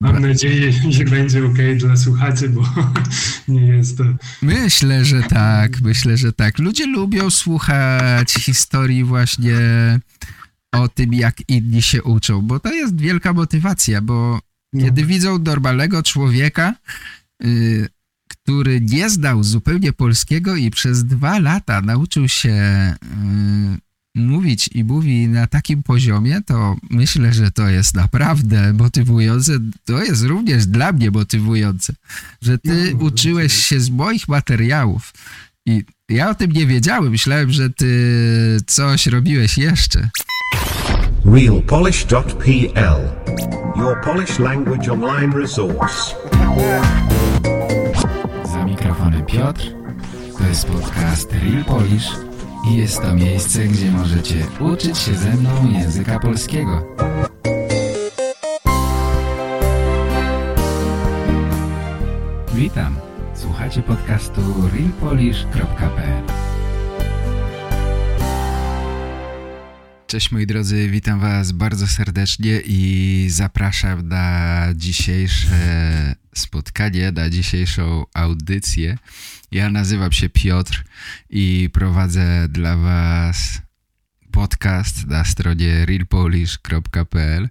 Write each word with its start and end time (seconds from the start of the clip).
Mam 0.00 0.22
nadzieję, 0.22 0.72
że 0.90 1.04
będzie 1.04 1.46
ok 1.46 1.58
dla 1.76 1.96
słuchaczy, 1.96 2.48
bo 2.48 2.62
nie 3.48 3.66
jest 3.66 3.98
to. 3.98 4.04
Myślę, 4.42 5.04
że 5.04 5.22
tak, 5.22 5.80
myślę, 5.80 6.16
że 6.16 6.32
tak. 6.32 6.58
Ludzie 6.58 6.86
lubią 6.86 7.30
słuchać 7.30 8.32
historii 8.32 9.04
właśnie 9.04 9.58
o 10.72 10.88
tym, 10.88 11.14
jak 11.14 11.36
inni 11.48 11.82
się 11.82 12.02
uczą, 12.02 12.42
bo 12.42 12.60
to 12.60 12.72
jest 12.72 13.00
wielka 13.00 13.32
motywacja, 13.32 14.02
bo 14.02 14.40
no. 14.72 14.84
kiedy 14.84 15.04
widzą 15.04 15.38
normalnego 15.38 16.02
człowieka, 16.02 16.74
yy, 17.40 17.88
który 18.28 18.80
nie 18.80 19.10
znał 19.10 19.44
zupełnie 19.44 19.92
polskiego 19.92 20.56
i 20.56 20.70
przez 20.70 21.04
dwa 21.04 21.38
lata 21.38 21.80
nauczył 21.80 22.28
się 22.28 22.48
yy, 23.02 23.78
mówić 24.26 24.70
i 24.74 24.84
mówi 24.84 25.28
na 25.28 25.46
takim 25.46 25.82
poziomie, 25.82 26.40
to 26.46 26.76
myślę, 26.90 27.32
że 27.32 27.50
to 27.50 27.68
jest 27.68 27.94
naprawdę 27.94 28.72
motywujące. 28.72 29.52
To 29.84 30.02
jest 30.02 30.24
również 30.24 30.66
dla 30.66 30.92
mnie 30.92 31.10
motywujące, 31.10 31.92
że 32.42 32.58
ty 32.58 32.92
no, 32.92 33.04
uczyłeś 33.04 33.52
się 33.52 33.80
z 33.80 33.90
moich 33.90 34.28
materiałów 34.28 35.12
i 35.66 35.84
ja 36.08 36.30
o 36.30 36.34
tym 36.34 36.52
nie 36.52 36.66
wiedziałem. 36.66 37.10
Myślałem, 37.10 37.50
że 37.50 37.70
ty 37.70 38.60
coś 38.66 39.06
robiłeś 39.06 39.58
jeszcze. 39.58 40.10
realpolish.pl 41.24 43.00
Your 43.76 44.00
Polish 44.04 44.38
language 44.38 44.92
online 44.92 45.32
resource. 45.32 46.14
Za 48.52 48.64
mikrofonem 48.64 49.26
Piotr. 49.26 49.62
To 50.38 50.44
jest 50.48 50.66
podcast 50.66 51.32
Real 51.32 51.64
Polish 51.64 52.27
i 52.66 52.76
jest 52.76 53.02
to 53.02 53.14
miejsce, 53.14 53.64
gdzie 53.64 53.90
możecie 53.90 54.46
uczyć 54.60 54.98
się 54.98 55.14
ze 55.14 55.30
mną 55.30 55.50
języka 55.70 56.18
polskiego. 56.18 56.82
Witam. 62.54 62.96
Słuchacie 63.34 63.82
podcastu 63.82 64.40
realpolish.pl 64.72 66.47
Cześć 70.08 70.30
moi 70.32 70.46
drodzy, 70.46 70.88
witam 70.90 71.20
was 71.20 71.52
bardzo 71.52 71.86
serdecznie 71.86 72.60
i 72.64 73.26
zapraszam 73.30 74.08
na 74.08 74.66
dzisiejsze 74.74 76.14
spotkanie, 76.34 77.12
na 77.12 77.30
dzisiejszą 77.30 78.04
audycję. 78.14 78.98
Ja 79.50 79.70
nazywam 79.70 80.12
się 80.12 80.28
Piotr 80.28 80.84
i 81.30 81.70
prowadzę 81.72 82.48
dla 82.48 82.76
was 82.76 83.62
podcast 84.32 85.06
na 85.06 85.24
stronie 85.24 85.86
realpolish.pl. 85.86 87.48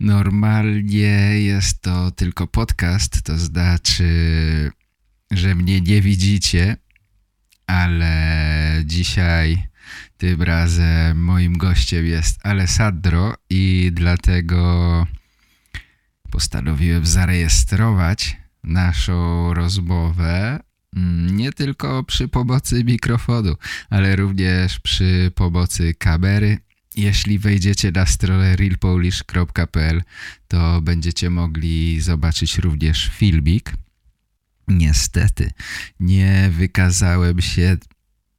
Normalnie 0.00 1.42
jest 1.42 1.82
to 1.82 2.10
tylko 2.10 2.46
podcast, 2.46 3.22
to 3.22 3.38
znaczy, 3.38 4.10
że 5.30 5.54
mnie 5.54 5.80
nie 5.80 6.02
widzicie, 6.02 6.76
ale 7.66 8.82
dzisiaj 8.84 9.73
tym 10.24 10.42
razem 10.42 11.18
moim 11.18 11.58
gościem 11.58 12.06
jest 12.06 12.46
Alessandro 12.46 13.34
i 13.50 13.90
dlatego 13.92 15.06
postanowiłem 16.30 17.06
zarejestrować 17.06 18.36
naszą 18.62 19.54
rozmowę 19.54 20.60
mm, 20.96 21.36
nie 21.36 21.52
tylko 21.52 22.04
przy 22.04 22.28
pomocy 22.28 22.84
mikrofonu, 22.84 23.54
ale 23.90 24.16
również 24.16 24.80
przy 24.80 25.32
pomocy 25.34 25.94
kamery. 25.94 26.58
Jeśli 26.96 27.38
wejdziecie 27.38 27.92
na 27.92 28.06
stronę 28.06 28.56
realpolish.pl 28.56 30.02
to 30.48 30.80
będziecie 30.80 31.30
mogli 31.30 32.00
zobaczyć 32.00 32.58
również 32.58 33.10
filmik. 33.14 33.72
Niestety 34.68 35.50
nie 36.00 36.50
wykazałem 36.52 37.40
się 37.40 37.76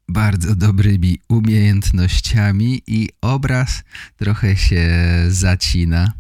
bardzo 0.08 0.56
dobrymi 0.56 1.20
umiejętnościami 1.30 2.82
i 2.88 3.10
obraz 3.22 3.84
trochę 4.18 4.58
się 4.58 4.88
zacina. 5.30 6.14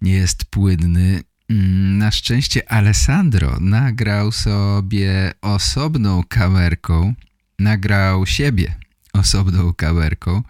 Nie 0.00 0.12
jest 0.12 0.44
płynny. 0.44 1.22
Mm, 1.48 1.98
na 1.98 2.10
szczęście 2.10 2.72
Alessandro 2.72 3.56
nagrał 3.60 4.32
sobie 4.32 5.32
osobną 5.42 6.22
kamerką, 6.28 7.14
nagrał 7.58 8.26
siebie 8.26 8.76
osobną 9.12 9.72
kamerką 9.74 10.42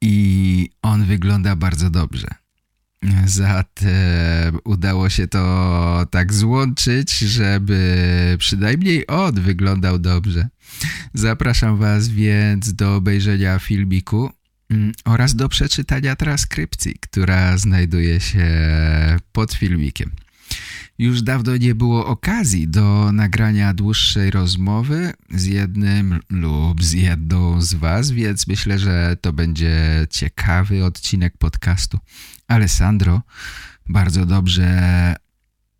i 0.00 0.70
on 0.82 1.04
wygląda 1.04 1.56
bardzo 1.56 1.90
dobrze. 1.90 2.28
Zatem 3.26 4.58
udało 4.64 5.08
się 5.08 5.28
to 5.28 6.06
tak 6.10 6.32
złączyć, 6.32 7.18
żeby 7.18 8.36
przynajmniej 8.38 9.06
on 9.06 9.34
wyglądał 9.34 9.98
dobrze. 9.98 10.48
Zapraszam 11.14 11.76
Was 11.76 12.08
więc 12.08 12.74
do 12.74 12.96
obejrzenia 12.96 13.58
filmiku 13.58 14.30
mm, 14.70 14.92
oraz 15.04 15.34
do 15.34 15.48
przeczytania 15.48 16.16
transkrypcji, 16.16 16.94
która 17.00 17.58
znajduje 17.58 18.20
się 18.20 18.46
pod 19.32 19.52
filmikiem. 19.52 20.10
Już 20.98 21.22
dawno 21.22 21.56
nie 21.56 21.74
było 21.74 22.06
okazji 22.06 22.68
do 22.68 23.12
nagrania 23.12 23.74
dłuższej 23.74 24.30
rozmowy 24.30 25.12
z 25.30 25.44
jednym 25.44 26.20
lub 26.30 26.84
z 26.84 26.92
jedną 26.92 27.60
z 27.60 27.74
Was, 27.74 28.10
więc 28.10 28.46
myślę, 28.46 28.78
że 28.78 29.16
to 29.20 29.32
będzie 29.32 30.06
ciekawy 30.10 30.84
odcinek 30.84 31.38
podcastu. 31.38 31.98
Alessandro 32.48 33.22
bardzo 33.88 34.26
dobrze 34.26 35.16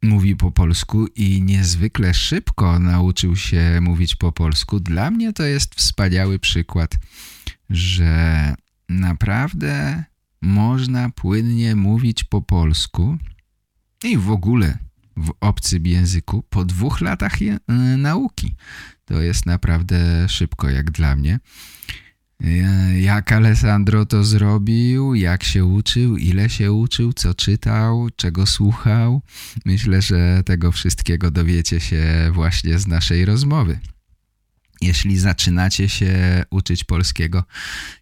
mówi 0.03 0.37
po 0.37 0.51
polsku 0.51 1.07
i 1.07 1.43
niezwykle 1.43 2.15
szybko 2.15 2.79
nauczył 2.79 3.37
się 3.37 3.79
mówić 3.81 4.17
po 4.17 4.33
polsku. 4.33 4.81
Dla 4.81 5.11
mnie 5.11 5.33
to 5.33 5.43
jest 5.43 5.75
wspaniały 5.75 6.39
przykład, 6.39 6.99
że 7.71 8.55
naprawdę 8.89 10.05
można 10.43 11.11
płynnie 11.11 11.77
mówić 11.77 12.25
po 12.25 12.43
polsku 12.43 13.17
i 14.05 14.19
w 14.19 14.31
ogóle 14.31 14.79
w 15.17 15.33
obcym 15.41 15.87
języku 15.87 16.43
po 16.51 16.65
dwóch 16.65 17.01
latach 17.01 17.33
nauki. 17.99 18.55
To 19.05 19.21
jest 19.21 19.47
naprawdę 19.47 20.29
szybko 20.29 20.71
jak 20.71 20.91
dla 20.91 21.17
mnie. 21.17 21.39
E, 22.44 23.00
jak 23.00 23.32
Alessandro 23.32 24.06
to 24.06 24.25
zrobił, 24.25 25.14
jak 25.14 25.44
się 25.44 25.64
uczył, 25.64 26.16
ile 26.16 26.50
się 26.50 26.72
uczył, 26.72 27.12
co 27.12 27.34
czytał, 27.34 28.08
czego 28.16 28.47
słuchał. 28.47 29.22
Myślę, 29.64 30.03
że 30.03 30.42
tego 30.44 30.72
wszystkiego 30.72 31.30
dowiecie 31.30 31.80
się 31.80 32.30
właśnie 32.32 32.78
z 32.78 32.86
naszej 32.86 33.25
rozmowy. 33.25 33.78
Jeśli 34.80 35.19
zaczynacie 35.19 35.88
się 35.88 36.44
uczyć 36.50 36.84
polskiego, 36.84 37.44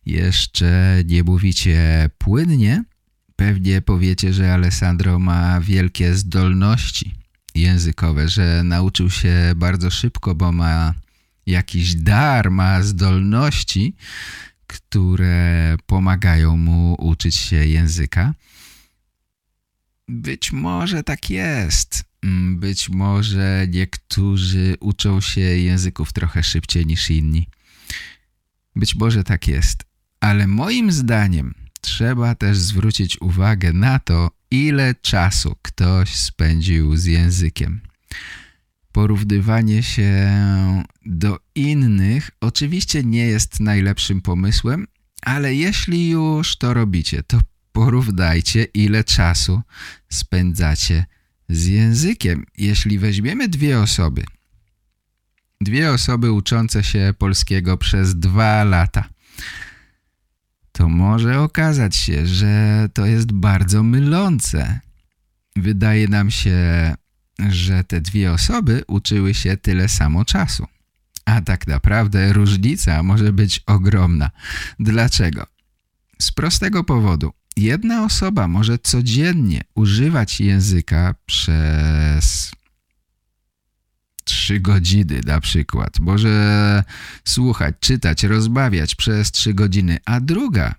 jeszcze 0.06 1.02
nie 1.06 1.22
mówicie 1.24 2.10
płynnie, 2.18 2.84
pewnie 3.36 3.82
powiecie, 3.82 4.32
że 4.32 4.54
Alessandro 4.54 5.18
ma 5.18 5.60
wielkie 5.60 6.14
zdolności 6.14 7.14
językowe, 7.54 8.28
że 8.28 8.62
nauczył 8.64 9.10
się 9.10 9.52
bardzo 9.56 9.90
szybko, 9.90 10.34
bo 10.34 10.52
ma 10.52 10.94
jakiś 11.50 11.94
dar, 11.94 12.50
ma 12.50 12.83
zdolności, 12.83 13.94
które 14.66 15.77
pomagają 15.87 16.56
mu 16.56 16.94
uczyć 16.99 17.37
się 17.37 17.56
języka. 17.56 18.34
Być 20.09 20.53
może 20.53 21.03
tak 21.03 21.31
jest. 21.31 22.05
Mm, 22.22 22.59
być 22.59 22.88
może 22.88 23.66
niektórzy 23.69 24.77
uczą 24.81 25.21
się 25.21 25.41
języków 25.41 26.12
trochę 26.12 26.43
szybciej 26.43 26.87
niż 26.87 27.11
inni. 27.11 27.47
Być 28.77 28.94
może 28.94 29.25
tak 29.25 29.49
jest. 29.49 29.84
Ale 30.21 30.47
moim 30.47 30.93
zdaniem 30.93 31.55
trzeba 31.81 32.34
też 32.34 32.59
zwrócić 32.59 33.21
uwagę 33.21 33.72
na 33.72 33.99
to, 33.99 34.31
ile 34.50 34.94
czasu 34.94 35.56
ktoś 35.62 36.15
spędził 36.15 36.96
z 36.96 37.05
językiem 37.05 37.81
porównywanie 38.93 39.82
się 39.82 40.31
do 41.10 41.38
innych 41.54 42.30
oczywiście 42.40 43.04
nie 43.04 43.26
jest 43.26 43.60
najlepszym 43.60 44.22
pomysłem, 44.22 44.86
ale 45.22 45.54
jeśli 45.54 46.10
już 46.10 46.56
to 46.56 46.74
robicie, 46.74 47.22
to 47.22 47.38
porównajcie 47.72 48.64
ile 48.64 49.04
czasu 49.04 49.62
spędzacie 50.08 51.04
z 51.48 51.66
językiem. 51.66 52.44
Jeśli 52.58 52.98
weźmiemy 52.98 53.48
dwie 53.48 53.80
osoby, 53.80 54.24
dwie 55.60 55.92
osoby 55.92 56.32
uczące 56.32 56.84
się 56.84 57.14
polskiego 57.18 57.76
przez 57.76 58.14
dwa 58.14 58.64
lata, 58.64 59.08
to 60.72 60.88
może 60.88 61.40
okazać 61.40 61.96
się, 61.96 62.26
że 62.26 62.88
to 62.94 63.06
jest 63.06 63.32
bardzo 63.32 63.82
mylące. 63.82 64.80
Wydaje 65.56 66.08
nam 66.08 66.30
się 66.30 66.94
że 67.48 67.84
te 67.84 68.00
dwie 68.00 68.32
osoby 68.32 68.82
uczyły 68.86 69.34
się 69.34 69.56
tyle 69.56 69.88
samo 69.88 70.24
czasu. 70.24 70.66
A 71.31 71.41
tak 71.41 71.67
naprawdę 71.67 72.32
różnica 72.32 73.03
może 73.03 73.32
być 73.32 73.62
ogromna. 73.67 74.31
Dlaczego? 74.79 75.47
Z 76.19 76.32
prostego 76.32 76.85
powodu. 76.85 77.32
jedna 77.56 78.05
osoba 78.05 78.49
może 78.49 78.79
codziennie 78.79 79.61
używać 79.75 80.41
języka 80.41 81.15
przez 81.27 82.50
trzy 84.25 84.61
godziny 84.61 85.21
na 85.27 85.41
przykład. 85.41 86.00
Może 86.00 86.85
słuchać, 87.25 87.75
czytać, 87.81 88.25
rozmawiać 88.25 88.94
przez 88.94 89.32
trzy 89.32 89.55
godziny, 89.55 89.99
a 90.05 90.21
druga 90.21 90.75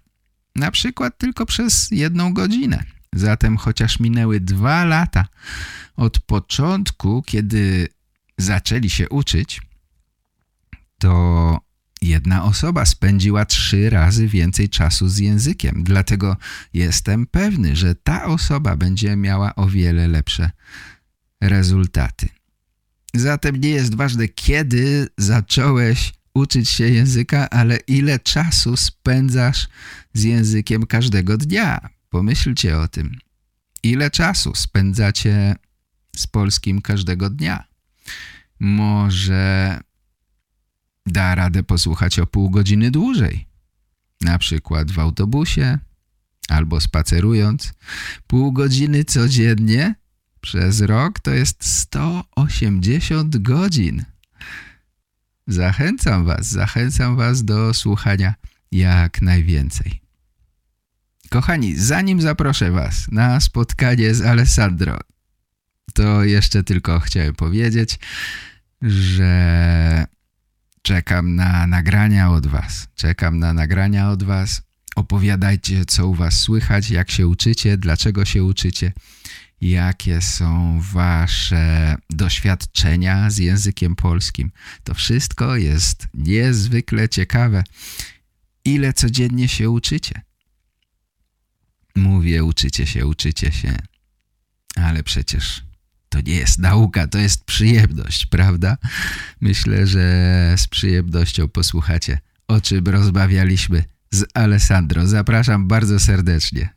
na 0.56 0.72
przykład 0.72 1.18
tylko 1.18 1.46
przez 1.46 1.92
jedną 1.92 2.34
godzinę. 2.34 2.84
Zatem 3.16 3.58
chociaż 3.58 4.00
minęły 4.00 4.40
dwa 4.40 4.86
lata 4.86 5.26
od 5.96 6.20
początku, 6.20 7.24
kiedy 7.28 7.88
zaczęli 8.38 8.90
się 8.90 9.10
uczyć, 9.10 9.62
to 11.02 11.60
jedna 12.02 12.44
osoba 12.44 12.86
spędziła 12.86 13.46
trzy 13.46 13.90
razy 13.90 14.28
więcej 14.28 14.70
czasu 14.70 15.10
z 15.10 15.18
językiem. 15.18 15.84
Dlatego 15.84 16.38
jestem 16.74 17.28
pewny, 17.28 17.76
że 17.76 17.96
ta 17.96 18.26
osoba 18.26 18.76
będzie 18.76 19.16
miała 19.16 19.56
o 19.56 19.68
wiele 19.68 20.08
lepsze 20.08 20.52
rezultaty. 21.42 22.30
Zatem 23.14 23.56
nie 23.56 23.70
jest 23.70 23.96
ważne, 23.96 24.28
kiedy 24.28 25.08
zacząłeś 25.18 26.14
uczyć 26.34 26.70
się 26.70 26.84
języka, 26.90 27.50
ale 27.50 27.78
ile 27.78 28.20
czasu 28.20 28.78
spędzasz 28.78 29.68
z 30.14 30.24
językiem 30.24 30.86
każdego 30.86 31.38
dnia. 31.38 31.90
Pomyślcie 32.10 32.80
o 32.80 32.88
tym. 32.88 33.18
Ile 33.84 34.12
czasu 34.12 34.56
spędzacie 34.56 35.56
z 36.16 36.28
polskim 36.28 36.82
każdego 36.82 37.30
dnia? 37.30 37.64
Może 38.60 39.80
da 41.06 41.36
radę 41.36 41.64
posłuchać 41.64 42.20
o 42.20 42.28
pół 42.28 42.50
godziny 42.50 42.92
dłużej. 42.92 43.48
Na 44.22 44.38
przykład 44.38 44.92
w 44.92 45.00
autobusie 45.00 45.80
albo 46.50 46.82
spacerując. 46.82 47.74
Pół 48.28 48.52
godziny 48.52 49.04
codziennie 49.04 49.96
przez 50.42 50.82
rok 50.82 51.20
to 51.20 51.32
jest 51.32 51.66
180 51.66 53.38
godzin. 53.38 54.06
Zachęcam 55.48 56.26
was, 56.26 56.48
zachęcam 56.48 57.16
was 57.16 57.44
do 57.44 57.74
słuchania 57.74 58.34
jak 58.72 59.22
najwięcej. 59.22 60.02
Kochani, 61.30 61.76
zanim 61.76 62.22
zaproszę 62.22 62.72
was 62.72 63.08
na 63.12 63.40
spotkanie 63.40 64.14
z 64.16 64.22
Alessandro, 64.22 65.00
to 65.94 66.24
jeszcze 66.24 66.64
tylko 66.64 67.00
chciałem 67.00 67.36
powiedzieć, 67.36 68.00
że 68.82 70.06
czekam 70.82 71.36
na 71.36 71.68
nagrania 71.68 72.32
od 72.32 72.48
was. 72.48 72.88
Czekam 72.96 73.40
na 73.40 73.54
nagrania 73.54 74.10
od 74.10 74.24
was. 74.24 74.62
Opowiadajcie, 74.96 75.86
co 75.86 76.08
u 76.08 76.14
was 76.14 76.40
słychać, 76.40 76.90
jak 76.90 77.12
się 77.12 77.28
uczycie, 77.28 77.78
dlaczego 77.78 78.26
się 78.26 78.44
uczycie 78.44 78.92
jakie 79.62 80.22
są 80.22 80.82
wasze 80.94 81.96
doświadczenia 82.10 83.30
z 83.30 83.38
językiem 83.38 83.96
polskim. 83.96 84.52
To 84.84 84.94
wszystko 84.94 85.56
jest 85.56 86.08
niezwykle 86.14 87.10
ciekawe. 87.10 87.64
Ile 88.66 88.94
codziennie 88.94 89.48
się 89.48 89.70
uczycie? 89.70 90.22
Mówię, 91.96 92.44
uczycie 92.44 92.88
się, 92.88 93.08
uczycie 93.08 93.52
się, 93.52 93.78
ale 94.76 95.04
przecież 95.04 95.64
to 96.12 96.22
nie 96.22 96.36
jest 96.36 96.60
nauka, 96.60 97.08
to 97.08 97.18
jest 97.18 97.44
przyjemność, 97.46 98.26
prawda? 98.26 98.78
Myślę, 99.42 99.88
że 99.88 100.04
z 100.58 100.68
przyjemnością 100.68 101.48
posłuchacie, 101.48 102.20
o 102.48 102.62
czym 102.62 102.88
rozmawialiśmy 102.88 103.84
z 104.12 104.26
Alessandro. 104.34 105.08
Zapraszam 105.08 105.68
bardzo 105.68 106.00
serdecznie. 106.00 106.70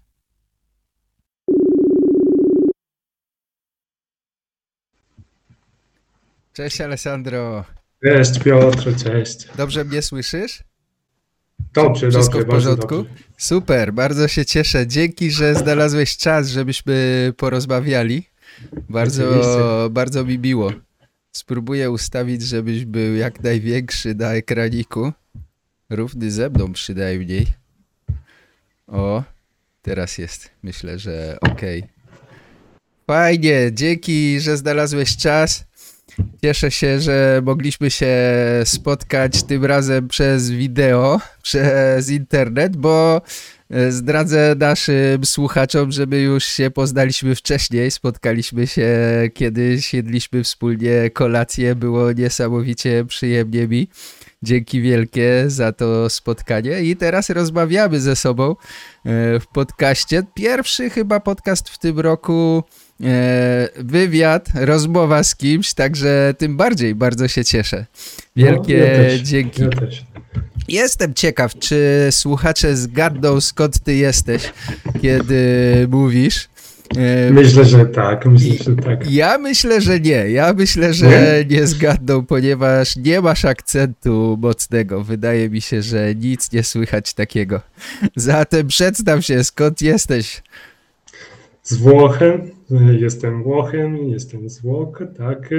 Cześć 6.53 6.81
Alessandro. 6.81 7.65
Cześć 8.05 8.39
Piotr, 8.39 8.97
cześć. 8.97 9.49
Dobrze 9.57 9.85
mnie 9.85 10.03
słyszysz? 10.03 10.65
Dobrze, 11.73 12.11
Wszystko 12.11 12.39
dobrze, 12.39 12.47
w 12.47 12.51
porządku? 12.51 12.97
Bardzo 12.97 13.09
dobrze. 13.09 13.25
Super, 13.37 13.93
bardzo 13.93 14.29
się 14.29 14.45
cieszę. 14.45 14.87
Dzięki, 14.87 15.31
że 15.31 15.55
znalazłeś 15.55 16.17
czas, 16.17 16.49
żebyśmy 16.49 17.33
porozmawiali. 17.37 18.34
Bardzo, 18.89 19.29
Oczywiście. 19.29 19.59
bardzo 19.91 20.25
mi 20.25 20.39
miło. 20.39 20.73
Spróbuję 21.33 21.91
ustawić, 21.91 22.43
żebyś 22.43 22.85
był 22.85 23.15
jak 23.15 23.43
największy 23.43 24.15
na 24.15 24.33
ekraniku. 24.35 25.13
Równy 25.91 26.31
ze 26.31 26.51
mną 26.51 26.73
przynajmniej. 26.73 27.47
O, 28.87 29.23
teraz 29.83 30.19
jest. 30.19 30.51
Myślę, 30.63 30.99
że 30.99 31.39
okej. 31.41 31.85
Fajnie, 33.07 33.71
dzięki, 33.73 34.41
że 34.41 34.57
znalazłeś 34.57 35.17
czas. 35.17 35.65
Cieszę 36.43 36.71
się, 36.71 37.01
że 37.01 37.43
mogliśmy 37.45 37.91
się 37.91 38.17
spotkać 38.65 39.43
tym 39.43 39.65
razem 39.65 40.09
przez 40.09 40.51
wideo, 40.51 41.21
przez 41.43 42.11
internet, 42.11 42.77
bo 42.77 43.23
zdradzę 43.89 44.55
naszym 44.59 45.25
słuchaczom, 45.25 45.93
że 45.93 46.07
my 46.07 46.21
już 46.21 46.45
się 46.45 46.71
poznaliśmy 46.71 47.35
wcześniej. 47.35 47.91
Spotkaliśmy 47.91 48.67
się 48.67 48.89
kiedyś, 49.35 49.95
jedliśmy 49.95 50.45
wspólnie 50.45 51.11
kolację, 51.11 51.75
było 51.75 52.13
niesamowicie 52.13 53.05
przyjemnie 53.05 53.69
mi. 53.69 53.89
Dzięki 54.43 54.81
wielkie 54.81 55.45
za 55.47 55.73
to 55.73 56.11
spotkanie 56.11 56.83
i 56.83 56.97
teraz 56.97 57.31
rozmawiamy 57.31 58.01
ze 58.01 58.17
sobą 58.17 58.51
e, 58.51 58.55
w 59.41 59.47
podcaście. 59.47 60.23
Pierwszy 60.35 60.91
chyba 60.91 61.21
podcast 61.21 61.69
w 61.69 61.79
tym 61.79 62.01
roku 62.01 62.65
e, 63.05 63.69
wywiad, 63.77 64.49
rozmowa 64.55 65.23
z 65.23 65.37
kimś, 65.37 65.75
także 65.75 66.35
tym 66.39 66.57
bardziej 66.57 66.95
bardzo 66.95 67.29
się 67.29 67.45
cieszę. 67.45 67.87
Wielkie 68.37 68.79
No, 68.79 69.03
ja 69.03 69.19
dzięki. 69.19 69.63
Ja. 69.63 70.14
Jestem 70.69 71.15
ciekaw, 71.15 71.59
czy 71.59 72.09
słuchacze 72.11 72.77
zgadną 72.77 73.41
skąd 73.41 73.81
ty 73.81 73.95
jesteś, 73.95 74.53
kiedy 75.03 75.39
mówisz. 75.91 76.49
Myślę, 77.31 77.65
że 77.65 77.87
tak, 77.87 78.27
myślę, 78.27 78.57
że 78.65 78.77
tak. 78.77 79.11
ja 79.11 79.39
myślę, 79.39 79.81
że 79.81 80.01
nie. 80.01 80.31
Ja 80.31 80.53
myślę, 80.53 80.95
że 80.95 81.45
nie 81.51 81.67
zgadną, 81.67 82.27
ponieważ 82.27 82.97
nie 82.97 83.21
masz 83.21 83.45
akcentu 83.45 84.39
mocnego. 84.41 85.05
Wydaje 85.05 85.51
mi 85.51 85.61
się, 85.61 85.83
że 85.83 86.15
nic 86.15 86.53
nie 86.53 86.63
słychać 86.63 87.15
takiego. 87.15 87.61
Zatem 88.17 88.67
przedstaw 88.67 89.25
się, 89.25 89.45
skąd 89.45 89.83
jesteś? 89.83 90.43
Z 91.63 91.77
Włochem, 91.77 92.51
jestem 93.01 93.43
Włochem, 93.43 93.97
jestem 93.97 94.51
z 94.51 94.61
Włoch, 94.61 95.03
tak, 95.19 95.51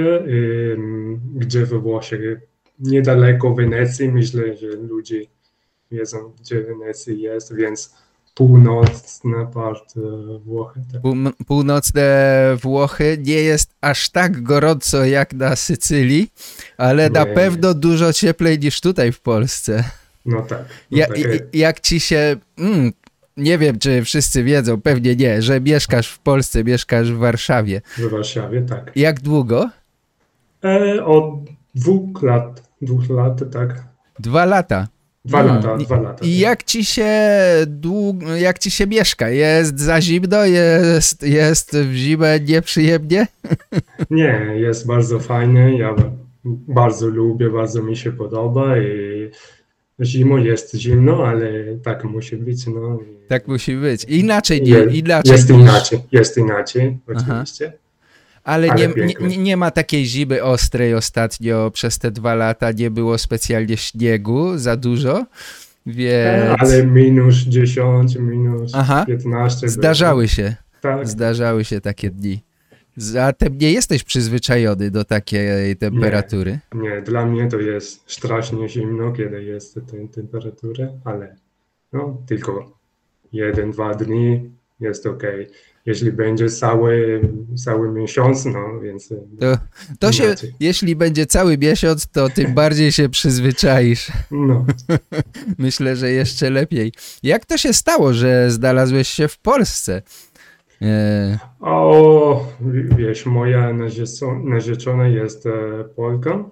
gdzie 1.34 1.66
we 1.66 1.78
Włoszech, 1.78 2.40
niedaleko 2.78 3.54
Wenecji, 3.54 4.08
myślę, 4.08 4.56
że 4.56 4.66
ludzie 4.66 5.20
wiedzą, 5.90 6.32
gdzie 6.40 6.60
Wenecja 6.62 7.12
jest, 7.14 7.54
więc 7.56 7.94
północna 8.34 9.46
part 9.54 9.94
e, 9.96 10.38
Włochy, 10.38 10.80
tak. 10.92 11.00
Pół- 11.02 11.32
Północne 11.46 12.32
Włochy 12.62 13.18
nie 13.22 13.34
jest 13.34 13.70
aż 13.80 14.10
tak 14.10 14.42
gorąco 14.42 15.04
jak 15.04 15.32
na 15.34 15.56
Sycylii, 15.56 16.30
ale 16.76 17.10
na 17.10 17.24
Nie. 17.24 17.34
pewno 17.34 17.74
dużo 17.74 18.12
cieplej 18.12 18.58
niż 18.58 18.80
tutaj 18.80 19.12
w 19.12 19.20
Polsce. 19.20 19.84
No 20.26 20.42
tak. 20.42 20.64
No 20.90 20.98
Ja, 20.98 21.06
tak, 21.06 21.16
jak 21.52 21.80
ci 21.80 22.00
się... 22.00 22.36
Mm, 22.58 22.92
nie 23.36 23.58
wiem, 23.58 23.78
czy 23.78 24.04
wszyscy 24.04 24.44
wiedzą, 24.44 24.80
pewnie 24.80 25.16
nie, 25.16 25.42
że 25.42 25.60
mieszkasz 25.60 26.08
w 26.08 26.18
Polsce, 26.18 26.64
mieszkasz 26.64 27.12
w 27.12 27.16
Warszawie. 27.18 27.82
w 27.98 28.10
Warszawie, 28.10 28.62
tak. 28.62 28.92
Jak 28.96 29.20
długo? 29.20 29.70
E, 30.64 31.04
od 31.04 31.24
dwóch 31.74 32.22
lat, 32.22 32.65
dwóch 32.82 33.10
lat, 33.10 33.50
tak. 33.52 33.84
Dwa 34.18 34.44
lata. 34.44 34.88
Dwa 35.24 35.40
Mm. 35.40 35.56
lata, 35.56 35.76
dwa 35.76 36.00
lata. 36.00 36.24
I 36.24 36.30
tak. 36.32 36.40
jak 36.40 36.64
ci 36.64 36.84
się 36.84 37.10
dług... 37.66 38.16
jak 38.38 38.58
ci 38.58 38.70
się 38.70 38.86
mieszka? 38.86 39.28
Jest 39.28 39.80
za 39.80 40.00
zimno? 40.00 40.44
Jest, 40.44 41.22
jest 41.22 41.76
w 41.76 41.94
zimę 41.94 42.40
nieprzyjemnie? 42.40 43.26
Nie, 44.10 44.50
jest 44.54 44.86
bardzo 44.86 45.20
fajne. 45.20 45.76
Ja 45.78 45.94
bardzo 46.68 47.06
lubię, 47.08 47.50
bardzo 47.50 47.82
mi 47.82 47.96
się 47.96 48.12
podoba 48.12 48.78
i 48.78 49.30
zimą 50.02 50.36
jest 50.36 50.74
zimno, 50.74 51.26
ale 51.26 51.48
tak 51.84 52.04
musi 52.04 52.36
być. 52.36 52.66
No. 52.66 52.98
Tak 53.28 53.48
musi 53.48 53.76
być. 53.76 54.04
Inaczej 54.04 54.62
nie, 54.62 54.78
inaczej. 54.78 55.32
Jest 55.32 55.50
inaczej, 55.50 55.98
jest 56.12 56.38
inaczej, 56.38 56.98
Aha. 57.16 57.44
Ale, 58.46 58.70
Ale 58.70 58.88
nie, 58.88 59.06
nie, 59.06 59.28
nie- 59.28 59.38
nie 59.38 59.56
ma 59.56 59.70
takiej 59.70 60.04
zimy 60.06 60.42
ostrej 60.42 60.94
ostatnio 60.94 61.70
przez 61.70 61.98
te 61.98 62.10
dwa 62.10 62.34
lata. 62.34 62.72
Nie 62.72 62.90
było 62.90 63.18
specjalnie 63.18 63.76
śniegu 63.76 64.58
za 64.58 64.76
dużo, 64.76 65.26
więc 65.86 66.56
Ale 66.60 66.86
minus 66.86 67.34
10, 67.36 68.16
minus 68.16 68.72
Aha. 68.74 69.04
15. 69.06 69.60
było. 69.60 69.70
zdarzały 69.72 70.28
się, 70.28 70.54
Tak, 70.80 71.08
zdarzały 71.08 71.64
się 71.64 71.80
takie 71.80 72.10
dni. 72.10 72.42
Zatem 72.96 73.58
nie 73.58 73.72
jesteś 73.72 74.04
przyzwyczajony 74.04 74.90
do 74.90 75.04
takiej 75.04 75.76
temperatury. 75.76 76.58
nie, 76.74 77.02
dla 77.02 77.26
mnie 77.26 77.48
to 77.48 77.60
jest 77.60 78.02
strasznie 78.06 78.68
zimno, 78.68 79.12
kiedy 79.12 79.44
jest 79.44 79.74
ta 79.74 79.80
temperatura, 80.14 80.88
ale 81.04 81.36
no, 81.92 82.22
tylko 82.26 82.78
jeden, 83.32 83.70
dwa 83.70 83.94
dni, 83.94 84.50
jest 84.80 85.06
ok. 85.06 85.22
Jeśli 85.86 86.12
będzie 86.12 86.50
cały, 86.50 87.20
cały 87.64 87.92
miesiąc, 87.92 88.44
no 88.44 88.80
więc. 88.80 89.08
To, 89.40 89.58
to 89.98 90.12
się, 90.12 90.34
jeśli 90.60 90.96
będzie 90.96 91.26
cały 91.26 91.58
miesiąc, 91.58 92.06
to 92.08 92.28
tym 92.28 92.54
bardziej 92.54 92.92
się 92.92 93.08
przyzwyczaisz. 93.08 94.12
No, 94.30 94.66
Myślę, 95.58 95.96
że 95.96 96.10
jeszcze 96.10 96.50
lepiej. 96.50 96.92
Jak 97.22 97.46
to 97.46 97.56
się 97.56 97.72
stało, 97.72 98.12
że 98.12 98.50
znalazłeś 98.50 99.08
się 99.08 99.28
w 99.28 99.38
Polsce? 99.38 100.02
E, 100.82 101.38
o, 101.60 102.46
wiesz, 102.96 103.26
moja 103.26 103.72
narzeczo- 103.72 104.44
narzeczona 104.44 105.08
jest 105.08 105.46
e, 105.46 105.50
Polką. 105.96 106.50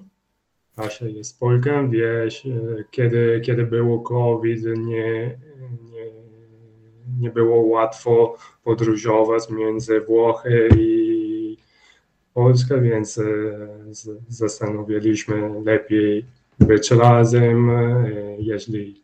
Asia 0.77 1.07
jest 1.09 1.41
Polką, 1.41 1.91
wiesz, 1.91 2.47
e, 2.47 2.85
kiedy, 2.91 3.41
kiedy 3.45 3.67
było 3.67 4.01
COVID, 4.01 4.65
nie, 4.65 5.39
nie, 5.93 5.94
nie 7.21 7.31
było 7.31 7.57
łatwo 7.57 8.37
podróżować 8.65 9.51
między 9.51 10.01
Włochy 10.01 10.69
i 10.79 11.57
Polskę, 12.35 12.81
więc 12.81 13.19
e, 13.19 13.23
z- 13.91 14.21
zastanowiliśmy 14.29 15.63
lepiej 15.65 16.27
być 16.59 16.91
razem, 16.91 17.71
e, 17.71 18.11
jeśli 18.39 19.03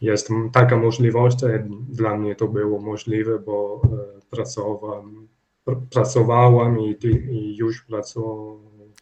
jest 0.00 0.28
taka 0.52 0.76
możliwość, 0.76 1.44
e, 1.44 1.66
dla 1.88 2.16
mnie 2.16 2.34
to 2.34 2.48
było 2.48 2.80
możliwe, 2.80 3.38
bo 3.38 3.82
e, 3.84 4.20
pracowałam, 4.30 5.28
pr- 5.66 5.80
pracowałam 5.92 6.80
i, 6.80 6.96
i 7.30 7.56
już 7.56 7.86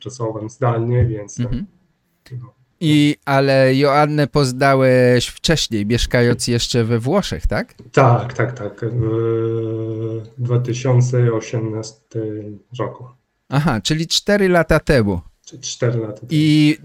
pracowałem 0.03 0.51
zdalnie, 0.51 1.05
więc 1.05 1.41
e, 1.41 1.43
mhm. 1.43 1.67
no, 2.33 2.55
I, 2.85 3.17
ale 3.25 3.75
Joannę 3.75 4.27
poznałeś 4.27 5.27
wcześniej, 5.27 5.87
mieszkając 5.87 6.49
jeszcze 6.49 6.85
we 6.85 6.99
Włoszech, 6.99 7.47
tak? 7.47 7.75
tak, 7.93 8.33
tak, 8.33 8.59
tak, 8.59 8.81
w 8.93 10.23
2018 10.39 11.97
roku, 12.79 13.05
Aha, 13.49 13.81
czyli 13.81 14.07
4 14.07 14.49
lata 14.49 14.81
temu. 14.81 15.21
czy 15.47 15.61
4 15.61 15.99
lata 15.99 16.13
temu. 16.15 16.29
I 16.31 16.77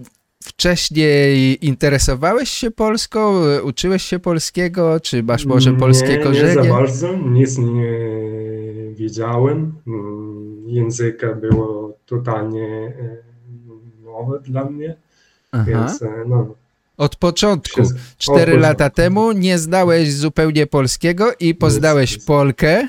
wcześniej 0.43 1.65
interesowałeś 1.65 2.49
się 2.49 2.71
Polską? 2.71 3.41
Uczyłeś 3.63 4.03
się 4.03 4.19
polskiego? 4.19 4.99
Czy 4.99 5.23
masz 5.23 5.45
może 5.45 5.73
polskie 5.73 6.17
nie, 6.17 6.23
korzenie? 6.23 6.47
Nie 6.55 6.63
za 6.63 6.69
bardzo, 6.69 7.15
nic 7.17 7.57
nie 7.57 7.99
wiedziałem. 8.93 9.73
Mm, 9.87 10.63
Języka 10.69 11.33
było 11.33 11.97
totalnie 12.05 12.67
e, 12.99 13.17
nowe 14.05 14.39
dla 14.39 14.65
mnie, 14.65 14.95
Aha. 15.51 15.65
więc 15.67 16.01
e, 16.01 16.07
no, 16.27 16.55
Od 16.97 17.15
początku, 17.15 17.81
Wszystko. 17.81 17.99
4 18.17 18.53
Od 18.53 18.59
lata 18.59 18.89
temu, 18.89 19.31
nie 19.31 19.57
znałeś 19.57 20.13
zupełnie 20.13 20.67
polskiego 20.67 21.31
i 21.39 21.55
poznałeś 21.55 22.15
nic. 22.15 22.25
Polkę. 22.25 22.87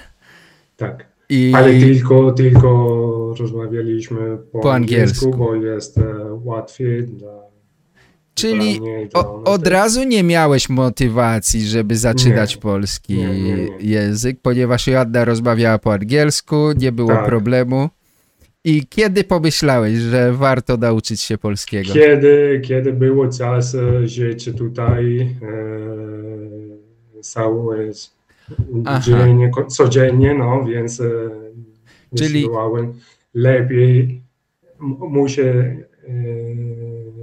tak. 0.76 1.08
I... 1.30 1.52
Ale 1.56 1.72
tylko, 1.80 2.32
tylko 2.32 3.34
rozmawialiśmy 3.38 4.38
po, 4.52 4.58
Po 4.60 4.74
angielsku, 4.74 5.24
angielsku. 5.24 5.38
bo 5.44 5.54
jest 5.54 5.98
e, 5.98 6.02
łatwiej 6.44 7.04
dla, 7.06 7.32
Czyli 8.34 8.78
dla 8.78 8.86
mnie 8.88 9.06
dla 9.06 9.20
o, 9.20 9.44
od 9.44 9.66
razu 9.66 10.04
nie 10.04 10.22
miałeś 10.22 10.68
motywacji, 10.68 11.66
żeby 11.66 11.96
zaczynać 11.96 12.54
Nie. 12.54 12.60
polski 12.60 13.14
Nie, 13.18 13.40
nie, 13.42 13.54
nie. 13.56 13.68
język, 13.80 14.38
ponieważ 14.42 14.86
Joanna 14.86 15.24
rozmawiała 15.24 15.78
po 15.78 15.92
angielsku, 15.92 16.72
nie 16.76 16.92
było 16.92 17.08
Tak. 17.12 17.26
problemu. 17.26 17.88
I 18.64 18.86
kiedy 18.86 19.24
pomyślałeś, 19.24 19.98
że 19.98 20.32
warto 20.32 20.76
nauczyć 20.76 21.20
się 21.20 21.38
polskiego? 21.38 21.92
Kiedy, 21.92 22.60
kiedy 22.64 22.92
było 22.92 23.28
czas 23.28 23.74
e, 23.74 24.08
żyć 24.08 24.50
tutaj 24.58 25.20
e, 25.20 25.28
cały 27.22 27.92
dzień, 29.00 29.50
codziennie, 29.68 30.34
no 30.34 30.64
więc 30.64 31.00
e, 31.00 31.10
Czyli- 32.16 32.48
lepiej 33.34 34.22
muszę 34.98 35.44
e, 35.44 35.84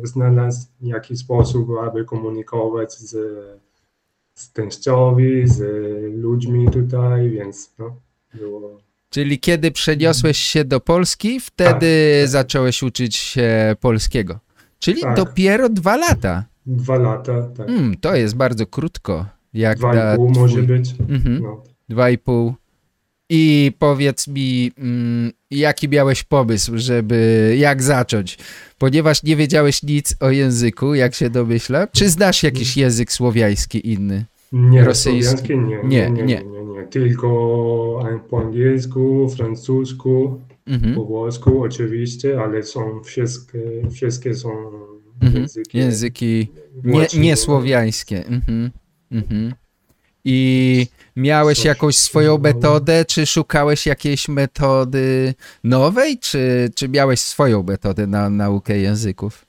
znaleźć 0.04 0.58
jakiś 0.82 1.20
sposób, 1.20 1.70
aby 1.84 2.06
komunikować 2.06 2.94
z, 2.94 3.18
z 4.34 4.52
teściowi, 4.52 5.48
z 5.48 5.62
ludźmi 6.16 6.72
tutaj, 6.72 7.30
więc 7.30 7.74
no, 7.80 7.96
było 8.34 8.85
Czyli 9.16 9.40
kiedy 9.40 9.72
przeniosłeś 9.72 10.38
się 10.38 10.66
do 10.66 10.80
Polski, 10.80 11.40
wtedy 11.40 12.18
Tak, 12.22 12.30
zacząłeś 12.30 12.84
uczyć 12.84 13.16
się 13.16 13.76
polskiego. 13.80 14.40
Czyli 14.80 15.02
Tak. 15.02 15.16
dopiero 15.16 15.70
dwa 15.70 15.98
lata. 15.98 16.46
dwa 16.66 16.98
lata, 16.98 17.42
tak, 17.58 17.70
Mm, 17.70 17.96
to 18.02 18.16
jest 18.16 18.36
bardzo 18.36 18.66
krótko. 18.66 19.26
Jak 19.54 19.78
dwa 19.78 20.14
i 20.14 20.18
pół 20.18 20.32
twój- 20.32 20.42
może 20.42 20.62
być. 20.64 20.90
Mhm. 21.10 21.40
No. 21.44 21.64
Dwa 21.90 22.10
i 22.10 22.18
pół. 22.18 22.54
I 23.30 23.72
powiedz 23.80 24.28
mi, 24.28 24.72
mm, 24.78 25.32
jaki 25.52 25.90
miałeś 25.90 26.24
pomysł, 26.24 26.72
żeby, 26.76 27.56
jak 27.60 27.84
zacząć? 27.84 28.38
Ponieważ 28.78 29.24
nie 29.24 29.36
wiedziałeś 29.36 29.84
nic 29.84 30.16
o 30.20 30.30
języku, 30.30 30.96
jak 30.96 31.16
się 31.16 31.30
domyślam. 31.30 31.88
Czy 31.92 32.10
znasz 32.10 32.44
jakiś 32.44 32.78
język 32.78 33.12
słowiański 33.12 33.92
inny? 33.94 34.26
Nie, 34.56 34.84
Rosyjski? 34.86 35.24
słowiański 35.24 35.58
nie, 35.58 35.84
Nie, 35.84 36.12
nie, 36.12 36.24
nie, 36.24 36.24
nie. 36.24 36.44
nie. 36.74 36.88
Tylko 36.90 37.28
po 38.30 38.40
angielsku, 38.42 39.30
francusku, 39.38 40.42
Mhm. 40.68 40.96
po 40.96 41.06
włosku 41.06 41.64
oczywiście, 41.64 42.42
ale 42.42 42.64
są 42.64 43.04
wszystkie, 43.04 43.60
wszystkie 43.92 44.36
są 44.36 44.50
Mhm. 45.22 45.42
języki 45.44 45.78
Języki 45.78 46.48
nie, 46.84 46.94
łacinie, 46.94 47.24
nie 47.24 47.36
słowiańskie. 47.36 48.26
Mhm. 48.28 48.72
Mhm. 49.12 49.54
I 50.26 50.88
miałeś 51.16 51.58
Coś 51.58 51.66
jakąś 51.66 51.98
swoją 51.98 52.28
dało. 52.38 52.40
metodę, 52.56 53.06
czy 53.06 53.26
szukałeś 53.26 53.86
jakiejś 53.86 54.28
metody 54.28 55.34
nowej, 55.64 56.20
czy, 56.20 56.70
czy 56.76 56.90
miałeś 56.90 57.20
swoją 57.20 57.64
metodę 57.64 58.08
na 58.08 58.30
naukę 58.30 58.78
języków? 58.78 59.46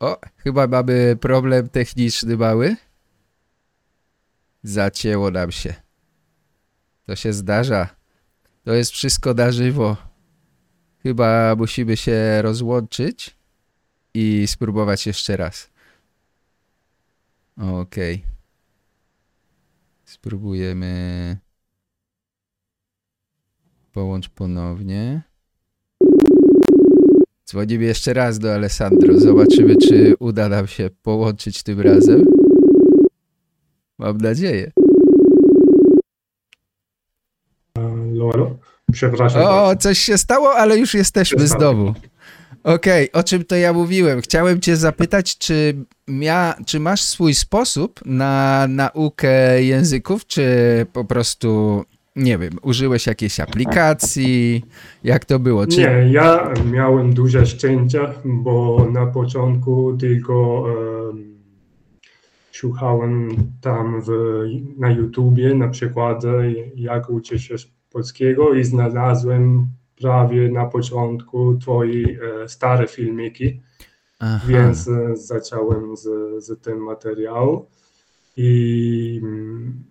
O, 0.00 0.20
chyba 0.36 0.66
mamy 0.66 1.16
problem 1.20 1.68
techniczny 1.68 2.36
mały. 2.36 2.76
Zacięło 4.62 5.30
nam 5.30 5.52
się. 5.52 5.74
To 7.06 7.16
się 7.16 7.32
zdarza. 7.32 7.96
To 8.64 8.72
jest 8.74 8.92
wszystko 8.92 9.34
na 9.34 9.52
żywo. 9.52 9.96
Chyba 11.02 11.54
musimy 11.58 11.96
się 11.96 12.42
rozłączyć 12.42 13.36
i 14.14 14.46
spróbować 14.46 15.06
jeszcze 15.06 15.36
raz. 15.36 15.70
Okej. 17.56 18.24
Spróbujemy. 20.04 21.36
Połącz 23.92 24.28
ponownie. 24.28 25.29
Dzwonimy 27.50 27.84
jeszcze 27.84 28.12
raz 28.14 28.38
do 28.38 28.54
Alessandro. 28.54 29.18
Zobaczymy, 29.18 29.76
czy 29.76 30.14
uda 30.18 30.48
nam 30.48 30.66
się 30.66 30.90
połączyć 31.02 31.62
tym 31.62 31.80
razem. 31.80 32.24
Mam 33.98 34.18
nadzieję. 34.18 34.70
Halo, 37.76 38.30
halo? 38.32 38.56
Przepraszam. 38.92 39.42
O, 39.42 39.76
coś 39.76 39.98
się 39.98 40.18
stało, 40.18 40.54
ale 40.54 40.78
już 40.78 40.94
jesteśmy 40.94 41.48
stało. 41.48 41.60
znowu. 41.60 41.94
Okej, 42.64 43.12
o 43.12 43.22
czym 43.22 43.44
to 43.44 43.56
ja 43.56 43.72
mówiłem? 43.72 44.20
Chciałem 44.20 44.60
cię 44.60 44.76
zapytać, 44.76 45.38
czy, 45.38 45.84
mia, 46.08 46.54
czy 46.66 46.80
masz 46.80 47.02
swój 47.02 47.34
sposób 47.34 48.00
na 48.04 48.66
naukę 48.68 49.62
języków, 49.62 50.26
czy 50.26 50.46
po 50.92 51.04
prostu, 51.04 51.84
nie 52.20 52.38
wiem, 52.38 52.52
użyłeś 52.62 53.06
jakiejś 53.06 53.40
aplikacji? 53.40 54.64
Jak 55.04 55.24
to 55.24 55.38
było? 55.38 55.66
Czy... 55.66 55.78
Nie, 55.78 56.08
ja 56.12 56.54
miałem 56.72 57.14
duże 57.14 57.46
szczęście, 57.46 58.00
bo 58.24 58.86
na 58.92 59.06
początku 59.06 59.96
tylko 59.96 60.66
em, 61.10 61.38
słuchałem 62.52 63.36
tam 63.60 64.02
w, 64.02 64.10
na 64.78 64.90
YouTubie 64.90 65.54
na 65.54 65.68
przykład 65.68 66.22
jak 66.74 67.10
uczyć 67.10 67.42
się 67.42 67.54
polskiego 67.90 68.54
i 68.54 68.64
znalazłem 68.64 69.66
prawie 70.00 70.48
na 70.48 70.66
początku 70.66 71.58
twoje 71.58 72.18
e, 72.44 72.48
stare 72.48 72.86
filmiki, 72.86 73.60
Aha. 74.18 74.46
więc 74.48 74.88
e, 74.88 75.16
zacząłem 75.16 75.96
z, 75.96 76.08
z 76.44 76.62
tym 76.62 76.78
materiału 76.78 77.66
i, 78.36 79.20
mm, 79.22 79.84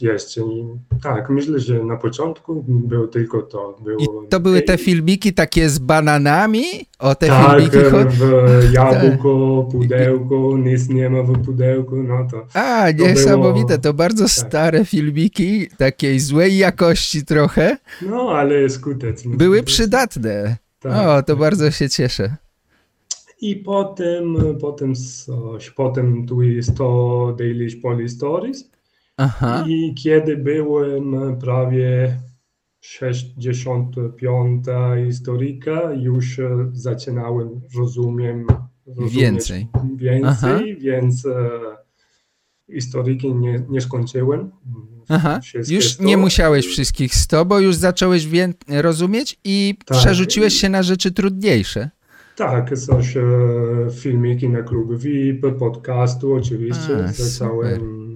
jeszcze. 0.00 0.40
I, 0.40 0.64
tak, 1.02 1.30
myślę, 1.30 1.58
że 1.60 1.84
na 1.84 1.96
początku 1.96 2.64
było 2.68 3.06
tylko 3.06 3.42
to. 3.42 3.76
Było, 3.84 4.24
I 4.24 4.28
to 4.28 4.40
były 4.40 4.62
te 4.62 4.78
filmiki 4.78 5.34
takie 5.34 5.68
z 5.68 5.78
bananami? 5.78 6.62
O 6.98 7.14
te 7.14 7.26
tak, 7.26 7.50
filmiki 7.60 7.90
chodzi? 7.90 8.16
w 8.16 8.72
jabłko, 8.72 9.62
pudełko, 9.72 10.58
nic 10.58 10.88
nie 10.88 11.10
ma 11.10 11.22
w 11.22 11.44
pudełku, 11.44 11.96
no 11.96 12.28
to 12.30 12.46
A, 12.54 12.92
było- 12.92 13.08
niesamowite, 13.08 13.78
to 13.78 13.94
bardzo 13.94 14.24
tak. 14.24 14.32
stare 14.32 14.84
filmiki, 14.84 15.66
takiej 15.78 16.20
złej 16.20 16.56
jakości 16.58 17.24
trochę. 17.24 17.76
no 18.02 18.30
ale 18.30 18.68
skuteczne. 18.70 19.36
Były 19.36 19.62
przydatne. 19.62 20.56
Tak. 20.80 21.06
O, 21.08 21.22
to 21.22 21.36
bardzo 21.36 21.70
się 21.70 21.88
cieszę. 21.88 22.36
I 23.40 23.56
potem, 23.56 24.36
potem 24.60 24.94
coś, 24.94 25.70
potem 25.70 26.26
tu 26.26 26.42
jest 26.42 26.74
to 26.76 27.36
Danish 27.38 27.76
Police 27.76 28.14
Stories. 28.14 28.70
Aha. 29.18 29.64
I 29.68 29.94
kiedy 29.94 30.36
byłem 30.36 31.36
prawie 31.40 32.18
65 32.80 34.64
historyka, 35.06 35.92
już 35.92 36.40
zaczynałem 36.72 37.60
rozumiem, 37.78 38.46
rozumieć 38.86 39.14
Więcej. 39.14 39.66
więcej, 39.96 40.22
Aha. 40.24 40.60
więc 40.80 41.26
e, 41.26 41.50
historyki 42.74 43.34
nie, 43.34 43.62
nie 43.68 43.80
skończyłem. 43.80 44.50
Aha. 45.08 45.40
Już 45.68 46.00
nie 46.00 46.16
musiałeś 46.16 46.66
wszystkich 46.66 47.14
100, 47.14 47.44
bo 47.44 47.60
już 47.60 47.76
zacząłeś 47.76 48.28
rozumieć 48.68 49.40
i 49.44 49.74
Tak. 49.86 49.98
przerzuciłeś 49.98 50.54
się 50.54 50.68
na 50.68 50.82
rzeczy 50.82 51.12
trudniejsze. 51.12 51.90
Tak, 52.36 52.78
coś 52.78 53.16
e, 53.16 53.22
filmiki 53.92 54.48
na 54.48 54.62
klub 54.62 54.98
VIP, 54.98 55.46
podcastu 55.58 56.34
oczywiście. 56.34 57.04
A, 57.08 57.12
Zacząłem. 57.12 58.07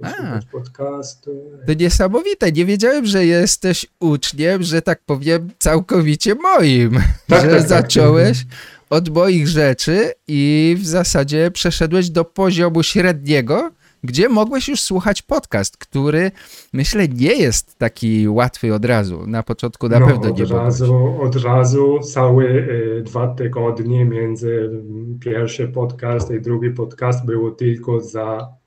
Posłuchać 0.00 0.46
podcastu. 0.52 1.30
To 1.66 1.74
niesamowite. 1.74 2.52
Nie 2.52 2.64
wiedziałem, 2.64 3.06
że 3.06 3.26
jesteś 3.26 3.86
uczniem, 4.00 4.62
że 4.62 4.82
tak 4.82 5.00
powiem, 5.06 5.50
całkowicie 5.58 6.34
moim. 6.34 6.98
Tak, 7.28 7.42
że 7.42 7.50
tak, 7.50 7.58
tak. 7.58 7.68
zacząłeś 7.68 8.46
od 8.90 9.08
moich 9.08 9.48
rzeczy 9.48 10.12
i 10.28 10.76
w 10.78 10.86
zasadzie 10.86 11.50
przeszedłeś 11.50 12.10
do 12.10 12.24
poziomu 12.24 12.82
średniego, 12.82 13.70
gdzie 14.04 14.28
mogłeś 14.28 14.68
już 14.68 14.80
słuchać 14.80 15.22
podcast, 15.22 15.76
który 15.76 16.30
myślę 16.72 17.08
nie 17.08 17.34
jest 17.34 17.78
taki 17.78 18.28
łatwy 18.28 18.74
od 18.74 18.84
razu. 18.84 19.26
Na 19.26 19.42
początku 19.42 19.88
na 19.88 20.00
no, 20.00 20.06
pewno 20.06 20.30
nie 20.30 20.46
było. 20.46 20.58
razu, 20.58 21.16
od 21.20 21.36
razu 21.36 21.98
całe 21.98 22.44
e, 22.44 22.66
dwa 23.02 23.34
tygodnie 23.34 24.04
między 24.04 24.70
mm, 24.72 25.18
pierwszy 25.20 25.68
podcast 25.68 26.30
i 26.30 26.40
drugi 26.40 26.70
podcast 26.70 27.26
było 27.26 27.50
tylko 27.50 28.00
za 28.00 28.59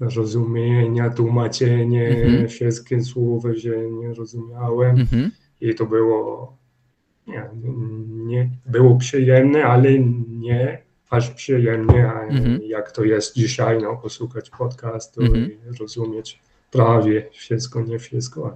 rozumienia, 0.00 1.10
tłumaczenie 1.10 2.08
Mhm. 2.08 2.48
wszystkie 2.48 3.02
słowa, 3.04 3.48
że 3.54 3.90
nie 3.90 4.14
rozumiałem. 4.14 4.98
Mhm. 5.00 5.30
I 5.60 5.74
to 5.74 5.86
było, 5.86 6.56
nie, 7.26 7.44
nie, 8.08 8.50
było 8.66 8.96
przyjemne, 8.96 9.64
ale 9.64 9.98
nie 10.28 10.82
aż 11.10 11.30
przyjemnie, 11.30 12.08
a 12.08 12.22
Mhm. 12.26 12.60
jak 12.62 12.92
to 12.92 13.04
jest 13.04 13.34
dzisiaj, 13.36 13.82
no, 13.82 13.96
posłuchać 13.96 14.50
podcastu 14.50 15.22
Mhm. 15.22 15.50
i 15.50 15.78
rozumieć 15.80 16.40
prawie 16.70 17.28
wszystko, 17.32 17.82
nie 17.82 17.98
wszystko. 17.98 18.54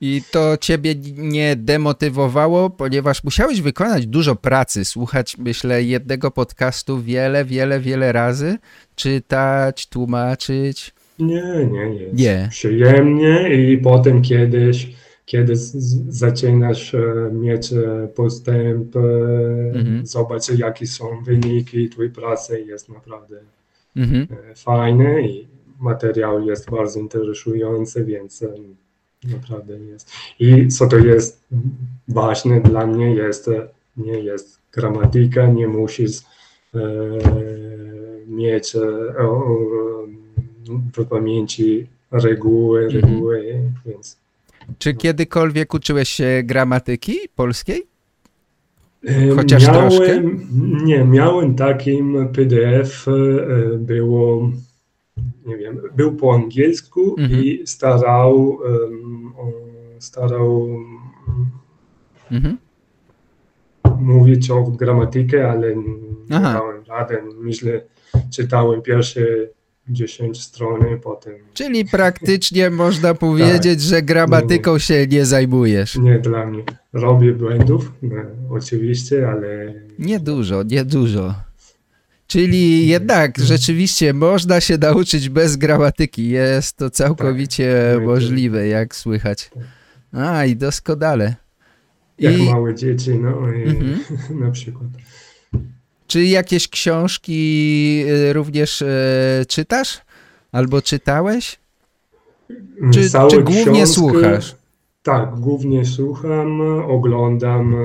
I 0.00 0.22
to 0.30 0.56
ciebie 0.56 0.94
nie 1.16 1.56
demotywowało, 1.56 2.70
ponieważ 2.70 3.24
musiałeś 3.24 3.60
wykonać 3.60 4.06
dużo 4.06 4.36
pracy, 4.36 4.84
słuchać, 4.84 5.38
myślę, 5.38 5.82
jednego 5.82 6.30
podcastu 6.30 7.02
wiele, 7.02 7.44
wiele, 7.44 7.80
wiele 7.80 8.12
razy, 8.12 8.58
czytać, 8.96 9.86
tłumaczyć. 9.86 10.94
Nie, 11.18 11.68
nie, 11.72 11.94
jest 11.94 12.14
Nie. 12.14 12.48
przyjemnie 12.50 13.54
i 13.54 13.78
potem 13.78 14.22
kiedyś, 14.22 14.88
kiedy 15.26 15.52
zaczynasz 16.08 16.94
e, 16.94 17.30
mieć 17.32 17.72
e, 17.72 18.08
postęp, 18.14 18.96
e, 18.96 19.00
Mhm. 19.74 20.06
zobaczyć 20.06 20.58
jakie 20.58 20.86
są 20.86 21.22
wyniki 21.24 21.88
twojej 21.88 22.10
pracy, 22.10 22.64
jest 22.66 22.88
naprawdę 22.88 23.36
Mhm. 23.96 24.26
fajne 24.56 25.22
i 25.22 25.48
materiał 25.80 26.46
jest 26.46 26.70
bardzo 26.70 27.00
interesujący, 27.00 28.04
więc 28.04 28.44
naprawdę 29.24 29.78
jest. 29.78 30.10
I 30.40 30.68
co 30.68 30.86
to 30.86 30.96
jest 30.98 31.44
ważne 32.08 32.60
dla 32.60 32.86
mnie, 32.86 33.14
jest, 33.14 33.50
nie 33.96 34.18
jest 34.20 34.58
gramatyka, 34.72 35.46
nie 35.46 35.68
musisz 35.68 36.18
e, 36.74 36.80
mieć 38.26 38.76
e, 38.76 38.80
w 40.96 41.04
pamięci 41.04 41.86
reguły, 42.10 42.84
Mhm. 42.84 43.04
reguły, 43.04 43.62
więc 43.86 44.16
Czy 44.78 44.94
kiedykolwiek 44.94 45.74
uczyłeś 45.74 46.08
się 46.08 46.42
gramatyki 46.44 47.18
polskiej? 47.36 47.82
E, 49.06 49.34
Chociaż 49.36 49.66
miałem, 49.66 49.90
troszkę? 49.90 50.22
Nie, 50.84 51.04
miałem 51.04 51.54
takim 51.54 52.28
PDF, 52.28 53.08
e, 53.08 53.12
było, 53.78 54.50
nie 55.46 55.56
wiem, 55.56 55.80
był 55.96 56.12
po 56.16 56.34
angielsku 56.34 57.14
Mhm. 57.18 57.44
i 57.44 57.62
starał, 57.66 58.58
o, 59.38 59.52
starał 59.98 60.68
Mhm. 62.30 62.56
mówić 64.00 64.50
o 64.50 64.62
gramatyce, 64.62 65.50
ale 65.50 65.76
nie 65.76 65.82
Aha. 66.30 66.52
dałem 66.52 66.82
radę. 66.88 67.22
Myślę, 67.40 67.80
czytałem 68.30 68.82
pierwsze 68.82 69.20
10 69.88 70.42
strony, 70.42 70.98
potem 71.02 71.34
Czyli 71.54 71.84
praktycznie 71.84 72.70
można 72.84 73.14
powiedzieć, 73.14 73.80
że 73.80 74.02
gramatyką 74.02 74.78
się 74.78 75.06
nie 75.06 75.26
zajmujesz. 75.26 75.98
nie 75.98 76.18
dla 76.18 76.46
mnie. 76.46 76.62
Robię 76.92 77.32
błędów, 77.32 77.92
e, 78.02 78.26
oczywiście, 78.50 79.28
ale 79.30 79.74
Nie 79.98 80.20
dużo, 80.20 80.62
nie 80.62 80.84
dużo. 80.84 81.34
Czyli 82.32 82.88
jednak 82.88 83.38
rzeczywiście 83.38 84.12
można 84.14 84.60
się 84.60 84.78
nauczyć 84.78 85.28
bez 85.28 85.56
gramatyki. 85.56 86.28
Jest 86.28 86.76
to 86.76 86.90
całkowicie 86.90 87.92
Tak. 87.94 88.04
możliwe, 88.06 88.68
jak 88.68 88.96
słychać. 88.96 89.50
A, 90.12 90.44
i 90.44 90.56
doskonale. 90.56 91.34
jak 92.18 92.38
I 92.38 92.42
małe 92.50 92.74
dzieci, 92.74 93.10
no 93.10 93.52
i 93.52 93.62
Mhm. 93.62 94.00
na 94.44 94.50
przykład. 94.50 94.88
czy 96.06 96.24
jakieś 96.24 96.68
książki 96.68 98.04
y, 98.08 98.32
również 98.32 98.82
e, 98.82 98.86
czytasz? 99.48 100.00
Albo 100.52 100.82
czytałeś? 100.82 101.58
Czy, 102.92 103.10
Całe 103.10 103.30
czy 103.30 103.42
głównie 103.42 103.64
książki- 103.82 103.86
słuchasz? 103.94 104.56
Tak, 105.02 105.34
głównie 105.34 105.84
słucham, 105.84 106.60
oglądam 106.88 107.74
e, 107.74 107.78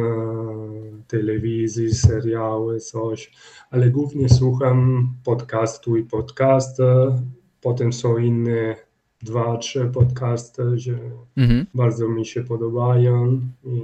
telewizji, 1.07 1.93
seriały, 1.95 2.79
coś, 2.79 3.31
ale 3.71 3.89
głównie 3.89 4.29
słucham 4.29 5.09
podcastu 5.23 5.97
i 5.97 6.03
podcast. 6.03 6.77
Potem 7.61 7.93
są 7.93 8.17
inne 8.17 8.75
dwa, 9.23 9.57
trzy 9.57 9.89
podcasty, 9.93 10.63
że 10.79 10.99
Mhm. 11.37 11.65
bardzo 11.73 12.09
mi 12.09 12.25
się 12.25 12.43
podobają. 12.43 13.41
I 13.65 13.81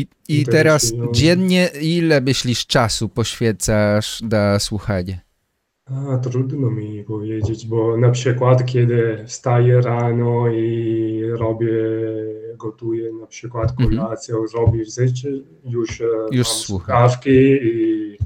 I, 0.00 0.06
I 0.28 0.44
teraz 0.44 0.92
dziennie 1.12 1.70
ile 1.82 2.20
myślisz 2.20 2.66
czasu 2.66 3.08
poświęcasz 3.08 4.22
na 4.22 4.58
słuchanie? 4.58 5.20
A, 5.86 6.18
trudno 6.18 6.70
mi 6.70 7.04
powiedzieć, 7.04 7.66
bo 7.66 7.96
na 7.96 8.10
przykład 8.10 8.66
kiedy 8.66 9.24
wstaję 9.26 9.80
rano 9.80 10.48
i 10.48 11.22
robię, 11.30 11.74
gotuję 12.56 13.12
na 13.20 13.26
przykład 13.26 13.70
Mhm. 13.70 13.90
kolację, 13.90 14.34
robię 14.54 14.84
rzeczy, 14.84 15.44
już, 15.64 16.00
e, 16.00 16.04
Już 16.30 16.48
mam 16.48 16.56
słuchawki 16.56 17.30
i 17.62 18.18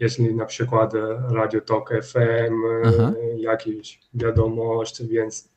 jeśli 0.00 0.34
na 0.34 0.44
przykład 0.46 0.92
Radio 1.30 1.60
Tok 1.60 1.90
FM, 2.02 2.54
Aha. 2.84 3.12
e, 3.22 3.38
jakieś 3.40 4.00
wiadomości, 4.14 5.06
więc 5.08 5.48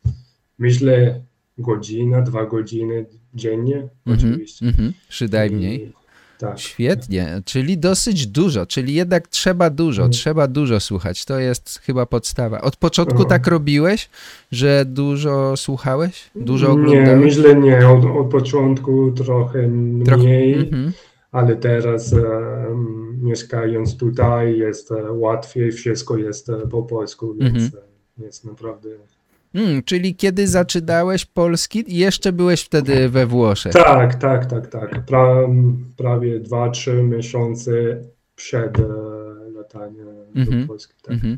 myślę 0.59 1.21
godzina, 1.57 2.21
dwa 2.21 2.45
godziny 2.45 3.05
dziennie 3.33 3.75
Mhm, 4.05 4.17
oczywiście. 4.33 4.65
mhm, 4.65 4.93
przynajmniej. 5.09 5.91
Tak. 6.39 6.60
Świetnie, 6.60 7.41
czyli 7.45 7.78
dosyć 7.78 8.28
dużo, 8.28 8.65
czyli 8.65 8.93
jednak 8.93 9.28
trzeba 9.28 9.69
dużo, 9.69 10.02
Mm. 10.02 10.12
trzeba 10.12 10.47
dużo 10.47 10.80
słuchać. 10.80 11.25
To 11.25 11.39
jest 11.39 11.80
chyba 11.84 12.06
podstawa. 12.06 12.62
Od 12.62 12.75
początku 12.75 13.25
tak 13.25 13.47
robiłeś, 13.47 14.10
że 14.52 14.86
dużo 14.86 15.58
słuchałeś? 15.58 16.30
Dużo 16.36 16.67
Nie, 16.67 16.73
oglądałeś? 16.73 17.25
myślę 17.38 17.56
nie, 17.56 17.88
od, 17.89 18.06
od 18.06 18.28
początku 18.32 19.12
trochę 19.12 19.69
Trochę- 20.06 20.23
mniej. 20.23 20.54
Mhm. 20.54 20.91
ale 21.32 21.56
teraz 21.56 22.13
em, 22.13 23.19
mieszkając 23.23 23.97
tutaj 23.97 24.58
jest 24.58 24.91
e, 24.91 25.12
łatwiej, 25.12 25.71
wszystko 25.71 26.17
jest 26.17 26.49
e, 26.49 26.67
po 26.67 26.84
polsku, 26.84 27.34
więc 27.39 27.63
Mhm. 27.63 27.84
e, 28.19 28.23
jest 28.25 28.45
naprawdę... 28.45 28.89
Mm, 29.55 29.83
czyli 29.83 30.15
kiedy 30.15 30.47
zaczynałeś 30.47 31.25
polski, 31.25 31.83
jeszcze 31.88 32.31
byłeś 32.31 32.62
wtedy 32.62 33.09
we 33.09 33.25
Włoszech. 33.25 33.73
Tak, 33.73 34.15
tak, 34.15 34.45
tak, 34.45 34.67
tak. 34.67 35.05
Pra, 35.05 35.35
prawie 35.97 36.39
dwa, 36.39 36.69
trzy 36.69 36.93
miesiące 37.03 37.71
przed 38.35 38.79
e, 38.79 38.83
lataniem 39.55 40.07
Mhm. 40.35 40.62
do 40.62 40.67
Polski. 40.67 40.93
Tak. 41.01 41.13
Mhm. 41.13 41.38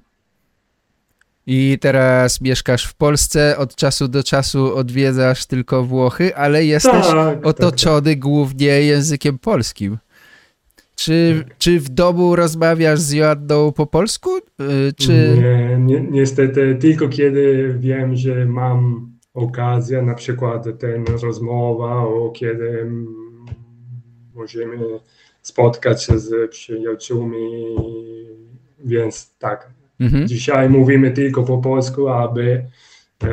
I 1.48 1.78
teraz 1.82 2.42
mieszkasz 2.42 2.86
w 2.86 2.94
Polsce, 2.94 3.58
od 3.58 3.76
czasu 3.76 4.08
do 4.08 4.24
czasu 4.24 4.76
odwiedzasz 4.76 5.46
tylko 5.46 5.84
Włochy, 5.84 6.36
ale 6.36 6.66
jesteś 6.66 7.08
tak, 7.08 7.46
otoczony 7.46 8.16
głównie 8.16 8.66
językiem 8.68 9.38
polskim. 9.38 9.98
Czy, 11.02 11.44
czy 11.58 11.80
w 11.80 11.90
domu 11.90 12.36
rozmawiasz 12.36 13.00
z 13.00 13.12
Joanną 13.12 13.72
po 13.72 13.86
polsku? 13.86 14.38
Y, 14.38 14.94
Czy... 14.98 15.38
Nie, 15.42 15.78
nie, 15.80 16.02
niestety 16.02 16.76
tylko 16.76 17.10
kiedy 17.10 17.76
wiem, 17.80 18.16
że 18.16 18.46
mam 18.46 19.12
okazję, 19.34 20.02
na 20.02 20.14
przykład 20.14 20.66
ten 20.80 21.06
rozmowa, 21.22 21.96
o 21.98 22.30
kiedy 22.30 22.92
możemy 24.34 24.78
spotkać 25.42 26.04
się 26.04 26.20
z 26.20 26.52
przyjaciółmi, 26.52 27.76
więc 28.86 29.36
tak. 29.40 29.70
Mhm. 30.00 30.28
Dzisiaj 30.28 30.70
mówimy 30.70 31.12
tylko 31.12 31.44
po 31.44 31.58
polsku, 31.58 32.10
aby 32.10 32.66
e, 33.24 33.30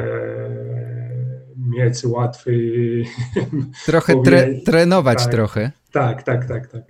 mieć 1.71 2.05
łatwiej. 2.05 3.05
Trochę 3.87 4.15
tre, 4.25 4.55
trenować 4.65 5.19
Tak. 5.23 5.33
trochę. 5.33 5.71
Tak, 5.93 6.23
tak, 6.23 6.45
tak, 6.49 6.67
tak. 6.67 6.83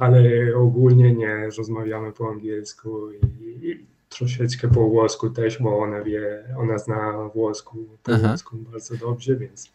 Ale 0.00 0.56
ogólnie 0.56 1.14
nie 1.14 1.48
rozmawiamy 1.58 2.12
po 2.12 2.28
angielsku 2.28 3.12
i, 3.12 3.66
i 3.68 3.86
troszeczkę 4.08 4.68
po 4.68 4.88
włosku 4.88 5.30
też, 5.30 5.62
bo 5.62 5.78
ona 5.78 6.02
wie, 6.02 6.44
ona 6.58 6.78
zna 6.78 7.28
włosku, 7.34 7.78
po 8.02 8.12
Aha. 8.12 8.28
włosku 8.28 8.56
bardzo 8.72 8.96
dobrze, 8.96 9.36
więc 9.36 9.70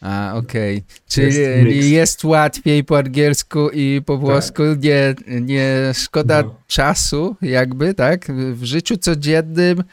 A, 0.00 0.34
okej. 0.36 0.74
Jest 0.74 1.08
Czyli 1.08 1.90
jest, 1.90 2.24
miks. 2.24 2.24
łatwiej 2.24 2.84
po 2.84 2.98
angielsku 2.98 3.70
i 3.70 4.02
po 4.06 4.18
włosku. 4.18 4.62
Nie, 4.82 5.14
nie 5.40 5.92
szkoda 5.94 6.42
No. 6.42 6.54
czasu, 6.66 7.36
jakby, 7.42 7.94
tak? 7.94 8.26
W 8.52 8.64
życiu 8.64 8.96
codziennym 8.96 9.84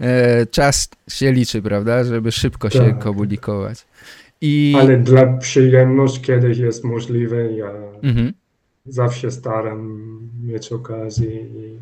e, 0.00 0.46
czas 0.46 0.88
się 1.08 1.32
liczy, 1.32 1.62
prawda? 1.62 2.04
Żeby 2.04 2.32
szybko 2.32 2.70
się 2.70 2.78
Tak. 2.78 2.98
komunikować. 2.98 3.86
I, 4.40 4.74
ale 4.80 4.96
dla 4.96 5.36
przyjemności 5.36 6.20
kiedyś 6.20 6.58
jest 6.58 6.84
możliwe, 6.84 7.52
ja 7.52 7.70
mhm. 8.02 8.32
Zawsze 8.86 9.30
staram 9.30 9.98
mieć 10.42 10.72
okazję 10.72 11.40
i 11.40 11.78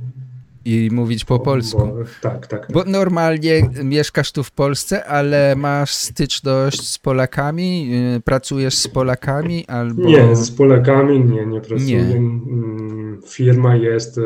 I 0.65 0.88
mówić 0.93 1.25
po 1.25 1.38
polsku. 1.38 1.79
Bo, 1.79 1.95
tak, 2.21 2.47
tak. 2.47 2.69
Bo 2.73 2.85
normalnie 2.85 3.71
mieszkasz 3.85 4.33
tu 4.33 4.43
w 4.43 4.51
Polsce, 4.51 5.05
ale 5.05 5.57
masz 5.57 5.95
styczność 5.95 6.88
z 6.88 6.99
Polakami, 6.99 7.91
y, 8.17 8.21
pracujesz 8.21 8.75
z 8.75 8.88
Polakami 8.88 9.67
albo... 9.67 10.03
Nie, 10.03 10.37
z 10.37 10.51
Polakami 10.51 11.21
nie, 11.21 11.47
nie 11.47 11.61
pracuję. 11.61 12.05
Nie. 12.05 12.17
Mm, 12.17 13.21
Firma 13.27 13.77
jest 13.77 14.19
e, 14.19 14.23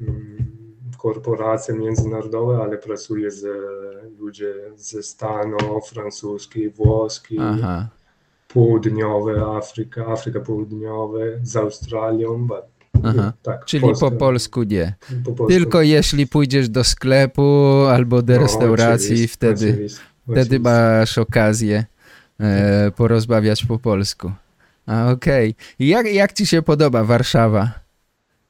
mm, 0.00 0.36
korporacja 0.98 1.74
międzynarodowa, 1.74 2.62
ale 2.62 2.78
pracuję 2.78 3.30
z 3.30 3.44
e, 3.44 3.48
ludźmi 4.18 4.46
ze 4.76 5.02
Stanów, 5.02 5.88
francuski, 5.88 6.68
włoski, 6.68 7.38
Aha, 7.40 7.88
południowe 8.54 9.46
Afryka, 9.46 10.06
Afryka 10.06 10.40
Południowa, 10.40 11.18
z 11.42 11.56
Australią. 11.56 12.48
Aha. 13.04 13.32
Tak, 13.42 13.64
czyli 13.64 13.82
Polska- 13.82 14.10
po 14.10 14.16
polsku 14.16 14.62
nie. 14.62 14.94
po 15.24 15.32
polsku. 15.32 15.46
Tylko 15.58 15.82
jeśli 15.82 16.26
pójdziesz 16.26 16.68
do 16.68 16.84
sklepu 16.84 17.42
albo 17.88 18.22
do 18.22 18.34
No, 18.34 18.40
restauracji, 18.40 19.06
oczywiście, 19.12 19.34
wtedy, 19.36 19.70
oczywiście, 19.70 20.00
wtedy 20.24 20.40
oczywiście. 20.40 20.58
masz 20.60 21.18
okazję 21.18 21.84
e, 22.40 22.90
porozmawiać 22.96 23.64
po 23.66 23.78
polsku. 23.78 24.32
A 24.86 25.10
okej. 25.12 25.54
I 25.78 25.88
Jak, 25.88 26.06
jak 26.14 26.32
ci 26.32 26.46
się 26.46 26.62
podoba 26.62 27.04
Warszawa? 27.04 27.70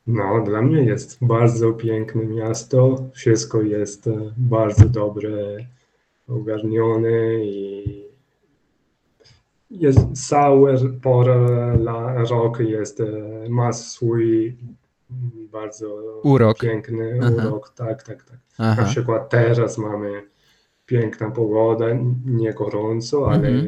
No, 0.07 0.43
dla 0.47 0.63
mnie 0.63 0.83
jest 0.85 1.19
bardzo 1.21 1.73
piękne 1.73 2.25
miasto. 2.25 3.05
Wszystko 3.15 3.63
jest 3.63 4.07
e, 4.07 4.11
bardzo 4.37 4.89
dobre, 4.89 5.31
ogarnione 6.29 7.35
i 7.45 8.12
jest 9.73 10.29
całe 10.29 10.77
pora 11.03 11.35
la, 11.75 12.25
rok 12.31 12.61
jest, 12.61 13.01
e, 13.01 13.05
ma 13.49 13.73
swój 13.73 14.57
mm, 15.11 15.49
bardzo 15.53 16.21
Urok. 16.25 16.59
piękny 16.59 17.19
Aha. 17.23 17.33
urok. 17.49 17.69
Tak, 17.77 18.03
tak, 18.03 18.25
tak. 18.25 18.39
Na 18.59 18.71
Aha, 18.73 18.85
przykład 18.85 19.31
teraz 19.31 19.79
mamy 19.79 20.23
piękna 20.87 21.31
pogoda, 21.31 21.87
nie 22.27 22.53
gorąco, 22.53 23.31
ale 23.31 23.49
Mhm. 23.49 23.67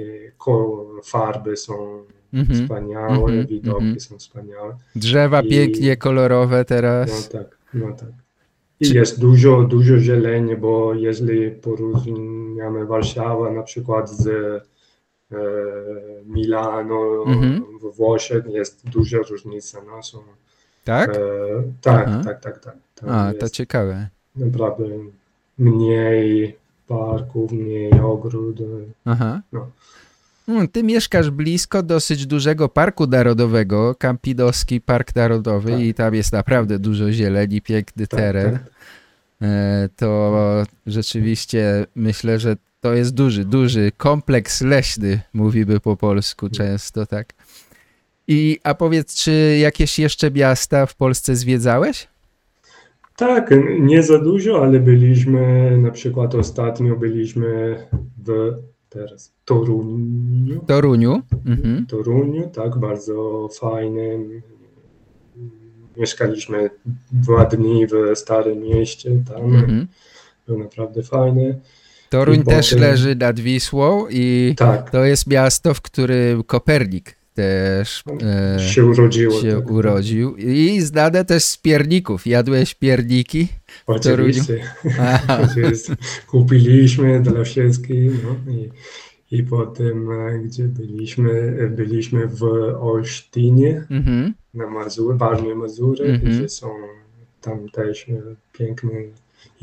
farby 1.05 1.57
są 1.57 2.05
mhm. 2.35 2.63
wspaniałe, 2.63 3.15
mhm, 3.15 3.47
widoki 3.47 3.83
mhm. 3.85 4.01
są 4.01 4.19
wspaniałe. 4.19 4.77
Drzewa 4.97 5.41
I- 5.43 5.49
pięknie 5.51 5.97
kolorowe 5.97 6.59
No 6.59 6.65
teraz. 6.65 7.29
tak, 7.29 7.59
no 7.75 7.93
tak. 7.93 8.09
I 8.81 8.95
jest 8.95 9.21
dużo, 9.21 9.63
dużo 9.65 9.99
zieleni, 9.99 10.57
bo 10.57 10.95
jeżeli 10.95 11.51
porównamy 11.51 12.87
Warszawę 12.87 13.51
na 13.53 13.63
przykład 13.63 14.11
z 14.11 14.29
Milano, 16.27 17.25
Mhm. 17.27 17.65
w 17.83 17.97
Włoszech 17.97 18.45
jest 18.47 18.89
duża 18.91 19.19
różnica. 19.31 19.79
No, 19.87 20.03
są, 20.03 20.19
Tak? 20.85 21.11
e, 21.11 21.19
tak, 21.83 22.09
tak, 22.25 22.41
tak, 22.41 22.59
tak. 22.61 22.75
Tam 22.95 23.09
A, 23.11 23.33
to 23.41 23.49
ciekawe. 23.49 24.09
naprawdę 24.37 24.85
mniej 25.59 26.57
parków, 26.89 27.53
mniej 27.53 27.93
ogród. 28.01 28.57
Aha. 29.05 29.41
No. 29.53 29.71
Mm, 30.49 30.69
Ty 30.69 30.83
mieszkasz 30.83 31.31
blisko 31.31 31.83
dosyć 31.83 32.27
dużego 32.27 32.69
parku 32.69 33.07
narodowego, 33.07 33.95
Campidoski 33.95 34.81
Park 34.81 35.17
Narodowy 35.17 35.71
Tak. 35.71 35.81
i 35.81 35.95
tam 35.95 36.15
jest 36.15 36.33
naprawdę 36.33 36.79
dużo 36.79 37.13
zieleni, 37.13 37.61
piękny 37.63 38.07
Tak, 38.07 38.21
teren. 38.21 38.53
tak. 38.53 38.63
E, 39.43 39.89
To 39.97 40.33
rzeczywiście 40.87 41.87
myślę, 41.97 42.39
że 42.39 42.57
to 42.85 42.95
jest 42.95 43.15
duży, 43.15 43.45
duży 43.45 43.93
kompleks 43.97 44.61
leśny, 44.61 45.21
mówimy 45.33 45.81
po 45.81 45.97
polsku 45.97 46.49
często, 46.49 47.07
tak. 47.07 47.33
I, 48.29 48.59
a 48.65 48.75
powiedz, 48.75 49.15
czy 49.15 49.59
jakieś 49.61 49.99
jeszcze 49.99 50.31
miasta 50.31 50.87
w 50.87 50.97
Polsce 50.97 51.37
zwiedzałeś? 51.37 52.09
Tak, 53.17 53.55
nie 53.81 54.03
za 54.03 54.19
dużo, 54.19 54.63
ale 54.65 54.81
byliśmy, 54.81 55.79
na 55.79 55.91
przykład 55.91 56.35
ostatnio 56.35 56.97
byliśmy 56.97 57.77
w 58.27 58.53
teraz 58.89 59.33
Toruniu. 59.45 60.61
Toruniu? 60.67 61.23
Mhm. 61.47 61.87
Toruniu, 61.87 62.49
tak, 62.55 62.79
bardzo 62.79 63.49
fajne. 63.61 64.03
Mieszkaliśmy 65.97 66.71
dwa 67.13 67.45
dni 67.45 67.87
w 67.87 68.19
Starym 68.19 68.61
Mieście, 68.61 69.11
tam 69.35 69.45
Mhm. 69.45 69.87
było 70.47 70.59
naprawdę 70.59 71.03
fajne. 71.03 71.55
Toruń 72.15 72.41
I 72.41 72.45
też 72.45 72.73
leży 72.73 73.17
nad 73.17 73.41
Wisłą 73.41 74.07
i 74.11 74.55
Tak, 74.57 74.91
to 74.91 75.05
jest 75.05 75.27
miasto, 75.27 75.75
w 75.75 75.81
którym 75.81 76.43
Kopernik 76.43 77.15
też 77.35 78.05
e, 78.57 78.61
się 78.61 78.85
urodziło. 78.85 79.41
się 79.41 79.57
tak. 79.57 79.71
urodził. 79.71 80.37
I 80.37 80.81
znane 80.81 81.25
też 81.25 81.45
z 81.45 81.57
pierników. 81.57 82.27
Jadłeś 82.27 82.75
pierniki? 82.75 83.49
Oczywiście. 83.87 84.59
Kupiliśmy 86.27 87.21
dla 87.21 87.45
wszystkich. 87.45 88.13
No, 88.25 88.53
i, 88.53 88.69
I 89.31 89.43
potem, 89.43 90.11
e, 90.11 90.39
gdzie 90.39 90.65
byliśmy, 90.65 91.57
E, 91.61 91.67
byliśmy 91.69 92.27
w 92.27 92.43
Olsztynie. 92.81 93.85
Mhm. 93.91 94.35
na 94.55 94.67
Mazury, 94.67 95.19
Warmie 95.19 95.55
Mazury, 95.55 96.05
Mhm. 96.05 96.33
gdzie 96.33 96.49
są 96.49 96.69
tam 97.41 97.69
też 97.69 98.09
e, 98.09 98.13
piękne 98.53 98.91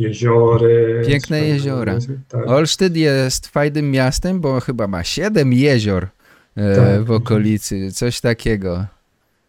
jeziora. 0.02 0.68
Piękne 1.08 1.40
jeziora. 1.48 1.98
Tak. 2.28 2.48
Olsztyn 2.48 2.96
jest 2.96 3.48
fajnym 3.48 3.92
miastem, 3.92 4.40
bo 4.42 4.60
chyba 4.60 4.88
ma 4.88 5.04
siedem 5.04 5.54
jezior 5.54 6.08
e, 6.56 6.76
Tak. 6.76 7.04
w 7.04 7.12
okolicy. 7.12 7.92
Coś 7.92 8.22
takiego. 8.22 8.86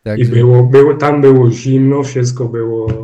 I 0.00 0.04
Także, 0.04 0.32
było, 0.32 0.62
było, 0.64 0.94
tam 0.94 1.20
było 1.20 1.50
zimno, 1.50 2.02
wszystko 2.02 2.44
było 2.44 2.90
e, 2.90 2.94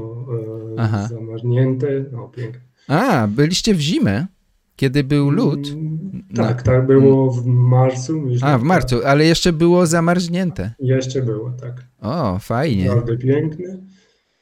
Aha. 0.79 1.09
zamarznięte. 1.11 1.87
No, 2.13 2.29
pięknie. 2.37 2.61
a, 2.89 3.27
byliście 3.27 3.75
w 3.75 3.81
zimę, 3.81 4.27
kiedy 4.77 5.05
był 5.05 5.31
lód. 5.31 5.69
Mm, 5.69 6.25
Tak, 6.37 6.63
tak 6.63 6.87
było 6.87 7.31
w 7.33 7.47
marcu. 7.47 8.21
myślę, 8.21 8.49
A, 8.49 8.59
w 8.59 8.63
marcu, 8.63 8.97
ale 9.07 9.25
jeszcze 9.25 9.53
było 9.53 9.87
zamarznięte. 9.87 10.63
Tak. 10.63 10.73
Jeszcze 10.81 11.23
było, 11.23 11.51
tak. 11.61 11.85
O, 12.01 12.39
fajnie. 12.39 12.85
Naprawdę 12.85 13.17
piękne. 13.17 13.79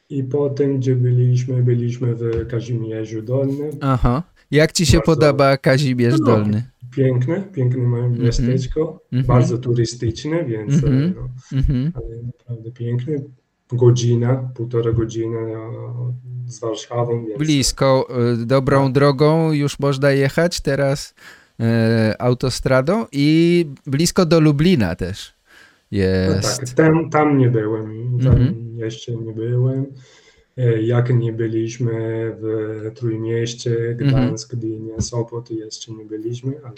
I 0.09 0.23
potem, 0.23 0.77
gdzie 0.77 0.95
byliśmy, 0.95 1.63
byliśmy 1.63 2.15
w 2.15 2.47
Kazimierzu 2.49 3.21
Dolnym. 3.21 3.71
Aha. 3.81 4.23
Jak 4.51 4.71
ci 4.71 4.85
się 4.85 4.97
Bardzo- 4.97 5.11
podoba 5.15 5.57
Kazimierz 5.57 6.19
No, 6.19 6.25
Dolny? 6.25 6.63
Piękne, 6.95 7.43
piękne 7.53 7.83
mają 7.83 8.09
miasteczko, 8.09 9.01
Mhm. 9.11 9.25
bardzo 9.27 9.57
turystyczne, 9.57 10.45
więc 10.45 10.73
Mhm. 10.73 11.03
e, 11.03 11.13
no, 11.15 11.29
Mhm. 11.57 11.91
ale 11.95 12.23
naprawdę 12.23 12.71
piękne. 12.71 13.13
Godzina, 13.71 14.49
półtora 14.55 14.91
godziny 14.91 15.37
e, 15.37 15.57
z 16.47 16.59
Warszawą, 16.59 17.25
więc 17.25 17.39
Blisko, 17.39 18.07
y, 18.41 18.45
dobrą 18.45 18.83
Tak. 18.83 18.93
drogą 18.93 19.51
już 19.51 19.79
można 19.79 20.11
jechać 20.11 20.61
teraz 20.61 21.13
e, 21.59 22.15
autostradą 22.21 23.05
i 23.11 23.65
blisko 23.87 24.25
do 24.25 24.39
Lublina 24.39 24.95
też 24.95 25.33
no 25.91 25.97
jest. 25.97 26.59
tak, 26.59 26.69
tam, 26.69 27.09
tam 27.09 27.37
nie 27.37 27.49
byłem, 27.49 28.17
tam 28.23 28.27
Mhm. 28.35 28.55
jeszcze 28.77 29.15
nie 29.15 29.33
byłem. 29.33 29.85
E, 30.57 30.81
Jak 30.81 31.09
nie 31.15 31.33
byliśmy 31.33 31.91
w 32.41 32.91
Trójmieście, 32.95 33.75
Mhm. 33.89 33.97
Gdańsk, 34.09 34.55
Gdynia, 34.55 35.01
Sopot, 35.01 35.51
jeszcze 35.51 35.91
nie 35.91 36.05
byliśmy, 36.05 36.53
ale 36.63 36.73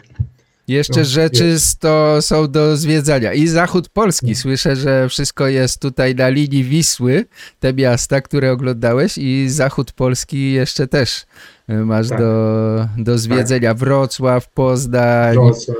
Jeszcze 0.67 1.00
No, 1.00 1.06
rzeczy 1.06 1.45
jest. 1.48 1.80
to 1.80 2.22
są 2.22 2.48
do 2.52 2.78
zwiedzania. 2.78 3.34
I 3.34 3.48
zachód 3.48 3.89
Polski. 3.89 4.28
No. 4.30 4.36
Słyszę, 4.36 4.76
że 4.76 5.10
wszystko 5.10 5.48
jest 5.48 5.82
tutaj 5.82 6.15
na 6.15 6.30
linii 6.30 6.63
Wisły, 6.63 7.26
te 7.60 7.74
miasta, 7.74 8.22
które 8.22 8.52
oglądałeś 8.52 9.17
i 9.17 9.50
zachód 9.50 9.91
Polski 9.91 10.52
jeszcze 10.52 10.88
też 10.88 11.26
y, 11.69 11.74
masz 11.74 12.10
Tak. 12.10 12.19
do, 12.19 12.88
do 12.98 13.17
zwiedzenia. 13.17 13.74
Wrocław, 13.74 14.50
Poznań. 14.54 15.34
Wrocław, 15.36 15.78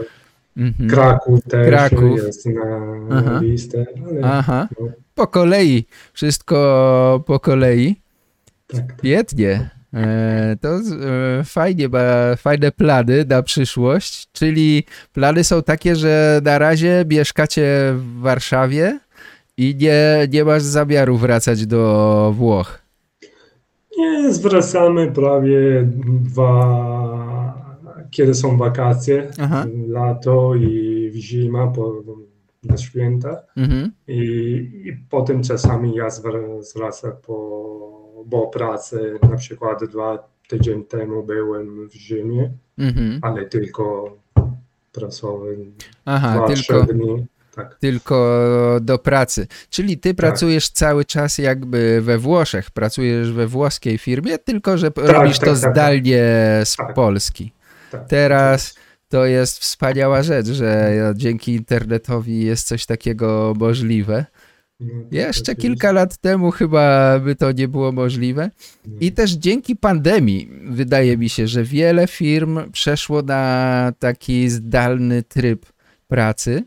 Mhm. 0.60 0.90
Kraków 0.90 1.44
też 1.44 1.68
Kraków. 1.68 2.18
jest 2.18 2.46
na, 2.46 3.22
na 3.22 3.42
listę. 3.42 3.86
Ale, 4.10 4.22
Aha. 4.24 4.68
No. 4.80 4.88
Po 5.16 5.28
kolei. 5.28 5.86
Wszystko 6.14 7.24
po 7.26 7.40
kolei. 7.40 8.02
Tak. 8.68 8.84
Świetnie. 9.00 9.70
E, 9.94 10.56
to 10.62 10.70
e, 10.70 11.44
fajnie, 11.44 11.90
ma 11.90 12.36
fajne 12.38 12.72
plany 12.72 13.26
na 13.30 13.44
przyszłość, 13.44 14.28
czyli 14.32 14.84
plany 15.14 15.44
są 15.44 15.64
takie, 15.64 15.96
że 15.96 16.42
na 16.44 16.60
razie 16.60 17.06
mieszkacie 17.10 17.94
w 17.96 18.20
Warszawie 18.20 19.00
i 19.58 19.76
nie, 19.76 20.28
nie 20.32 20.46
masz 20.46 20.64
zamiaru 20.64 21.18
wracać 21.18 21.66
do 21.66 22.34
Włoch. 22.36 22.80
Nie, 23.98 24.34
zwracamy 24.34 25.12
prawie 25.12 25.88
dwa, 26.24 27.69
kiedy 28.12 28.34
są 28.34 28.58
wakacje, 28.58 29.32
Aha. 29.42 29.66
lato 29.88 30.56
i 30.56 31.12
zima 31.16 31.68
po, 31.68 32.04
na 32.64 32.78
święta 32.78 33.42
mhm. 33.58 33.92
I, 34.08 34.22
i 34.86 34.94
potem 35.10 35.44
czasami 35.44 35.96
ja 35.96 36.10
zwracam 36.62 37.12
po 37.28 37.70
bo 38.26 38.48
pracy 38.48 39.20
na 39.30 39.38
przykład 39.38 39.86
dwa 39.86 40.30
tydzień 40.48 40.86
temu 40.86 41.24
byłem 41.24 41.90
w 41.90 41.94
Rzymie, 41.94 42.52
mhm. 42.78 43.20
ale 43.22 43.46
tylko 43.46 44.18
pracowałem 44.92 45.72
Aha, 46.06 46.36
dwa, 46.36 46.48
tylko, 46.48 46.94
dni. 46.94 47.26
Tak. 47.56 47.78
Tylko 47.80 48.40
do 48.82 48.98
pracy. 48.98 49.48
Czyli 49.70 49.98
ty 49.98 50.10
tak. 50.10 50.18
pracujesz 50.18 50.70
cały 50.70 51.06
czas 51.06 51.38
jakby 51.38 52.02
we 52.02 52.18
Włoszech, 52.18 52.72
pracujesz 52.72 53.32
we 53.32 53.48
włoskiej 53.48 53.98
firmie, 53.98 54.38
tylko 54.38 54.78
że 54.78 54.92
tak, 54.92 55.10
robisz 55.10 55.40
tak, 55.40 55.50
to 55.50 55.56
tak, 55.56 55.72
zdalnie 55.72 56.24
z 56.64 56.78
Polski. 56.96 57.52
Teraz 58.08 58.76
to 59.08 59.26
jest 59.26 59.60
wspaniała 59.60 60.24
rzecz, 60.24 60.48
że 60.48 60.94
dzięki 61.16 61.54
internetowi 61.56 62.46
jest 62.46 62.68
coś 62.68 62.86
takiego 62.86 63.54
możliwe. 63.60 64.26
No, 64.80 64.88
Jeszcze 65.12 65.56
kilka 65.56 65.92
lat 65.92 66.18
temu 66.18 66.52
chyba 66.52 67.20
by 67.20 67.36
to 67.36 67.52
nie 67.52 67.68
było 67.68 67.92
możliwe. 67.92 68.52
I 69.00 69.12
też 69.12 69.32
dzięki 69.32 69.76
pandemii 69.76 70.50
wydaje 70.70 71.18
mi 71.18 71.30
się, 71.30 71.48
że 71.48 71.64
wiele 71.64 72.08
firm 72.08 72.72
przeszło 72.72 73.22
na 73.22 73.94
taki 74.00 74.50
zdalny 74.50 75.24
tryb 75.24 75.66
pracy. 76.08 76.64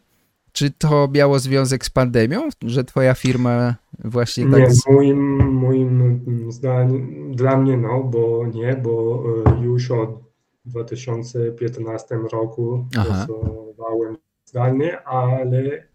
Czy 0.53 0.71
to 0.71 1.09
miało 1.15 1.39
związek 1.39 1.85
z 1.85 1.91
pandemią, 1.91 2.49
że 2.63 2.85
twoja 2.85 3.15
firma 3.15 3.75
właśnie 4.05 4.51
tak... 4.51 4.61
Nie, 4.61 4.93
moim, 4.93 5.53
moim 5.53 6.53
zdaniem, 6.53 7.33
dla 7.35 7.57
mnie 7.57 7.77
no, 7.77 8.05
bo 8.05 8.47
nie, 8.55 8.77
bo 8.83 9.25
e, 9.47 9.65
już 9.65 9.91
od 9.91 10.32
2015 10.65 12.17
roku 12.33 12.87
pracowałem 12.93 14.17
zdalnie, 14.45 15.03
ale 15.03 15.87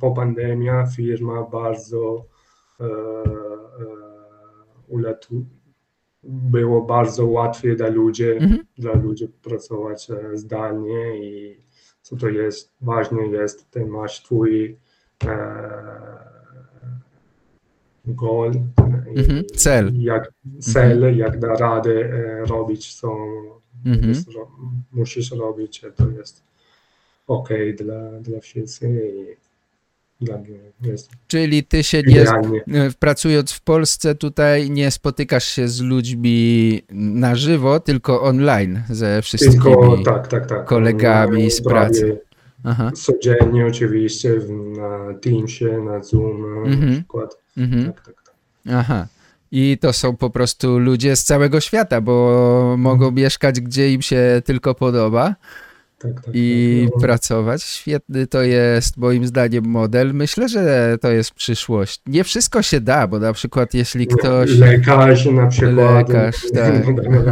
po 0.00 0.10
pandemii 0.10 0.70
firma 0.96 1.42
bardzo 1.42 2.26
e, 2.80 2.84
e, 2.84 2.88
uletu, 4.88 5.46
było 6.22 6.82
bardzo 6.82 7.26
łatwiej 7.26 7.76
dla 7.76 7.88
ludzi, 7.88 8.30
mhm. 8.30 8.66
dla 8.78 8.92
ludzi 8.92 9.28
pracować 9.28 10.10
e, 10.10 10.36
zdalnie 10.36 11.18
i 11.18 11.60
co 12.02 12.16
to 12.16 12.28
jest, 12.28 12.72
ważne 12.80 13.26
jest, 13.26 13.70
ty 13.70 13.86
masz 13.86 14.22
twój 14.22 14.78
e, 15.24 15.28
goal, 18.06 18.52
mhm. 19.16 19.44
cel, 19.56 19.92
jak, 19.94 20.32
cel 20.60 20.96
mhm. 20.96 21.16
jak 21.16 21.38
da 21.38 21.54
radę 21.54 21.92
e, 21.92 22.44
robić, 22.44 22.94
co 22.94 23.16
mhm. 23.86 24.24
musisz 24.92 25.30
robić, 25.30 25.82
to 25.96 26.10
jest 26.10 26.42
ok 27.26 27.48
dla, 27.76 28.20
dla 28.20 28.40
wszystkich 28.40 29.46
dla 30.20 30.38
mnie 30.38 30.58
jest. 30.82 31.10
Czyli 31.28 31.64
ty 31.64 31.84
się 31.84 32.02
nie, 32.02 32.22
e, 32.22 32.90
pracując 32.98 33.52
w 33.52 33.60
Polsce 33.60 34.14
tutaj 34.14 34.70
nie 34.70 34.90
spotykasz 34.90 35.44
się 35.44 35.68
z 35.68 35.80
ludźmi 35.80 36.82
na 36.92 37.34
żywo, 37.34 37.80
tylko 37.80 38.22
online 38.22 38.82
ze 38.90 39.22
wszystkimi 39.22 39.62
tylko, 39.62 39.98
tak, 40.04 40.28
tak, 40.28 40.46
tak. 40.46 40.64
kolegami 40.64 41.44
no, 41.44 41.50
z 41.50 41.62
pracy. 41.62 42.20
Aha. 42.64 42.90
Codziennie 42.94 43.66
oczywiście 43.66 44.40
na 44.76 45.14
Teamsie, 45.14 45.64
na 45.84 46.02
Zoom 46.02 46.44
mhm. 46.66 46.90
na 46.90 46.96
przykład. 46.96 47.38
Mhm. 47.56 47.84
Tak, 47.84 48.06
tak, 48.06 48.22
tak. 48.22 48.34
Aha. 48.68 49.06
I 49.52 49.78
to 49.80 49.92
są 49.92 50.16
po 50.16 50.30
prostu 50.30 50.78
ludzie 50.78 51.16
z 51.16 51.24
całego 51.24 51.60
świata, 51.60 52.00
bo 52.00 52.74
mogą 52.78 53.10
mieszkać 53.10 53.60
gdzie 53.60 53.92
im 53.92 54.02
się 54.02 54.42
tylko 54.44 54.74
podoba 54.74 55.34
tak, 55.98 56.20
tak, 56.24 56.34
i 56.34 56.82
tak, 56.84 56.94
no. 56.94 57.00
pracować. 57.00 57.62
Świetny 57.62 58.26
to 58.26 58.42
jest 58.42 58.96
moim 58.96 59.26
zdaniem 59.26 59.64
model. 59.64 60.14
Myślę, 60.14 60.48
że 60.48 60.96
to 61.00 61.10
jest 61.10 61.30
przyszłość. 61.30 62.00
Nie 62.06 62.24
wszystko 62.24 62.62
się 62.62 62.80
da, 62.80 63.06
bo 63.06 63.18
na 63.18 63.32
przykład 63.32 63.74
jeśli 63.74 64.06
ktoś... 64.06 64.50
Lekarz 64.50 65.26
na 65.26 65.46
przykład. 65.46 66.08
Lekarz, 66.08 66.36
tak. 66.54 66.84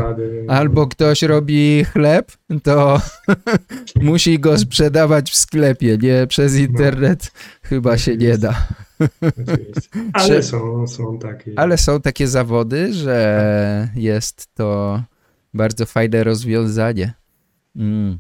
Albo 0.59 0.87
ktoś 0.87 1.23
robi 1.23 1.85
chleb, 1.85 2.33
to 2.63 3.01
musi 4.03 4.39
go 4.39 4.59
sprzedawać 4.59 5.31
w 5.31 5.35
sklepie, 5.35 5.99
nie 6.03 6.27
przez 6.27 6.55
no. 6.55 6.61
internet. 6.61 7.33
No. 7.35 7.69
Chyba 7.69 7.99
się 7.99 8.17
nie 8.17 8.39
da. 8.39 8.67
Ale 10.13 10.43
są, 10.43 10.87
są 10.87 11.19
takie. 11.19 11.53
Ale 11.57 11.79
są 11.79 12.01
takie 12.01 12.29
zawody, 12.29 12.93
że 12.93 13.89
jest 13.95 14.55
to 14.55 15.03
bardzo 15.55 15.87
fajne 15.87 16.25
rozwiązanie. 16.25 17.15
Mm. 17.77 18.19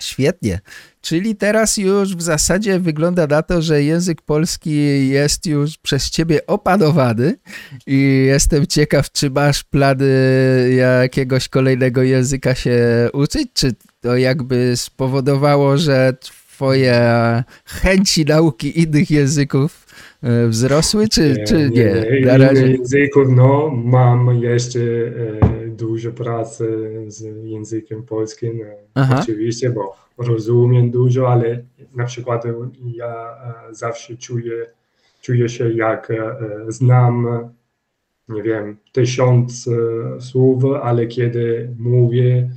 Świetnie. 0.00 0.60
Czyli 1.00 1.36
teraz 1.36 1.76
już 1.76 2.16
w 2.16 2.22
zasadzie 2.22 2.80
wygląda 2.80 3.26
na 3.26 3.42
to, 3.42 3.62
że 3.62 3.82
język 3.82 4.22
polski 4.22 5.08
jest 5.08 5.46
już 5.46 5.78
przez 5.78 6.10
ciebie 6.10 6.46
opanowany 6.46 7.38
i 7.86 8.24
jestem 8.26 8.66
ciekaw, 8.66 9.12
czy 9.12 9.30
masz 9.30 9.64
plany 9.64 10.06
jakiegoś 10.76 11.48
kolejnego 11.48 12.02
języka 12.02 12.54
się 12.54 13.08
uczyć, 13.12 13.48
czy 13.54 13.74
to 14.00 14.16
jakby 14.16 14.76
spowodowało, 14.76 15.78
że 15.78 16.12
twoje 16.20 16.94
chęci 17.64 18.24
nauki 18.24 18.80
innych 18.80 19.10
języków 19.10 19.86
wzrosły, 20.48 21.08
czy 21.08 21.34
nie? 21.38 21.44
Czy 21.44 21.70
nie? 21.70 22.20
Na 22.26 22.36
razie... 22.36 22.66
języków, 22.66 23.28
no, 23.28 23.70
mam 23.84 24.42
jeszcze 24.42 24.80
e, 24.80 25.68
dużo 25.68 26.12
pracy 26.12 26.90
z 27.06 27.44
językiem 27.44 28.02
polskim, 28.02 28.62
e, 28.62 28.76
Aha. 28.94 29.20
oczywiście, 29.22 29.70
bo 29.70 29.96
rozumiem 30.18 30.90
dużo, 30.90 31.32
ale 31.32 31.62
na 31.94 32.04
przykład 32.04 32.44
ja 32.94 33.36
e, 33.70 33.74
zawsze 33.74 34.16
czuję, 34.16 34.66
czuję 35.20 35.48
się 35.48 35.72
jak 35.72 36.10
e, 36.10 36.36
znam, 36.68 37.26
nie 38.28 38.42
wiem, 38.42 38.76
tysiąc 38.92 39.68
słów, 40.20 40.64
ale 40.82 41.06
kiedy 41.06 41.70
mówię, 41.78 42.50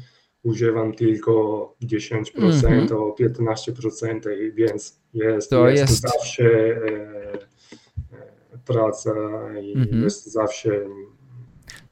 używam 0.44 0.94
tylko 0.94 1.76
10% 1.84 2.68
mm 2.68 2.88
-hmm. 2.88 2.94
o 2.94 3.16
15%, 3.20 4.54
więc 4.54 5.00
jest, 5.14 5.50
to 5.50 5.70
jest, 5.70 5.82
jest. 5.82 6.02
zawsze 6.02 6.46
e, 6.46 7.53
praca 8.66 9.12
i 9.62 9.78
-hmm. 9.78 10.04
jest 10.04 10.32
zawsze 10.32 10.70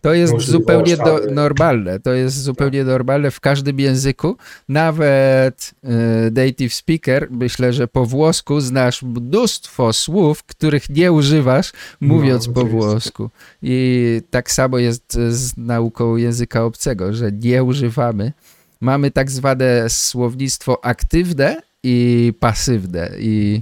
to 0.01 0.13
jest 0.13 0.39
zupełnie 0.39 0.97
do, 0.97 1.19
normalne. 1.31 1.99
To 1.99 2.13
jest 2.13 2.41
zupełnie 2.41 2.83
normalne 2.83 3.31
w 3.31 3.39
każdym 3.39 3.79
języku. 3.79 4.37
Nawet 4.69 5.71
y, 5.83 6.31
native 6.31 6.73
speaker, 6.73 7.27
myślę, 7.31 7.73
że 7.73 7.87
po 7.87 8.05
włosku 8.05 8.61
znasz 8.61 9.03
mnóstwo 9.03 9.93
słów, 9.93 10.43
których 10.43 10.89
nie 10.89 11.11
używasz, 11.11 11.71
mówiąc 11.99 12.47
no, 12.47 12.53
po 12.53 12.65
włosku. 12.65 13.29
I 13.61 14.21
tak 14.29 14.51
samo 14.51 14.77
jest 14.77 15.13
z 15.29 15.57
nauką 15.57 16.15
języka 16.15 16.63
obcego, 16.63 17.13
że 17.13 17.31
nie 17.31 17.63
używamy. 17.63 18.33
Mamy 18.81 19.11
tak 19.11 19.31
zwane 19.31 19.89
słownictwo 19.89 20.85
aktywne 20.85 21.61
i 21.83 22.33
pasywne 22.39 23.11
i 23.19 23.61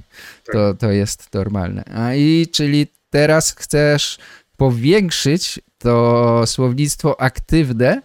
to, 0.53 0.73
to 0.73 0.91
jest 0.91 1.33
normalne. 1.33 1.83
A 1.93 2.15
i 2.15 2.47
czyli 2.51 2.87
teraz 3.09 3.55
chcesz 3.55 4.17
powiększyć 4.57 5.59
to 5.77 6.43
słownictwo 6.45 7.21
aktywne, 7.21 8.01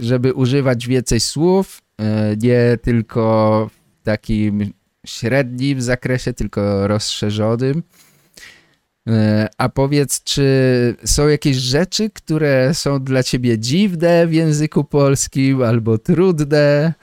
żeby 0.00 0.34
używać 0.34 0.86
więcej 0.86 1.20
słów, 1.20 1.82
e, 1.98 2.36
nie 2.36 2.78
tylko 2.82 3.70
w 4.00 4.04
takim 4.04 4.72
średnim 5.06 5.82
zakresie, 5.82 6.32
tylko 6.32 6.86
rozszerzonym. 6.88 7.82
E, 9.08 9.48
a 9.58 9.68
powiedz, 9.68 10.22
czy 10.22 10.96
są 11.04 11.28
jakieś 11.28 11.56
rzeczy, 11.56 12.10
które 12.10 12.74
są 12.74 13.04
dla 13.04 13.22
ciebie 13.22 13.58
dziwne 13.58 14.26
w 14.26 14.32
języku 14.32 14.84
polskim 14.84 15.62
albo 15.62 15.98
trudne, 15.98 16.94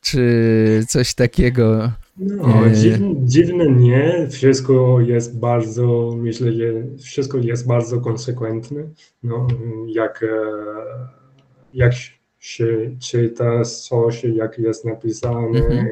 czy 0.00 0.84
coś 0.88 1.14
takiego? 1.14 1.92
No, 2.18 2.66
e, 2.66 2.72
dziwne, 2.72 3.14
dziwne 3.24 3.70
nie, 3.70 4.26
wszystko 4.30 5.00
jest 5.00 5.38
bardzo, 5.38 6.14
myślę, 6.16 6.52
że 6.52 6.64
wszystko 7.02 7.38
jest 7.38 7.66
bardzo 7.66 8.00
konsekwentne, 8.00 8.82
no, 9.22 9.46
jak, 9.86 10.22
e, 10.22 10.28
jak 11.74 11.92
się 12.38 12.96
czyta 13.00 13.64
coś, 13.64 14.24
jak 14.24 14.58
jest 14.58 14.84
napisane. 14.84 15.58
Mhm. 15.58 15.88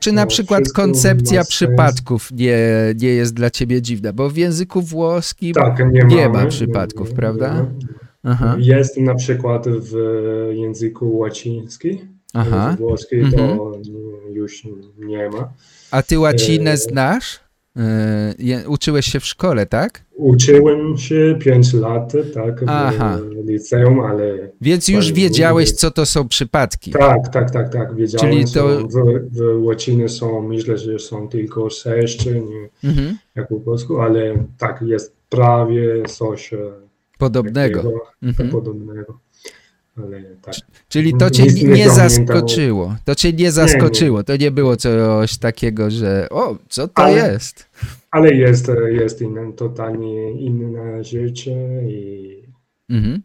Czy 0.00 0.12
na 0.12 0.22
To 0.22 0.28
przykład 0.28 0.72
koncepcja 0.74 1.44
przypadków 1.44 2.32
nie, 2.32 2.58
nie 3.00 3.08
jest 3.08 3.34
dla 3.34 3.50
ciebie 3.50 3.82
dziwna, 3.82 4.12
bo 4.12 4.30
w 4.30 4.36
języku 4.36 4.82
włoskim 4.82 5.54
Tak, 5.54 5.78
nie, 5.78 6.00
nie 6.00 6.28
mamy, 6.28 6.44
ma 6.44 6.46
przypadków, 6.46 7.10
nie, 7.10 7.16
prawda? 7.16 7.66
Jest 8.58 8.96
na 8.96 9.14
przykład 9.14 9.68
w 9.68 9.96
języku 10.52 11.18
łacińskim, 11.18 12.13
aha. 12.34 12.74
w 12.76 12.78
włoski 12.80 13.16
Mhm. 13.16 13.58
to 13.58 13.72
już 14.32 14.62
nie 14.98 15.28
ma. 15.30 15.52
A 15.90 16.02
ty 16.02 16.18
łacinę 16.18 16.70
E, 16.70 16.76
znasz? 16.76 17.40
E, 17.76 18.68
Uczyłeś 18.68 19.06
się 19.06 19.20
w 19.20 19.24
szkole, 19.26 19.66
tak? 19.66 20.04
Uczyłem 20.16 20.98
się 20.98 21.36
5 21.40 21.72
lat, 21.74 22.12
tak, 22.34 22.60
w 22.64 22.68
Aha. 22.68 23.18
liceum, 23.44 24.00
ale 24.00 24.50
Więc 24.60 24.88
już 24.88 25.12
wiedziałeś, 25.12 25.72
co 25.72 25.90
to 25.90 26.06
są 26.06 26.28
przypadki. 26.28 26.90
tak, 26.90 27.28
tak, 27.28 27.50
tak, 27.50 27.72
tak, 27.72 27.94
wiedziałem, 27.96 28.30
Czyli 28.32 28.52
to- 28.52 28.88
w, 28.88 28.92
w 29.36 29.64
łacinie 29.64 30.08
są, 30.08 30.42
myślę, 30.42 30.78
że 30.78 30.98
są 30.98 31.28
tylko 31.28 31.70
sześć, 31.70 32.26
nie 32.26 32.88
Mhm. 32.90 33.18
jak 33.34 33.48
po 33.48 33.60
polsku, 33.60 34.00
ale 34.00 34.34
tak, 34.58 34.82
jest 34.82 35.16
prawie 35.28 36.02
coś 36.08 36.52
e, 36.52 36.58
Podobnego. 37.18 37.82
takiego, 37.82 38.00
Mhm. 38.22 38.50
podobnego, 38.50 39.18
ale 39.96 40.22
tak. 40.42 40.54
Czyli 40.88 41.14
to 41.18 41.30
cię 41.30 41.42
nie, 41.42 41.62
nie 41.62 41.68
nie 41.68 41.90
zaskoczyło. 41.90 42.96
To 43.04 43.14
cię 43.14 43.32
nie 43.32 43.52
zaskoczyło. 43.52 44.24
To 44.24 44.36
nie 44.36 44.50
było 44.50 44.76
coś 44.76 45.38
takiego, 45.38 45.90
że 45.90 46.28
o, 46.30 46.58
co 46.68 46.88
to 46.88 47.02
Ale- 47.02 47.32
jest? 47.32 47.70
Ale 48.10 48.34
jest, 48.34 48.70
jest 48.90 49.22
inna, 49.22 49.52
totalnie 49.52 50.32
inna 50.32 51.02
rzecz 51.02 51.46
i 51.88 52.44
Mhm. 52.90 53.22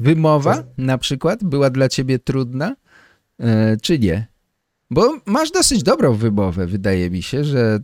Wymowa 0.00 0.54
Co? 0.56 0.62
na 0.78 0.98
przykład 0.98 1.44
była 1.44 1.70
dla 1.70 1.88
ciebie 1.88 2.18
trudna, 2.18 2.76
e, 3.40 3.76
czy 3.82 3.98
nie? 3.98 4.26
Bo 4.90 5.18
masz 5.26 5.50
dosyć 5.50 5.82
dobrą 5.82 6.14
wymowę, 6.14 6.66
wydaje 6.66 7.10
mi 7.10 7.22
się, 7.22 7.44
że 7.44 7.78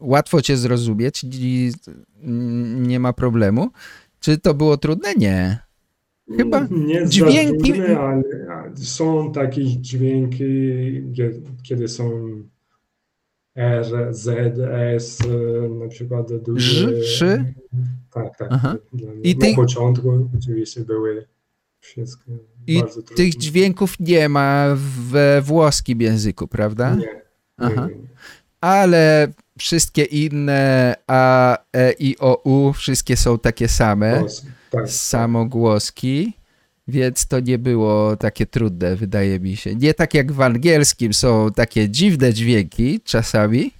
łatwo 0.00 0.42
cię 0.42 0.56
zrozumieć 0.56 1.24
i 1.32 1.72
nie 2.76 3.00
ma 3.00 3.12
problemu. 3.12 3.70
Czy 4.20 4.38
to 4.38 4.54
było 4.54 4.76
trudne? 4.76 5.14
Nie. 5.14 5.58
Chyba 6.36 6.66
nie 6.70 7.06
dźwięki- 7.06 7.72
trudne, 7.72 7.98
ale 8.00 8.22
są 8.76 9.32
takie 9.32 9.64
dźwięki, 9.64 10.44
kiedy 11.62 11.88
są 11.88 12.10
R, 13.54 13.86
Z, 14.10 14.28
S, 14.70 15.18
na 15.80 15.88
przykład 15.88 16.42
duże. 16.42 17.02
Ż, 17.02 17.04
szy? 17.06 17.44
Tak, 18.12 18.36
tak. 18.38 18.48
Aha. 18.50 18.76
I 19.22 19.36
Na 19.36 19.46
ty- 19.46 19.54
początku 19.54 20.28
oczywiście 20.38 20.80
były 20.80 21.26
wszystkie 21.80 22.32
I 22.66 22.82
tych 23.16 23.36
dźwięków 23.36 24.00
nie 24.00 24.28
ma 24.28 24.66
we 25.10 25.42
włoskim 25.42 26.00
języku, 26.00 26.48
prawda? 26.48 26.94
Nie, 26.94 27.00
nie, 27.02 27.22
Aha. 27.56 27.88
nie, 27.90 27.94
nie. 27.94 28.09
Ale 28.60 29.28
wszystkie 29.58 30.02
inne 30.04 30.94
A, 31.06 31.58
E, 31.76 31.92
I, 31.92 32.18
O, 32.18 32.42
U, 32.44 32.72
wszystkie 32.72 33.16
są 33.16 33.38
takie 33.38 33.68
same. 33.68 34.20
To- 34.20 34.26
tak, 34.70 34.90
samogłoski, 34.90 36.32
więc 36.88 37.26
to 37.26 37.40
nie 37.40 37.58
było 37.58 38.16
takie 38.16 38.46
trudne, 38.46 38.96
wydaje 38.96 39.40
mi 39.40 39.56
się. 39.56 39.74
Nie 39.74 39.94
tak 39.94 40.14
jak 40.14 40.32
w 40.32 40.40
angielskim 40.40 41.14
są 41.14 41.50
takie 41.52 41.88
dziwne 41.88 42.32
dźwięki 42.34 43.00
czasami. 43.04 43.70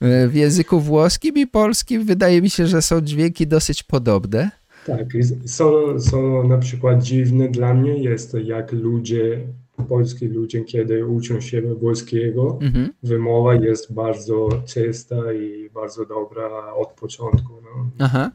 E, 0.00 0.28
W 0.28 0.34
języku 0.34 0.80
włoskim 0.80 1.36
i 1.36 1.46
polskim 1.46 2.04
wydaje 2.04 2.42
mi 2.42 2.50
się, 2.50 2.66
że 2.66 2.82
są 2.82 3.00
dźwięki 3.00 3.46
dosyć 3.46 3.82
podobne. 3.82 4.50
Tak, 4.86 5.06
co, 5.44 5.98
co 5.98 6.42
na 6.44 6.58
przykład 6.58 7.02
dziwne 7.02 7.48
dla 7.48 7.74
mnie 7.74 7.98
jest, 7.98 8.36
jak 8.44 8.72
ludzie, 8.72 9.40
polscy 9.84 10.28
ludzie, 10.28 10.64
kiedy 10.64 11.06
uczą 11.06 11.40
się 11.40 11.62
włoskiego, 11.62 12.58
Mhm. 12.62 12.92
wymowa 13.02 13.54
jest 13.54 13.92
bardzo 13.94 14.48
czysta 14.66 15.16
i 15.32 15.70
bardzo 15.74 16.06
dobra 16.06 16.74
od 16.74 16.88
początku. 16.88 17.52
No. 17.62 17.90
Aha. 17.98 18.30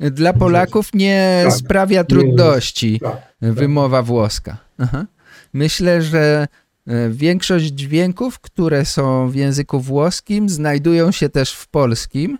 Dla 0.00 0.32
Polaków 0.32 0.94
nie 0.94 1.42
Tak. 1.44 1.52
sprawia 1.52 2.04
trudności 2.04 3.00
Tak, 3.00 3.22
wymowa 3.40 4.02
włoska. 4.02 4.56
Aha. 4.78 5.06
Myślę, 5.52 6.02
że 6.02 6.46
e, 6.86 7.10
większość 7.10 7.64
dźwięków, 7.66 8.40
które 8.40 8.84
są 8.84 9.28
w 9.30 9.34
języku 9.34 9.80
włoskim, 9.80 10.48
znajdują 10.48 11.10
się 11.10 11.28
też 11.28 11.52
w 11.52 11.68
polskim, 11.68 12.38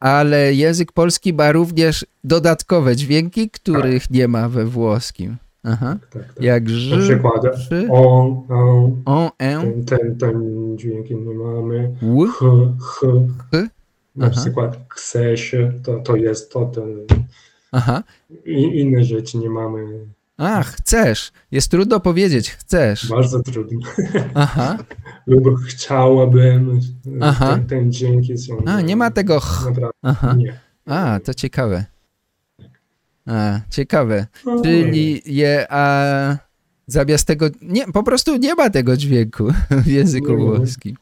ale 0.00 0.54
język 0.54 0.92
polski 0.92 1.32
ma 1.34 1.52
również 1.52 2.06
dodatkowe 2.24 2.96
dźwięki, 2.96 3.50
których 3.50 4.10
nie 4.10 4.28
ma 4.28 4.48
we 4.48 4.64
włoskim. 4.64 5.36
Aha. 5.64 5.98
tak, 6.10 6.34
tak. 6.34 6.42
Jak 6.44 6.62
Na 6.64 6.70
ż, 6.70 6.98
przykład 7.04 7.42
on, 7.90 8.42
on, 8.48 9.02
on, 9.04 9.30
ten, 9.38 9.84
ten, 9.84 10.16
ten 10.18 10.42
dźwięki 10.78 11.16
nie 11.16 11.34
mamy, 11.34 11.94
ł, 12.02 12.26
ch, 12.26 12.38
ch, 12.82 13.00
ch. 13.50 13.68
na 14.16 14.26
Aha. 14.26 14.40
przykład 14.40 14.78
chce 14.88 15.36
się, 15.36 15.72
to, 15.82 15.98
to 16.00 16.16
jest 16.16 16.52
to, 16.52 16.66
ten, 16.66 16.86
Aha. 17.72 18.02
i, 18.44 18.80
inne 18.80 19.04
rzeczy 19.04 19.38
nie 19.38 19.50
mamy, 19.50 20.06
A, 20.36 20.62
chcesz. 20.62 21.32
Jest 21.50 21.70
trudno 21.70 22.00
powiedzieć, 22.00 22.50
chcesz. 22.50 23.08
bardzo 23.08 23.42
trudno. 23.42 23.80
Aha. 24.34 24.78
lub 25.26 25.58
chciałabym. 25.68 26.80
Aha. 27.20 27.54
Ten, 27.54 27.66
ten 27.66 27.92
dźwięki 27.92 28.38
są. 28.38 28.58
A, 28.66 28.80
nie 28.80 28.96
ma 28.96 29.10
tego 29.10 29.40
ch. 29.40 29.64
Naprawdę 29.66 29.90
Aha. 30.02 30.34
nie. 30.38 30.60
A, 30.86 31.20
to 31.24 31.34
ciekawe. 31.34 31.84
A, 33.26 33.60
ciekawe. 33.70 34.26
No, 34.46 34.62
Czyli 34.62 35.22
je, 35.26 35.66
a 35.70 36.36
zamiast 36.86 37.26
tego, 37.26 37.46
nie, 37.62 37.86
po 37.86 38.02
prostu 38.02 38.36
nie 38.36 38.54
ma 38.54 38.70
tego 38.70 38.96
dźwięku 38.96 39.48
w 39.84 39.86
języku 39.86 40.36
włoskim. 40.36 40.96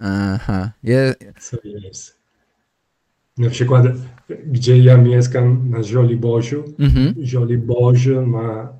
Aha. 0.00 0.70
Je, 0.82 1.14
Co 1.40 1.56
jest? 1.64 2.16
Na 3.38 3.50
przykład, 3.50 3.86
gdzie 4.46 4.78
ja 4.78 4.96
mieszkam 4.96 5.70
na 5.70 5.82
Żoliborzu, 5.82 6.64
mhm. 6.78 7.14
Żoliborzu 7.22 8.26
ma 8.26 8.72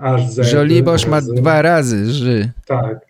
aż 0.00 0.30
Z. 0.30 0.46
Żoliborz 0.46 1.06
ma 1.06 1.20
dwa 1.20 1.62
razy 1.62 2.12
ży. 2.12 2.50
Tak. 2.66 3.06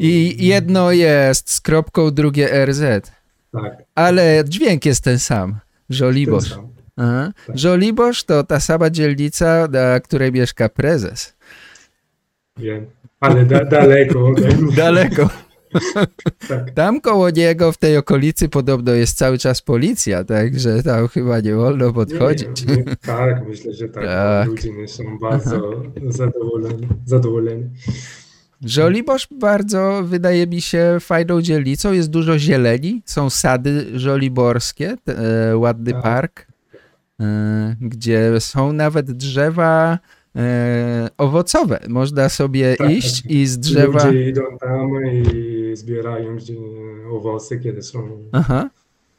I 0.00 0.46
jedno 0.46 0.92
jest 0.92 1.50
z 1.50 1.60
kropką, 1.60 2.10
drugie 2.10 2.66
RZ. 2.66 3.12
tak. 3.52 3.84
Ale 3.94 4.44
dźwięk 4.48 4.84
jest 4.86 5.04
ten 5.04 5.18
sam. 5.18 5.50
ten 5.52 5.96
Żoliborz. 5.96 6.54
sam. 6.54 6.68
Aha. 6.98 7.32
Tak. 7.46 7.58
Żoliborz 7.58 8.24
to 8.24 8.44
ta 8.44 8.60
sama 8.60 8.90
dzielnica, 8.90 9.68
na 9.70 10.00
której 10.00 10.32
mieszka 10.32 10.68
prezes. 10.68 11.34
Wiem. 12.56 12.86
Ale 13.20 13.44
da, 13.44 13.64
daleko. 13.64 14.34
Daleko. 14.76 15.30
Tak. 16.48 16.70
Tam 16.70 17.00
koło 17.00 17.30
niego 17.30 17.72
w 17.72 17.76
tej 17.78 17.96
okolicy 17.96 18.48
podobno 18.48 18.92
jest 18.92 19.18
cały 19.18 19.38
czas 19.38 19.62
policja, 19.62 20.24
także 20.24 20.82
tam 20.82 21.08
chyba 21.08 21.40
nie 21.40 21.54
wolno 21.54 21.92
podchodzić. 21.92 22.66
Nie, 22.66 22.76
nie, 22.76 22.84
tak, 22.96 23.48
myślę, 23.48 23.72
że 23.74 23.88
tak. 23.88 24.04
Tak. 24.04 24.48
Ludzie 24.48 24.72
nie 24.72 24.88
są 24.88 25.18
bardzo 25.18 25.82
zadowoleni. 26.08 26.88
zadowoleni. 27.06 27.64
Żoliborz 28.64 29.28
bardzo, 29.30 30.02
wydaje 30.04 30.46
mi 30.46 30.60
się, 30.60 30.96
fajną 31.00 31.42
dzielnicą. 31.42 31.92
Jest 31.92 32.10
dużo 32.10 32.38
zieleni, 32.38 33.02
są 33.04 33.30
sady 33.30 33.98
żoliborskie, 33.98 34.96
te, 35.04 35.18
e, 35.50 35.56
ładny 35.56 35.92
Tak. 35.92 36.02
park, 36.02 36.46
gdzie 37.80 38.40
są 38.40 38.72
nawet 38.72 39.12
drzewa 39.12 39.98
e, 40.36 41.08
owocowe. 41.18 41.80
Można 41.88 42.28
sobie 42.28 42.76
Tak, 42.76 42.90
iść 42.90 43.22
i 43.28 43.46
z 43.46 43.58
drzewa... 43.58 44.04
Ludzie 44.06 44.28
idą 44.28 44.42
tam 44.60 44.90
i 45.12 45.76
zbierają 45.76 46.36
owoce, 47.12 47.58
kiedy 47.58 47.82
są 47.82 48.08
Aha. 48.32 48.70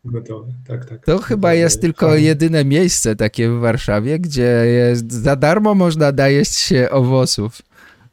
gotowe. 0.06 0.52
Tak, 0.68 0.86
tak. 0.86 1.06
To 1.06 1.18
chyba 1.18 1.54
jest 1.54 1.82
tylko 1.82 2.16
jedyne 2.16 2.66
miejsce 2.66 3.16
takie 3.16 3.50
w 3.50 3.60
Warszawie, 3.60 4.20
gdzie 4.20 4.66
jest 4.66 5.12
za 5.12 5.36
darmo 5.36 5.76
można 5.76 6.12
najeść 6.12 6.56
się 6.56 6.90
owoców. 6.92 7.62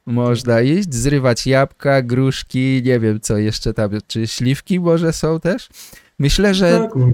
Można 0.07 0.61
iść, 0.61 0.95
zrywać 0.95 1.47
jabłka, 1.47 2.03
gruszki, 2.03 2.83
nie 2.85 3.01
wiem 3.01 3.21
co 3.21 3.39
jeszcze 3.39 3.75
tam, 3.75 3.91
czy 4.07 4.27
śliwki 4.27 4.81
może 4.81 5.13
są 5.13 5.41
też? 5.41 5.69
Myślę, 6.19 6.55
że 6.55 6.89
Tak. 6.95 7.05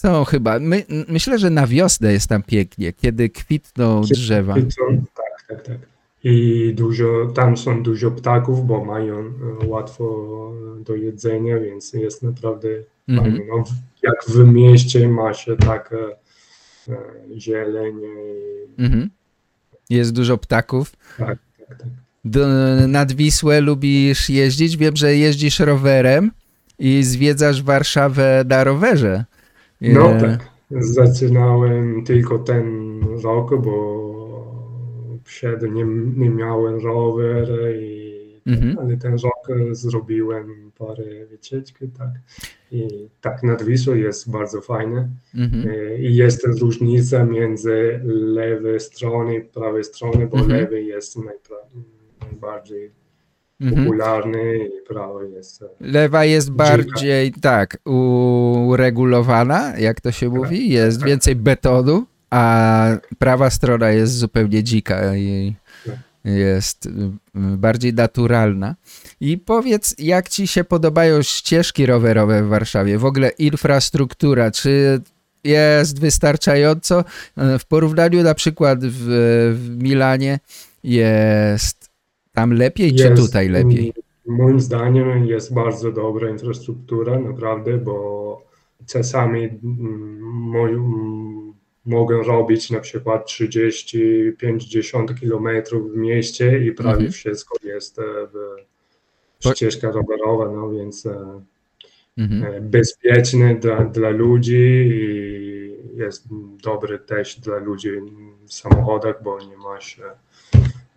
Są 0.00 0.24
chyba. 0.24 0.58
My, 0.58 0.84
myślę, 1.08 1.38
że 1.38 1.50
na 1.50 1.66
wiosnę 1.66 2.12
jest 2.12 2.28
tam 2.28 2.42
pięknie, 2.42 2.92
kiedy 2.92 3.28
kwitną 3.30 4.02
Kiedy 4.02 4.14
drzewa. 4.14 4.54
Są- 4.54 5.04
Tak, 5.14 5.46
tak, 5.48 5.66
tak. 5.66 5.78
I 6.24 6.72
dużo, 6.74 7.26
tam 7.34 7.56
są 7.56 7.82
dużo 7.82 8.10
ptaków, 8.10 8.66
bo 8.66 8.84
mają 8.84 9.18
e, 9.62 9.66
łatwo 9.66 10.04
do 10.86 10.94
jedzenia, 10.96 11.58
więc 11.58 11.92
jest 11.92 12.22
naprawdę 12.22 12.68
Mhm. 13.08 13.30
fajnie. 13.32 13.46
No, 13.48 13.64
jak 14.02 14.24
w 14.28 14.52
mieście 14.52 15.08
ma 15.08 15.34
się 15.34 15.56
takie 15.56 15.96
e, 16.88 16.96
zielenie 17.38 18.08
i 18.78 18.82
Mhm. 18.82 19.10
Jest 19.90 20.12
dużo 20.12 20.38
ptaków. 20.38 20.92
tak, 21.18 21.38
tak, 21.68 21.78
tak. 21.78 21.88
Do, 22.24 22.46
nad 22.88 23.12
Wisłę 23.12 23.60
lubisz 23.60 24.30
jeździć? 24.30 24.76
Wiem, 24.76 24.96
że 24.96 25.16
jeździsz 25.16 25.60
rowerem 25.60 26.30
i 26.78 27.02
zwiedzasz 27.02 27.62
Warszawę 27.62 28.44
na 28.48 28.64
rowerze. 28.64 29.24
No 29.80 30.10
E, 30.10 30.20
tak. 30.20 30.48
Zaczynałem 30.70 32.04
tylko 32.04 32.38
ten 32.38 33.00
rok, 33.22 33.62
bo 33.62 34.00
przed 35.24 35.62
nie, 35.62 35.84
nie 36.16 36.30
miałem 36.30 36.78
rower 36.84 37.48
i 37.80 38.10
Mhm. 38.46 38.78
ale 38.78 38.96
ten 38.96 39.12
rok 39.12 39.58
zrobiłem 39.72 40.72
parę 40.78 41.26
wycieczki, 41.26 41.88
tak. 41.98 42.08
I 42.72 43.08
tak, 43.20 43.42
nad 43.42 43.62
Wisłą 43.62 43.94
jest 43.94 44.30
bardzo 44.30 44.60
fajne. 44.60 45.08
Mhm. 45.34 45.68
E, 45.68 45.98
I 45.98 46.16
jest 46.16 46.46
różnica 46.60 47.24
między 47.24 48.00
lewej 48.04 48.80
strony 48.80 49.36
i 49.36 49.40
prawej 49.40 49.84
strony, 49.84 50.26
bo 50.26 50.38
Mhm. 50.38 50.60
lewy 50.60 50.82
jest 50.82 51.16
najbardziej 52.30 52.90
Mhm. 53.60 53.84
popularny 53.84 54.58
i 54.58 54.88
prawy 54.88 55.30
jest... 55.30 55.62
e, 55.62 55.66
Lewa 55.80 56.24
jest 56.24 56.50
bardziej, 56.50 57.32
tak, 57.32 57.78
uregulowana, 58.66 59.78
jak 59.78 60.00
to 60.00 60.12
się 60.12 60.28
mówi, 60.28 60.70
jest 60.70 60.98
tak. 60.98 61.08
więcej 61.08 61.36
betonu, 61.36 62.04
a 62.30 62.86
prawa 63.18 63.50
strona 63.50 63.90
jest 63.90 64.12
zupełnie 64.18 64.62
dzika 64.64 65.16
i 65.16 65.54
Tak. 65.86 65.94
jest 66.24 66.86
y, 66.86 66.90
y, 66.90 67.10
bardziej 67.34 67.94
naturalna. 67.94 68.74
I 69.20 69.38
powiedz, 69.38 69.94
jak 69.98 70.28
ci 70.28 70.46
się 70.46 70.64
podobają 70.64 71.22
ścieżki 71.22 71.86
rowerowe 71.86 72.42
w 72.42 72.48
Warszawie? 72.48 72.98
W 72.98 73.04
ogóle 73.04 73.28
infrastruktura, 73.28 74.50
czy 74.50 75.00
jest 75.44 76.00
wystarczająco? 76.00 77.00
Y, 77.54 77.58
W 77.58 77.66
porównaniu 77.66 78.22
na 78.22 78.34
przykład 78.34 78.78
w, 78.84 79.04
w 79.58 79.82
Milanie 79.82 80.38
jest 80.84 81.89
tam 82.32 82.52
lepiej, 82.52 82.94
czy 82.94 83.04
Jest, 83.04 83.22
tutaj 83.22 83.48
lepiej? 83.48 83.92
Moim 84.26 84.60
zdaniem 84.60 85.26
jest 85.26 85.54
bardzo 85.54 85.92
dobra 85.92 86.30
infrastruktura, 86.30 87.18
naprawdę, 87.18 87.78
bo 87.78 88.42
czasami 88.86 89.48
mo- 89.62 90.68
mm, 90.68 91.52
mogę 91.86 92.22
robić 92.22 92.70
na 92.70 92.80
przykład 92.80 93.26
30-50 93.26 95.14
kilometrów 95.20 95.92
w 95.92 95.96
mieście 95.96 96.64
i 96.64 96.72
prawie 96.72 96.92
Mhm. 96.92 97.12
wszystko 97.12 97.56
jest 97.64 97.98
e, 97.98 98.02
w 99.40 99.48
ścieżka 99.56 99.90
rowerowa, 99.90 100.50
no 100.50 100.70
więc 100.70 101.06
e, 101.06 101.40
Mhm. 102.18 102.54
e, 102.54 102.60
bezpieczne 102.60 103.54
dla, 103.54 103.84
dla 103.84 104.10
ludzi 104.10 104.90
i 104.92 105.70
jest 105.96 106.26
dobry 106.64 106.98
też 106.98 107.40
dla 107.40 107.56
ludzi 107.58 107.90
w 108.46 108.52
samochodach, 108.54 109.22
bo 109.22 109.38
nie 109.40 109.56
masz 109.56 110.00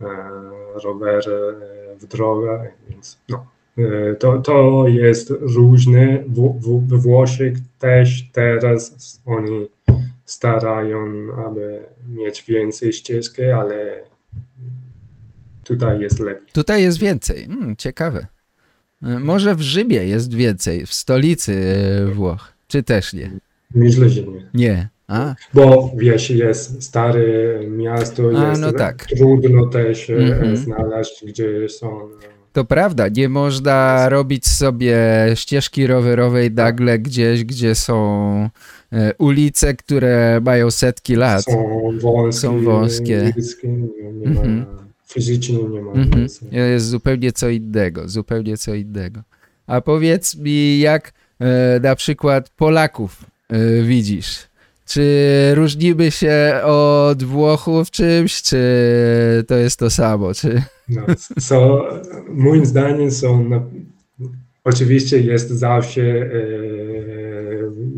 e, 0.05 0.79
rowery 0.83 1.31
e, 1.31 1.95
w 1.99 2.05
drogach, 2.05 2.67
więc 2.89 3.17
no. 3.29 3.45
E, 3.77 4.15
To, 4.15 4.37
to 4.37 4.87
jest 4.87 5.29
różne. 5.29 6.23
W, 6.27 6.59
w, 6.59 6.87
we 6.87 6.97
Włoszech 6.97 7.53
też 7.79 8.29
teraz 8.31 9.19
oni 9.25 9.67
starają, 10.25 11.05
aby 11.47 11.79
mieć 12.09 12.43
więcej 12.43 12.93
ścieżki, 12.93 13.43
ale 13.43 14.03
tutaj 15.63 15.99
jest 15.99 16.19
lepiej. 16.19 16.47
Tutaj 16.53 16.83
jest 16.83 16.99
więcej. 16.99 17.43
Mm, 17.43 17.75
ciekawe. 17.75 18.27
Może 19.01 19.55
w 19.55 19.61
Rzymie 19.61 20.05
jest 20.05 20.33
więcej, 20.33 20.85
w 20.85 20.93
stolicy 20.93 21.55
Włoch. 22.13 22.53
Czy 22.67 22.83
też 22.83 23.13
nie? 23.13 23.31
Myślę, 23.75 24.09
że 24.09 24.21
nie. 24.21 24.49
Nie. 24.53 24.89
A, 25.13 25.35
Bo 25.53 25.91
wiesz, 25.97 26.29
jest 26.29 26.83
stare 26.83 27.23
miasto, 27.69 28.23
A, 28.35 28.49
jest 28.49 28.61
no 28.61 28.71
tak. 28.71 29.05
trudno 29.05 29.65
też 29.65 30.09
Mhm. 30.09 30.57
znaleźć, 30.57 31.25
gdzie 31.27 31.69
są. 31.69 32.01
e, 32.01 32.09
to 32.53 32.65
prawda. 32.65 33.07
Nie 33.07 33.29
można 33.29 34.09
robić 34.09 34.47
sobie 34.47 34.97
ścieżki 35.35 35.87
rowerowej 35.87 36.51
nagle 36.51 36.99
gdzieś, 36.99 37.43
gdzie 37.43 37.75
są 37.75 38.49
e, 38.93 39.13
ulice, 39.17 39.73
które 39.73 40.41
mają 40.45 40.71
setki 40.71 41.15
lat. 41.15 41.43
Są 41.43 41.89
wąskie. 42.01 42.41
Są 42.41 42.63
wąskie. 42.63 43.33
Nie, 44.13 44.29
ma, 44.29 44.41
fizycznie 45.07 45.63
nie 45.63 45.81
ma. 45.81 45.91
Mhm. 45.91 46.23
nic. 46.23 46.39
Jest 46.51 46.85
zupełnie 46.85 47.31
co 47.31 47.49
innego, 47.49 48.09
zupełnie 48.09 48.57
co 48.57 48.73
innego. 48.73 49.21
A 49.67 49.81
powiedz 49.81 50.35
mi, 50.35 50.79
jak 50.79 51.13
e, 51.39 51.79
na 51.79 51.95
przykład 51.95 52.49
Polaków 52.49 53.25
widzisz? 53.83 54.52
Czy 54.93 55.51
różnimy 55.55 56.11
się 56.11 56.59
od 56.63 57.23
Włochów 57.23 57.91
czymś, 57.91 58.41
czy 58.41 58.57
to 59.47 59.55
jest 59.55 59.79
to 59.79 59.89
samo? 59.89 60.33
Czy... 60.33 60.63
No, 60.89 61.01
so, 61.39 61.87
moim 62.29 62.65
zdaniem 62.65 63.11
są, 63.11 63.49
na, 63.49 63.63
oczywiście 64.63 65.19
jest 65.19 65.49
zawsze 65.49 66.01
e, 66.01 66.29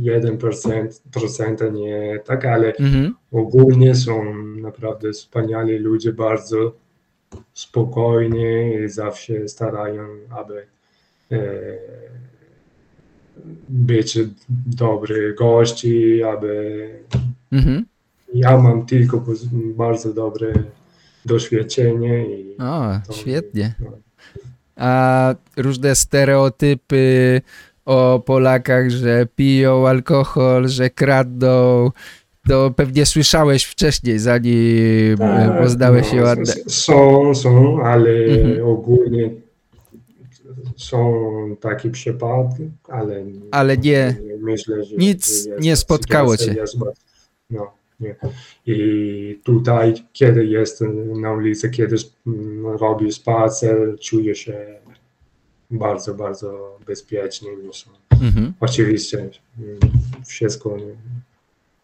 1%, 0.01 0.87
procenta 1.13 1.69
nie 1.69 2.19
tak, 2.25 2.45
ale 2.45 2.73
Mhm. 2.75 3.15
ogólnie 3.31 3.95
są 3.95 4.35
naprawdę 4.43 5.11
wspaniali 5.11 5.77
ludzie, 5.77 6.13
bardzo 6.13 6.73
spokojni 7.53 8.75
i 8.85 8.89
zawsze 8.89 9.49
starają, 9.49 10.07
aby 10.29 10.65
e, 11.31 11.37
być 13.69 14.19
dobry 14.67 15.33
gości, 15.33 16.23
aby 16.23 16.89
Mhm. 17.51 17.85
ja 18.33 18.57
mam 18.57 18.85
tylko 18.85 19.23
bardzo 19.75 20.13
dobre 20.13 20.53
doświadczenie 21.25 22.25
i 22.39 22.57
O, 22.59 22.99
to- 23.07 23.13
świetnie. 23.13 23.75
no. 23.79 23.87
A 24.75 25.35
różne 25.57 25.95
stereotypy 25.95 27.41
o 27.85 28.21
Polakach, 28.25 28.89
że 28.89 29.27
piją 29.35 29.87
alkohol, 29.87 30.67
że 30.67 30.89
kradną, 30.89 31.91
to 32.47 32.71
pewnie 32.75 33.05
słyszałeś 33.05 33.63
wcześniej, 33.63 34.19
zanim 34.19 35.17
Tak, 35.17 35.57
poznałeś 35.61 36.09
się 36.09 36.15
no, 36.17 36.23
ładnie. 36.23 36.43
s- 36.43 36.63
Są, 36.83 37.35
są, 37.35 37.81
ale 37.83 38.09
Mhm. 38.11 38.67
ogólnie 38.67 39.29
są 40.77 41.21
takie 41.59 41.89
przypadki, 41.89 42.71
ale, 42.87 43.23
Ale 43.51 43.77
nie- 43.77 44.15
myślę, 44.39 44.83
że 44.83 44.95
nic 44.95 45.45
jest- 45.45 45.49
nie 45.61 45.75
spotkało 45.75 46.37
cię. 46.37 46.53
jest 46.53 46.75
no, 47.49 47.71
nie. 47.99 48.15
I 48.65 49.39
tutaj, 49.43 49.93
kiedy 50.13 50.45
jest 50.45 50.81
na 51.21 51.33
ulicy, 51.33 51.69
kiedy 51.69 51.95
mm, 52.27 52.65
robię 52.77 53.11
spacer, 53.11 53.77
czuję 53.99 54.35
się 54.35 54.65
bardzo, 55.71 56.13
bardzo 56.13 56.77
bezpiecznie. 56.87 57.55
Niż, 57.55 57.85
Mhm. 58.21 58.53
oczywiście 58.59 59.17
mm, 59.17 59.79
wszystko 60.25 60.77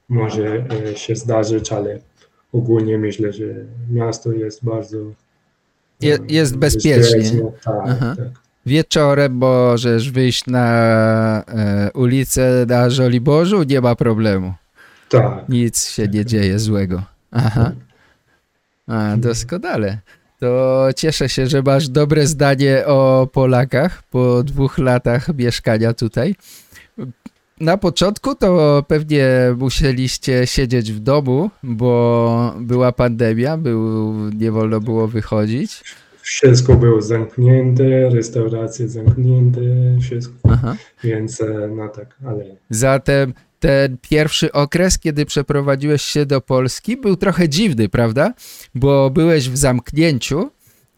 może 0.09 0.65
e, 0.91 0.95
się 0.97 1.15
zdarzyć, 1.15 1.71
ale 1.71 1.99
ogólnie 2.53 2.97
myślę, 2.97 3.33
że 3.33 3.45
miasto 3.91 4.31
jest 4.31 4.65
bardzo 4.65 4.97
Je- 6.01 6.19
jest 6.29 6.57
bezpiecznie. 6.57 7.41
Tak, 7.63 7.75
Aha. 7.85 8.15
tak. 8.17 8.27
Wieczorem 8.65 9.33
możesz 9.33 10.11
wyjść 10.11 10.45
na 10.47 10.67
e, 11.47 11.91
ulicę 11.93 12.65
na 12.67 12.89
Żoliborzu, 12.89 13.63
nie 13.63 13.81
ma 13.81 13.95
problemu. 13.95 14.53
tak. 15.09 15.49
Nic 15.49 15.89
się 15.89 16.07
nie 16.07 16.25
dzieje 16.25 16.59
złego. 16.59 17.03
Aha. 17.31 17.71
A, 18.87 19.17
doskonale. 19.17 19.97
To 20.39 20.87
cieszę 20.95 21.29
się, 21.29 21.47
że 21.47 21.61
masz 21.61 21.89
dobre 21.89 22.27
zdanie 22.27 22.85
o 22.85 23.27
Polakach 23.33 24.03
po 24.03 24.43
dwóch 24.43 24.77
latach 24.77 25.35
mieszkania 25.35 25.93
tutaj. 25.93 26.35
Na 27.59 27.77
początku 27.77 28.35
to 28.35 28.83
pewnie 28.87 29.27
musieliście 29.57 30.47
siedzieć 30.47 30.91
w 30.91 30.99
domu, 30.99 31.49
bo 31.63 32.53
była 32.59 32.91
pandemia, 32.91 33.57
był, 33.57 34.13
nie 34.29 34.51
wolno 34.51 34.79
było 34.79 35.07
wychodzić. 35.07 35.83
Wszystko 36.21 36.75
było 36.75 37.01
zamknięte, 37.01 38.09
restauracje 38.09 38.87
zamknięte, 38.87 39.61
wszystko, 40.01 40.35
Aha. 40.49 40.75
więc 41.03 41.41
e, 41.41 41.69
no 41.75 41.89
tak, 41.89 42.15
ale 42.25 42.45
Zatem 42.69 43.33
ten 43.59 43.97
pierwszy 44.01 44.51
okres, 44.51 44.99
kiedy 44.99 45.25
przeprowadziłeś 45.25 46.01
się 46.01 46.25
do 46.25 46.41
Polski, 46.41 46.97
był 46.97 47.15
trochę 47.15 47.49
dziwny, 47.49 47.89
prawda? 47.89 48.33
Bo 48.75 49.09
byłeś 49.09 49.49
w 49.49 49.57
zamknięciu 49.57 50.51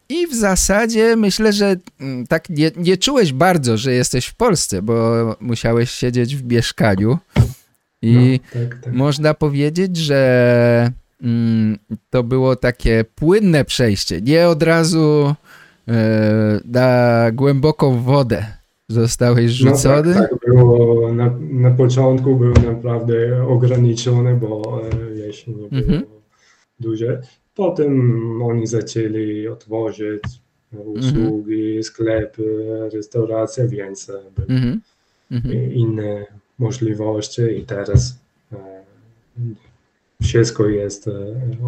i 0.09 0.27
w 0.27 0.35
zasadzie 0.35 1.15
myślę, 1.15 1.53
że 1.53 1.75
mm, 1.99 2.27
tak 2.27 2.49
nie, 2.49 2.71
nie 2.77 2.97
czułeś 2.97 3.33
bardzo, 3.33 3.77
że 3.77 3.93
jesteś 3.93 4.25
w 4.25 4.35
Polsce, 4.35 4.81
bo 4.81 5.35
musiałeś 5.39 5.91
siedzieć 5.91 6.35
w 6.35 6.51
mieszkaniu. 6.51 7.17
I 8.01 8.39
no, 8.43 8.61
tak, 8.61 8.83
tak. 8.83 8.93
można 8.93 9.33
powiedzieć, 9.33 9.97
że 9.97 10.91
to 12.09 12.23
było 12.23 12.55
takie 12.55 13.05
płynne 13.15 13.65
przejście. 13.65 14.21
Nie 14.21 14.47
od 14.47 14.63
razu 14.63 15.35
e, 15.87 16.59
na 16.65 17.31
głęboką 17.33 18.01
wodę 18.01 18.45
zostałeś 18.89 19.51
rzucony. 19.51 20.13
No 20.15 20.21
tak, 20.21 20.29
tak 20.29 20.39
było, 20.55 21.13
na, 21.13 21.37
na 21.51 21.71
początku 21.71 22.35
był 22.35 22.53
naprawdę 22.53 23.47
ograniczony, 23.47 24.35
bo 24.35 24.81
e, 24.83 25.15
jeśli 25.15 25.55
nie 25.55 25.67
było 25.69 25.81
Mhm. 25.81 26.03
duże. 26.79 27.21
Potem 27.55 28.41
oni 28.41 28.67
zaczęli 28.67 29.47
otworzyć 29.47 30.23
usługi, 30.85 31.83
sklepy, 31.83 32.67
restauracje, 32.93 33.67
więc 33.67 34.09
e, 34.09 34.13
były 34.35 34.47
Mhm. 34.49 34.81
Mhm. 35.31 35.73
inne 35.73 36.25
możliwości 36.59 37.41
i 37.41 37.63
teraz 37.65 38.19
wszystko 40.23 40.65
jest 40.67 41.07
e, 41.07 41.11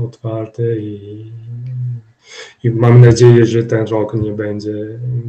otwarte 0.06 0.78
i, 0.78 1.32
i 2.64 2.72
mam 2.72 3.02
nadzieję, 3.02 3.46
że 3.46 3.64
ten 3.64 3.88
rok 3.88 4.14
nie 4.14 4.32
będzie 4.32 4.74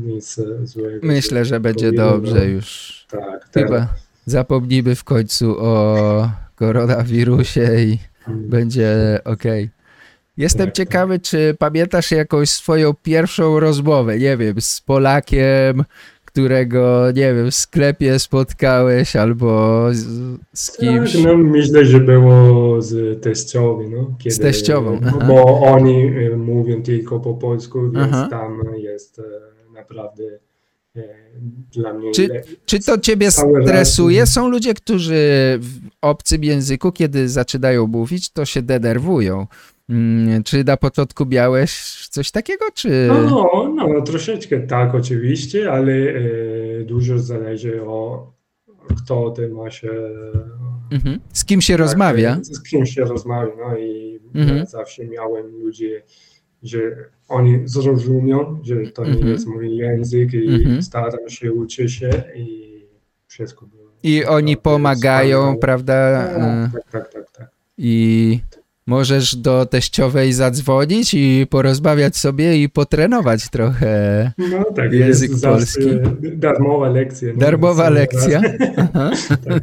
nic 0.07 0.41
złego. 0.63 1.07
Myślę, 1.07 1.45
że 1.45 1.61
będzie 1.61 1.93
dobrze 1.93 2.47
już. 2.51 2.93
Tak, 3.11 3.49
Chyba 3.55 3.69
teraz. 3.69 3.89
zapomnimy 4.27 4.95
w 4.95 5.05
końcu 5.05 5.57
o 5.59 6.31
koronawirusie 6.55 7.71
i 7.85 7.99
Mm. 8.29 8.49
będzie 8.49 9.19
ok. 9.25 9.43
Jestem 10.37 10.67
Tak, 10.67 10.75
ciekawy, 10.75 11.19
czy 11.21 11.57
pamiętasz 11.59 12.11
jakąś 12.11 12.51
swoją 12.51 12.95
pierwszą 12.95 13.61
rozmowę, 13.61 14.19
nie 14.19 14.37
wiem, 14.37 14.61
z 14.61 14.81
Polakiem, 14.81 15.85
którego, 16.41 17.07
nie 17.15 17.35
wiem, 17.35 17.51
w 17.51 17.55
sklepie 17.55 18.19
spotkałeś 18.19 19.17
albo 19.17 19.87
z, 19.93 20.05
z 20.55 20.77
kimś. 20.77 21.13
Tak, 21.13 21.23
no, 21.25 21.37
myślę, 21.37 21.85
że 21.85 22.01
było 22.01 22.83
z 22.83 23.23
teściowi, 23.23 23.89
no, 23.91 24.15
kiedy, 24.19 24.35
Z 24.35 24.39
teściową, 24.39 24.99
no, 25.03 25.09
aha. 25.17 25.27
bo 25.29 25.61
oni 25.61 26.03
e, 26.33 26.37
mówią 26.37 26.83
tylko 26.83 27.21
po 27.21 27.35
polsku, 27.35 27.83
więc 27.91 28.09
Aha. 28.13 28.29
tam 28.31 28.63
jest 28.77 29.19
e, 29.19 29.23
naprawdę 29.75 30.25
e, 30.97 31.03
dla 31.73 31.93
mnie 31.95 32.13
Czy- 32.13 32.29
le- 32.29 32.43
Czy 32.67 32.81
to 32.81 32.99
ciebie 32.99 33.27
raz- 33.27 33.45
stresuje? 33.65 34.27
Są 34.27 34.49
ludzie, 34.49 34.75
którzy 34.75 35.15
w 35.61 35.71
obcym 36.03 36.45
języku, 36.45 36.93
kiedy 36.93 37.29
zaczynają 37.29 37.87
mówić, 37.87 38.31
to 38.31 38.45
się 38.45 38.63
denerwują. 38.63 39.47
Mm, 39.89 40.43
Czy 40.45 40.65
na 40.65 40.77
początku 40.77 41.27
miałeś 41.27 41.83
coś 42.11 42.31
takiego, 42.31 42.65
czy... 42.75 43.09
No, 43.09 43.73
no, 43.77 44.01
troszeczkę 44.03 44.61
tak 44.61 44.95
oczywiście, 44.95 45.73
ale 45.73 45.93
e, 45.93 46.85
dużo 46.85 47.19
zależy 47.19 47.83
o 47.83 48.33
kto 49.05 49.31
ty 49.31 49.49
ma 49.49 49.71
się 49.71 49.91
Mhm. 50.93 51.21
Z 51.33 51.45
kim 51.45 51.61
się 51.61 51.73
tak, 51.75 51.81
rozmawia? 51.81 52.39
z 52.43 52.63
kim 52.63 52.87
się 52.87 53.05
rozmawia, 53.05 53.53
no 53.59 53.77
i 53.79 54.21
Mhm. 54.35 54.59
ja 54.59 54.67
zawsze 54.67 55.05
miałem 55.07 55.47
ludzi, 55.63 55.91
że 56.63 56.79
oni 57.29 57.59
zrozumią, 57.65 58.59
że 58.63 58.77
to 58.91 59.05
nie 59.05 59.11
Mhm. 59.11 59.29
jest 59.29 59.47
mój 59.47 59.77
język 59.77 60.33
i 60.35 60.55
Mhm. 60.55 60.83
staram 60.83 61.29
się 61.29 61.53
uczyć 61.53 61.93
się 61.93 62.11
i 62.37 62.77
wszystko 63.27 63.67
było. 63.67 63.91
I 64.03 64.25
oni 64.25 64.57
pomagają, 64.57 65.57
prawda? 65.59 65.95
E, 65.95 66.71
Tak, 66.73 66.91
tak, 66.91 67.13
tak, 67.13 67.31
tak. 67.31 67.51
I 67.79 68.41
możesz 68.87 69.37
do 69.37 69.67
teściowej 69.67 70.33
zadzwonić 70.33 71.15
i 71.15 71.47
porozmawiać 71.51 72.17
sobie 72.17 72.63
i 72.63 72.69
potrenować 72.69 73.49
trochę. 73.49 74.33
No 74.39 74.65
tak, 74.77 74.93
Język 74.93 75.31
jest 75.31 75.45
polski. 75.45 75.85
darmowa 76.35 76.89
lekcja. 76.89 77.29
no, 77.33 77.39
Darmowa 77.41 77.91
lekcja? 77.91 78.41
Tak. 78.93 79.63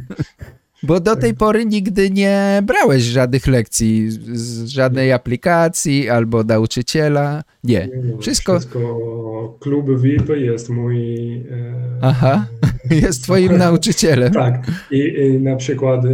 Bo 0.82 1.00
do 1.00 1.16
tej 1.16 1.34
pory 1.34 1.66
nigdy 1.66 2.10
nie 2.10 2.62
brałeś 2.66 3.02
żadnych 3.02 3.46
lekcji, 3.46 4.10
z- 4.10 4.64
żadnej 4.66 5.12
aplikacji 5.12 6.08
albo 6.08 6.42
nauczyciela. 6.42 7.42
Nie. 7.64 7.88
Nie, 7.96 8.02
nie, 8.12 8.18
Wszystko- 8.18 8.58
Wszystko 8.58 9.58
klub 9.60 10.00
VIP 10.02 10.28
jest 10.28 10.68
mój. 10.70 11.24
E, 11.34 11.74
Aha. 12.02 12.46
Jest 13.02 13.22
twoim 13.22 13.56
nauczycielem. 13.66 14.32
Tak. 14.32 14.66
I, 14.90 14.98
i 14.98 15.40
na 15.40 15.56
przykład 15.56 16.04
e, 16.04 16.08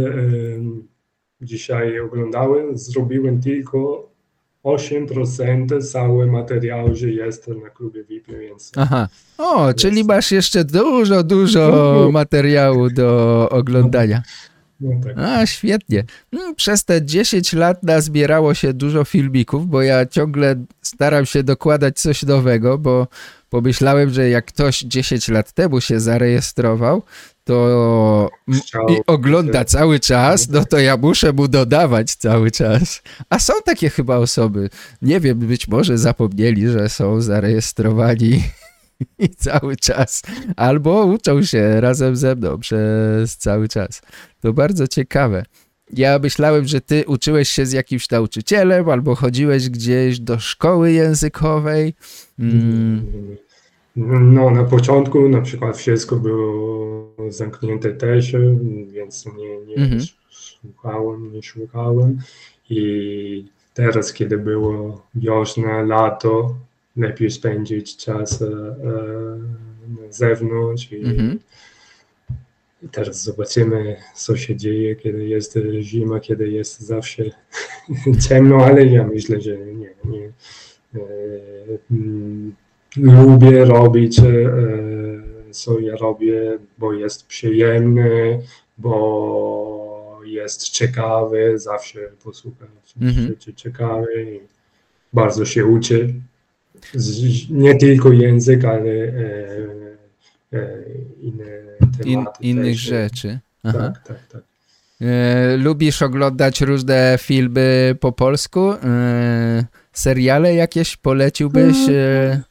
dzisiaj 1.41 1.99
oglądałem, 1.99 2.77
zrobiłem 2.77 3.41
tylko 3.41 4.11
8% 4.63 5.81
cały 5.91 6.27
materiał, 6.27 6.95
że 6.95 7.09
jest 7.09 7.47
na 7.47 7.69
klubie 7.69 8.03
VIP, 8.03 8.27
więc 8.27 8.71
Aha. 8.77 9.07
O, 9.37 9.73
czyli 9.73 9.97
Jest. 9.97 10.07
masz 10.07 10.31
jeszcze 10.31 10.63
dużo, 10.65 11.23
dużo 11.23 11.65
Mhm. 11.93 12.11
materiału 12.13 12.89
do 12.89 13.47
oglądania. 13.51 14.21
no 14.79 14.91
tak. 15.03 15.17
A, 15.17 15.45
świetnie. 15.45 16.03
Mm, 16.33 16.55
Przez 16.55 16.85
te 16.85 17.05
10 17.05 17.53
lat 17.53 17.83
nazbierało 17.83 18.53
się 18.53 18.73
dużo 18.73 19.03
filmików, 19.03 19.67
bo 19.67 19.81
ja 19.81 20.05
ciągle 20.05 20.55
staram 20.81 21.25
się 21.25 21.43
dokładać 21.43 21.99
coś 21.99 22.23
nowego, 22.23 22.77
bo 22.77 23.07
pomyślałem, 23.49 24.09
że 24.09 24.29
jak 24.29 24.45
ktoś 24.45 24.79
10 24.79 25.29
lat 25.29 25.51
temu 25.51 25.81
się 25.81 25.99
zarejestrował, 25.99 27.03
to 27.43 28.29
i 28.89 28.97
ogląda 29.07 29.65
cały 29.65 29.99
czas, 29.99 30.49
no 30.49 30.65
to 30.65 30.79
ja 30.79 30.97
muszę 30.97 31.33
mu 31.33 31.47
dodawać 31.47 32.15
cały 32.15 32.51
czas. 32.51 33.01
A 33.29 33.39
są 33.39 33.53
takie 33.65 33.89
chyba 33.89 34.17
osoby, 34.17 34.69
nie 35.01 35.19
wiem, 35.19 35.39
być 35.39 35.67
może 35.67 35.97
zapomnieli, 35.97 36.67
że 36.67 36.89
są 36.89 37.21
zarejestrowani 37.21 38.43
i 39.19 39.29
cały 39.29 39.75
czas, 39.75 40.21
albo 40.55 41.05
uczą 41.05 41.43
się 41.43 41.81
razem 41.81 42.15
ze 42.15 42.35
mną 42.35 42.59
przez 42.59 43.37
cały 43.37 43.67
czas. 43.67 44.01
To 44.41 44.53
bardzo 44.53 44.87
ciekawe. 44.87 45.45
Ja 45.93 46.19
myślałem, 46.19 46.67
że 46.67 46.81
ty 46.81 47.03
uczyłeś 47.07 47.49
się 47.49 47.65
z 47.65 47.71
jakimś 47.71 48.09
nauczycielem, 48.09 48.89
albo 48.89 49.15
chodziłeś 49.15 49.69
gdzieś 49.69 50.19
do 50.19 50.39
szkoły 50.39 50.91
językowej. 50.91 51.93
Mm, 52.39 53.37
No, 53.95 54.51
na 54.51 54.63
początku 54.63 55.29
na 55.29 55.41
przykład 55.41 55.77
wszystko 55.77 56.15
było 56.15 57.11
zamknięte 57.29 57.91
też, 57.93 58.35
więc 58.91 59.25
nie, 59.25 59.57
nie 59.65 59.75
Mhm. 59.75 60.01
słuchałem, 60.29 61.33
nie 61.33 61.41
słuchałem. 61.43 62.19
I 62.69 63.45
teraz, 63.73 64.13
kiedy 64.13 64.37
było 64.37 65.01
wiosna, 65.15 65.81
lato, 65.81 66.55
lepiej 66.97 67.31
spędzić 67.31 67.97
czas 67.97 68.41
e, 68.41 68.45
e, 68.45 68.51
na 70.01 70.11
zewnątrz. 70.11 70.91
I, 70.91 70.95
Mhm. 71.05 71.39
I 72.83 72.89
teraz 72.89 73.23
zobaczymy, 73.23 73.95
co 74.15 74.37
się 74.37 74.55
dzieje, 74.55 74.95
kiedy 74.95 75.27
jest 75.27 75.57
zima, 75.81 76.19
kiedy 76.19 76.49
jest 76.51 76.79
zawsze 76.81 77.23
ciemno, 78.29 78.57
ale 78.65 78.85
ja 78.85 79.07
myślę, 79.07 79.41
że 79.41 79.57
nie. 79.57 79.89
nie. 80.05 80.31
E, 80.95 81.01
mm, 81.91 82.55
lubię 82.97 83.65
robić, 83.65 84.19
e, 84.19 84.23
co 85.51 85.79
ja 85.79 85.95
robię, 85.95 86.57
bo 86.77 86.93
jest 86.93 87.27
przyjemne, 87.27 88.39
bo 88.77 90.19
jest 90.25 90.69
ciekawe, 90.69 91.59
zawsze 91.59 91.99
posłuchać 92.23 92.69
Mhm. 93.01 93.27
rzeczy 93.27 93.53
ciekawe 93.53 94.23
i 94.23 94.39
bardzo 95.13 95.45
się 95.45 95.65
uczę. 95.65 95.95
Z, 96.93 97.49
nie 97.49 97.75
tylko 97.75 98.11
język, 98.11 98.65
ale 98.65 98.91
e, 98.91 99.13
e, 100.53 100.77
inne 101.21 101.45
in, 102.03 102.19
tematy. 102.19 102.43
innych 102.43 102.75
też. 102.75 102.79
rzeczy. 102.79 103.39
Aha. 103.63 103.77
Tak, 103.79 104.07
tak, 104.07 104.27
tak. 104.31 104.41
Lubisz 105.57 106.01
oglądać 106.01 106.61
różne 106.61 107.17
filmy 107.21 107.95
po 107.99 108.11
polsku? 108.11 108.73
Seriale 109.93 110.55
jakieś 110.55 110.97
poleciłbyś 110.97 111.77
e, 111.89 112.41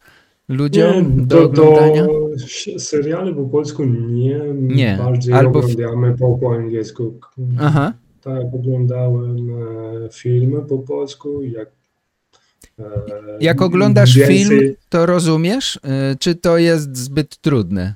ludziom 0.51 1.17
Nie, 1.19 1.27
do 1.27 1.45
oglądania? 1.45 2.07
ś- 2.37 2.71
seriale 2.79 3.35
po 3.35 3.45
polsku 3.45 3.85
nie, 3.85 4.41
Nie, 4.55 4.97
bardziej 5.05 5.35
albo 5.35 5.59
oglądamy 5.59 6.17
po, 6.19 6.39
po 6.39 6.55
angielsku. 6.55 7.15
Aha. 7.61 7.93
Tak, 8.23 8.43
oglądałem 8.55 9.37
e, 10.05 10.09
filmy 10.13 10.63
po 10.63 10.79
polsku, 10.79 11.43
jak 11.43 11.69
e, 12.79 12.85
Jak 13.41 13.63
oglądasz 13.63 14.17
więcej- 14.17 14.37
film, 14.39 14.75
to 14.89 15.07
rozumiesz? 15.07 15.81
E, 15.85 16.17
czy 16.19 16.35
to 16.35 16.59
jest 16.59 16.97
zbyt 16.97 17.37
trudne? 17.37 17.95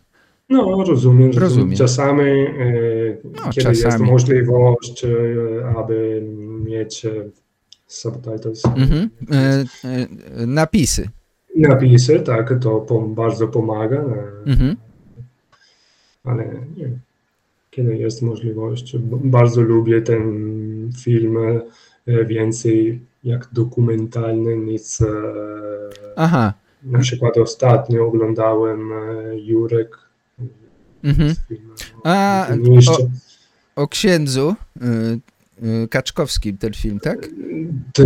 No, 0.48 0.84
rozumiem, 0.84 1.30
Rozumiem. 1.36 1.76
czasami, 1.76 2.22
e, 2.30 2.46
No, 3.24 3.50
kiedy 3.52 3.68
jest 3.68 3.82
czasami. 3.82 4.10
możliwość, 4.10 5.04
e, 5.04 5.08
aby 5.78 6.22
mieć 6.64 7.02
subtitles, 7.86 8.64
Mhm. 8.66 9.10
E, 9.32 9.64
e, 9.84 10.46
napisy. 10.46 11.08
Napisy, 11.54 12.20
tak, 12.20 12.54
to 12.60 12.80
po, 12.80 13.00
bardzo 13.00 13.48
pomaga, 13.48 13.96
e, 13.96 14.50
Mhm. 14.50 14.76
ale 16.24 16.44
nie. 16.76 16.88
Kiedy 17.70 17.96
jest 17.96 18.22
możliwość, 18.22 18.96
bardzo 19.24 19.60
lubię 19.62 20.02
ten 20.02 20.22
film 21.02 21.36
e, 22.06 22.24
więcej 22.24 23.00
jak 23.24 23.48
dokumentalny 23.52 24.56
niż 24.56 25.00
e, 25.00 25.06
Aha. 26.16 26.52
na 26.82 26.98
przykład 26.98 27.38
ostatnio 27.38 28.06
oglądałem 28.06 28.90
Jurek 29.36 29.98
Mhm. 31.04 31.34
A, 32.04 32.46
o. 32.88 33.82
O 33.82 33.88
księdzu 33.88 34.54
Kaczkowskim 35.90 36.58
ten 36.58 36.72
film, 36.72 37.00
tak? 37.00 37.28
Te, 37.92 38.04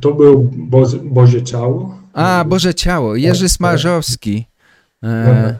to 0.00 0.14
był 0.14 0.50
Boże, 0.56 0.98
Boże 1.04 1.42
Ciało. 1.42 1.99
A, 2.12 2.44
Boże 2.44 2.74
Ciało, 2.74 3.16
Jerzy 3.16 3.48
Smarzowski, 3.48 4.46
e, 5.02 5.56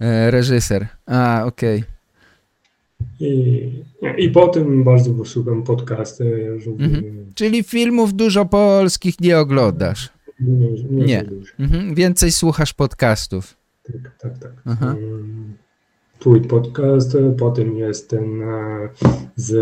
e, 0.00 0.30
reżyser. 0.30 0.86
A, 1.06 1.44
okej. 1.44 1.84
I, 3.20 3.84
I 4.18 4.30
potem 4.30 4.84
bardzo 4.84 5.10
posłucham 5.14 5.62
podcasty. 5.62 6.58
Mhm. 6.78 7.32
Czyli 7.34 7.62
filmów 7.62 8.14
dużo 8.14 8.46
polskich 8.46 9.20
nie 9.20 9.38
oglądasz. 9.38 10.10
Nie, 10.40 10.70
nie, 10.90 11.04
Nie. 11.04 11.24
dużo. 11.24 11.52
Mhm. 11.58 11.94
Więcej 11.94 12.32
słuchasz 12.32 12.72
podcastów. 12.72 13.56
Tak, 13.86 13.96
tak, 14.18 14.38
tak. 14.38 14.52
Aha. 14.64 14.90
Mm, 14.90 15.56
twój 16.24 16.40
podcast, 16.40 17.16
potem 17.38 17.76
jest 17.76 18.10
ten 18.10 18.42
e, 18.42 18.88
z 19.36 19.52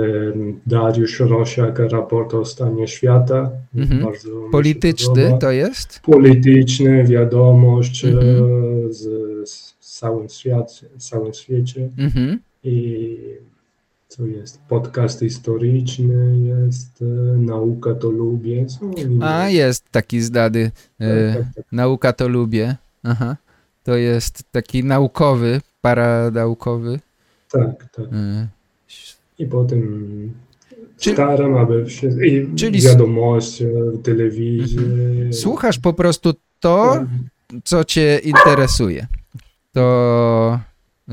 Dariusz 0.66 1.20
Rosiak, 1.20 1.78
raport 1.78 2.34
o 2.34 2.44
stanie 2.44 2.88
świata. 2.88 3.50
Mhm. 3.74 4.06
Polityczny 4.52 5.38
to 5.40 5.50
jest? 5.50 6.00
Polityczny, 6.00 7.04
wiadomość 7.04 8.04
e, 8.04 8.08
Mhm. 8.08 8.92
z, 8.92 9.00
z 9.80 9.98
całym, 9.98 10.28
świat, 10.28 10.80
całym 10.98 11.34
świecie. 11.34 11.88
Mhm. 11.98 12.38
I 12.64 13.18
co 14.08 14.26
jest? 14.26 14.60
Podcast 14.68 15.20
historyczny 15.20 16.38
jest, 16.38 17.02
e, 17.02 17.04
nauka 17.38 17.94
to 17.94 18.10
lubię. 18.10 18.66
A, 19.20 19.48
jest 19.48 19.84
taki 19.90 20.20
znany. 20.20 20.70
E, 21.00 21.32
Tak, 21.34 21.44
tak, 21.44 21.54
tak. 21.54 21.64
Nauka 21.72 22.12
to 22.12 22.28
lubię. 22.28 22.76
Aha. 23.02 23.36
To 23.84 23.96
jest 23.96 24.42
taki 24.52 24.84
naukowy, 24.84 25.60
paranaukowy. 25.82 27.00
tak, 27.50 27.90
tak. 27.90 28.04
E, 28.12 28.48
I 29.38 29.46
potem 29.46 30.32
staram, 30.96 31.56
aby 31.56 31.86
wszystko, 31.86 32.24
i 32.24 32.54
Czyli 32.56 32.80
wiadomość, 32.80 33.62
telewizję. 34.02 34.82
Słuchasz 35.32 35.78
po 35.78 35.92
prostu 35.92 36.32
to, 36.60 36.94
Tak, 36.94 37.06
co 37.64 37.84
cię 37.84 38.20
interesuje. 38.24 39.06
To 39.72 40.60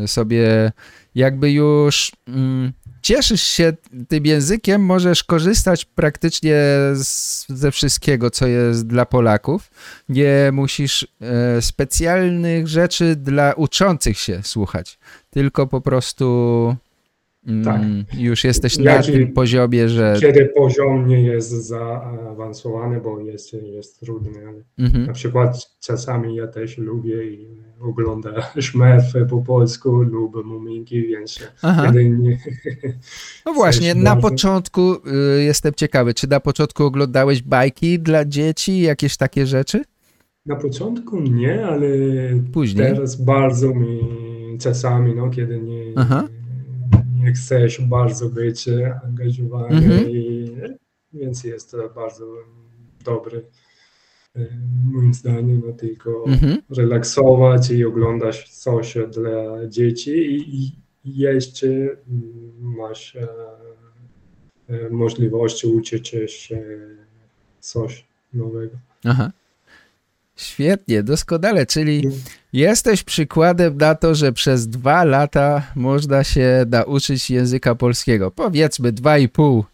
sobie 0.06 0.72
jakby 1.16 1.52
już 1.52 2.12
mm, 2.28 2.72
cieszysz 3.10 3.44
się 3.44 3.74
tym 4.08 4.26
językiem, 4.26 4.86
możesz 4.86 5.24
korzystać 5.24 5.86
praktycznie 5.86 6.56
z, 6.94 7.46
ze 7.50 7.72
wszystkiego, 7.72 8.30
co 8.30 8.48
jest 8.48 8.88
dla 8.88 9.06
Polaków. 9.06 9.72
Nie 10.10 10.50
musisz 10.54 11.08
e, 11.22 11.62
specjalnych 11.62 12.68
rzeczy 12.68 13.16
dla 13.16 13.54
uczących 13.54 14.20
się 14.20 14.44
słuchać, 14.44 15.00
tylko 15.30 15.68
po 15.68 15.82
prostu 15.82 16.76
Tak. 17.64 17.82
już 18.18 18.44
jesteś 18.44 18.78
na 18.78 18.92
Jaki- 18.92 19.12
tym 19.12 19.34
poziomie, 19.34 19.90
że... 19.90 20.16
Kiedy 20.20 20.46
poziom 20.58 21.08
nie 21.08 21.22
jest 21.22 21.50
zaawansowany, 21.52 23.02
bo 23.02 23.20
jest, 23.20 23.54
jest 23.54 24.00
trudny, 24.00 24.48
ale 24.48 24.64
Mhm. 24.88 25.06
na 25.06 25.14
przykład 25.14 25.58
czasami 25.80 26.36
ja 26.36 26.48
też 26.48 26.78
lubię 26.78 27.24
i 27.24 27.48
oglądam 27.82 28.34
szmerfy 28.60 29.26
po 29.30 29.42
polsku 29.42 29.92
lub 29.92 30.46
muminki, 30.46 31.02
więc 31.08 31.40
Aha. 31.62 31.86
kiedy 31.88 32.10
nie, 32.10 32.38
No 33.46 33.54
właśnie, 33.54 33.96
na 33.96 34.16
bardzo- 34.16 34.30
początku 34.30 34.94
y, 35.38 35.44
jestem 35.44 35.74
ciekawy, 35.74 36.14
czy 36.14 36.28
na 36.28 36.40
początku 36.40 36.84
oglądałeś 36.84 37.42
bajki 37.42 38.00
dla 38.00 38.26
dzieci, 38.26 38.80
jakieś 38.82 39.18
takie 39.18 39.46
rzeczy? 39.46 39.84
na 40.46 40.56
początku 40.56 41.20
nie, 41.22 41.66
ale 41.66 41.88
Później? 42.54 42.88
teraz 42.88 43.16
bardzo 43.22 43.74
mi 43.76 44.00
czasami, 44.60 45.16
no, 45.16 45.30
kiedy 45.30 45.60
nie, 45.60 45.84
Aha. 45.96 46.28
Nie 47.20 47.32
chcesz 47.34 47.82
bardzo 47.82 48.30
być 48.30 48.66
angażowany, 49.04 49.76
Mhm. 49.76 50.10
i, 50.10 50.52
więc 51.14 51.44
jest 51.44 51.72
to 51.72 51.90
bardzo 51.90 52.26
dobry 53.06 53.46
e, 54.36 54.40
moim 54.92 55.14
zdaniem, 55.14 55.62
no, 55.68 55.74
tylko 55.74 56.24
Mhm. 56.28 56.58
relaksować 56.78 57.70
i 57.72 57.86
oglądać 57.86 58.50
coś 58.50 58.98
dla 59.14 59.68
dzieci 59.68 60.12
i, 60.12 60.64
i 61.06 61.18
jeszcze 61.18 61.68
masz 62.60 63.16
e, 63.16 63.28
e, 64.70 64.90
możliwość 64.90 65.66
uczyć 65.66 66.08
się 66.30 66.64
coś 67.60 68.08
nowego. 68.34 68.78
Aha. 69.06 69.32
Świetnie, 70.40 71.04
doskonale, 71.04 71.66
czyli 71.66 72.04
jesteś 72.54 73.04
przykładem 73.04 73.78
na 73.78 73.96
to, 73.96 74.16
że 74.16 74.32
przez 74.34 74.68
dwa 74.68 75.04
lata 75.04 75.64
można 75.76 76.24
się 76.24 76.66
nauczyć 76.70 77.30
języka 77.30 77.76
polskiego. 77.76 78.32
Powiedzmy 78.32 78.92
dwa 78.92 79.18
i 79.18 79.30
pół, 79.30 79.66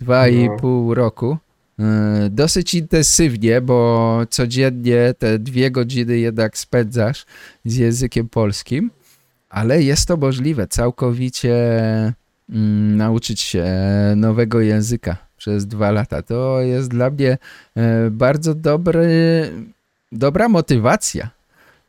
dwa 0.00 0.28
i 0.28 0.48
No. 0.48 0.56
pół 0.56 0.94
roku. 0.94 1.36
Yy, 1.78 1.84
Dosyć 2.30 2.74
intensywnie, 2.74 3.60
bo 3.60 4.20
codziennie 4.30 5.14
te 5.18 5.38
dwie 5.38 5.70
godziny 5.70 6.18
jednak 6.18 6.58
spędzasz 6.58 7.26
z 7.64 7.76
językiem 7.76 8.28
polskim, 8.28 8.90
ale 9.48 9.82
jest 9.82 10.08
to 10.08 10.16
możliwe 10.16 10.66
całkowicie 10.66 11.54
mm, 12.50 12.96
nauczyć 12.96 13.40
się 13.40 13.66
nowego 14.16 14.60
języka 14.60 15.16
przez 15.36 15.66
dwa 15.66 15.90
lata. 15.90 16.22
To 16.22 16.60
jest 16.60 16.88
dla 16.88 17.10
mnie 17.10 17.38
e, 17.76 18.10
bardzo 18.10 18.54
dobry, 18.54 19.08
dobra 20.12 20.48
motywacja. 20.48 21.30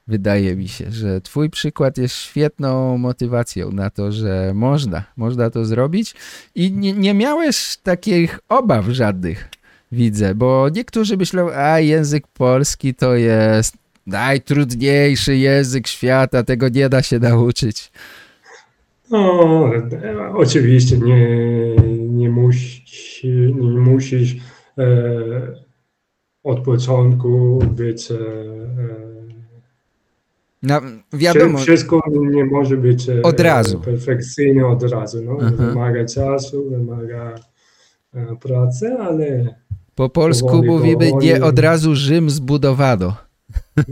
Wydaje 0.08 0.56
mi 0.56 0.68
się, 0.68 0.92
że 0.92 1.22
twój 1.22 1.50
przykład 1.50 1.98
jest 1.98 2.16
świetną 2.16 2.98
motywacją 2.98 3.72
na 3.72 3.90
to, 3.90 4.12
że 4.12 4.52
można, 4.56 5.04
można 5.18 5.50
to 5.50 5.66
zrobić 5.66 6.16
i 6.56 6.72
nie, 6.72 6.94
nie 6.94 7.14
miałeś 7.14 7.78
takich 7.78 8.40
obaw 8.50 8.86
żadnych, 8.86 9.50
widzę, 9.92 10.36
bo 10.36 10.70
niektórzy 10.76 11.18
myślą, 11.18 11.50
a 11.52 11.80
język 11.80 12.28
polski 12.28 12.96
to 12.96 13.16
jest 13.16 13.78
najtrudniejszy 14.08 15.38
język 15.38 15.88
świata, 15.88 16.44
tego 16.44 16.70
nie 16.70 16.90
da 16.90 17.02
się 17.02 17.20
nauczyć. 17.20 17.92
No, 19.12 19.72
oczywiście 20.34 20.98
nie, 20.98 21.28
nie, 22.10 22.30
musi, 22.30 22.84
nie 23.56 23.80
musisz 23.80 24.36
e, 24.78 25.69
od 26.44 26.60
początku 26.60 27.60
być. 27.72 28.12
E, 28.12 28.16
No, 30.64 30.82
wiadomo, 31.14 31.58
wszy- 31.58 31.66
Wszystko 31.68 32.02
nie 32.12 32.46
może 32.46 32.78
być 32.78 33.10
e, 33.10 33.22
Od 33.22 33.40
razu. 33.40 33.80
perfekcyjne 33.80 34.68
od 34.68 34.84
razu. 34.84 35.22
No. 35.24 35.38
Aha. 35.42 35.52
Wymaga 35.58 36.06
czasu, 36.06 36.70
wymaga 36.70 37.36
e, 38.14 38.36
pracy, 38.36 38.88
ale 39.00 39.56
po 39.96 40.10
polsku 40.10 40.48
powoli, 40.48 40.68
mówimy 40.70 41.06
powoli. 41.10 41.28
nie 41.28 41.44
od 41.44 41.60
razu 41.60 41.96
Rzym 41.96 42.30
zbudowano. 42.30 43.16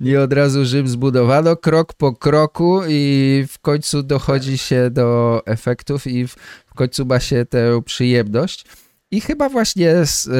Nie 0.00 0.20
od 0.20 0.32
razu 0.32 0.64
Rzym 0.64 0.88
zbudowano, 0.88 1.56
krok 1.56 1.92
po 1.94 2.12
kroku 2.12 2.80
i 2.88 3.44
w 3.48 3.58
końcu 3.58 4.02
dochodzi 4.02 4.58
się 4.58 4.90
do 4.90 5.40
efektów 5.46 6.06
i 6.06 6.26
w, 6.26 6.34
w 6.66 6.74
końcu 6.74 7.06
ma 7.06 7.20
się 7.20 7.44
tę 7.44 7.82
przyjemność. 7.84 8.64
I 9.10 9.20
chyba 9.20 9.48
właśnie 9.48 10.06
z, 10.06 10.26
e, 10.28 10.30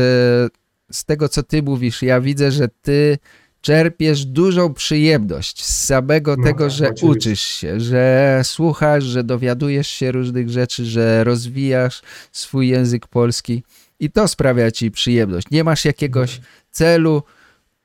z 0.93 1.05
tego, 1.05 1.29
co 1.29 1.43
ty 1.43 1.63
mówisz, 1.63 2.03
ja 2.03 2.21
widzę, 2.21 2.51
że 2.53 2.69
ty 2.83 3.19
czerpiesz 3.61 4.25
dużą 4.25 4.75
przyjemność 4.75 5.65
z 5.65 5.85
samego 5.85 6.37
No, 6.39 6.45
tego, 6.45 6.71
że 6.71 6.85
oczywiście. 6.85 7.07
uczysz 7.07 7.41
się, 7.41 7.81
że 7.81 8.41
słuchasz, 8.45 9.05
że 9.05 9.25
dowiadujesz 9.25 9.89
się 9.89 10.13
różnych 10.13 10.51
rzeczy, 10.51 10.85
że 10.85 11.25
rozwijasz 11.25 12.03
swój 12.33 12.69
język 12.69 13.07
polski 13.07 13.63
i 14.01 14.11
to 14.11 14.29
sprawia 14.29 14.71
ci 14.71 14.91
przyjemność. 14.91 15.47
Nie 15.51 15.65
masz 15.65 15.85
jakiegoś 15.85 16.41
celu, 16.71 17.23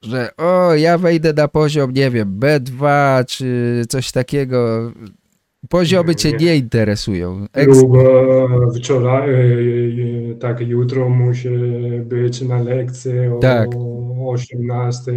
że 0.02 0.36
o, 0.38 0.76
ja 0.76 0.98
wejdę 0.98 1.34
na 1.34 1.48
poziom, 1.48 1.92
nie 1.94 2.12
wiem, 2.12 2.40
B2 2.40 2.90
czy 3.26 3.84
coś 3.90 4.12
takiego. 4.12 4.92
Poziomy 5.70 6.16
cię 6.16 6.32
nie. 6.32 6.56
interesują. 6.56 7.46
Eks- 7.54 7.84
e, 7.84 8.80
wczoraj, 8.80 9.34
e, 9.34 9.38
e, 10.32 10.36
tak 10.36 10.62
jutro 10.68 11.10
musi 11.10 11.50
być 12.04 12.42
na 12.42 12.62
lekcji 12.64 13.12
o 13.38 13.40
Tak. 13.40 13.70
18 14.28 15.12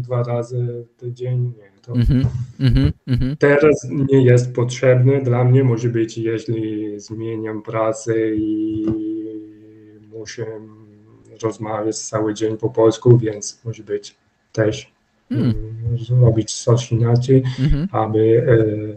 dwa 0.00 0.22
razy 0.22 0.84
w 0.96 1.00
tydzień. 1.00 1.44
Nie, 1.44 1.68
to 1.82 1.92
Mhm, 1.92 2.24
mhm, 2.60 2.92
mhm. 3.06 3.36
Teraz 3.36 3.88
nie 4.10 4.22
jest 4.24 4.54
potrzebne 4.54 5.22
dla 5.22 5.44
mnie, 5.44 5.64
może 5.64 5.88
być, 5.88 6.18
jeśli 6.18 7.00
zmieniam 7.00 7.62
pracę 7.62 8.14
i 8.34 8.86
muszę 10.18 10.46
rozmawiać 11.42 11.98
cały 11.98 12.34
dzień 12.34 12.56
po 12.56 12.70
polsku, 12.70 13.18
więc 13.18 13.60
może 13.64 13.82
być 13.82 14.14
też 14.52 14.92
Hmm. 15.28 15.54
mm, 15.86 15.98
zrobić 15.98 16.54
coś 16.54 16.92
inaczej, 16.92 17.42
Mhm. 17.60 17.88
aby 17.92 18.44
e, 18.48 18.52
mm, 18.52 18.96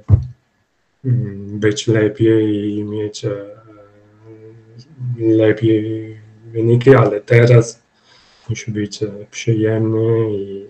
być 1.03 1.87
lepiej 1.87 2.75
i 2.77 2.83
mieć 2.83 3.25
e, 3.25 3.31
lepiej 5.19 6.17
wyniki, 6.51 6.95
ale 6.95 7.21
teraz 7.21 7.81
musi 8.49 8.71
być 8.71 9.03
e, 9.03 9.07
przyjemny 9.31 10.31
i 10.31 10.65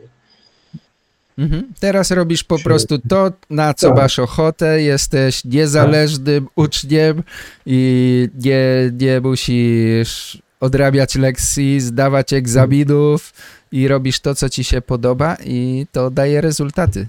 Mhm. 1.38 1.74
Teraz 1.80 2.12
robisz 2.12 2.44
po 2.44 2.60
prostu 2.60 3.00
to, 3.10 3.32
na 3.50 3.74
co 3.74 3.88
Tak. 3.88 3.98
masz 3.98 4.20
ochotę, 4.20 4.82
jesteś 4.82 5.46
niezależnym 5.46 6.48
uczniem 6.56 7.24
i 7.66 8.30
nie, 8.36 8.92
nie 9.00 9.22
musisz 9.22 10.42
odrabiać 10.60 11.16
lekcji, 11.16 11.82
zdawać 11.82 12.34
egzaminów 12.34 13.34
i 13.72 13.88
robisz 13.88 14.20
to, 14.20 14.36
co 14.36 14.50
ci 14.50 14.64
się 14.64 14.82
podoba 14.82 15.38
i 15.46 15.88
to 15.92 16.10
daje 16.10 16.42
rezultaty. 16.42 17.08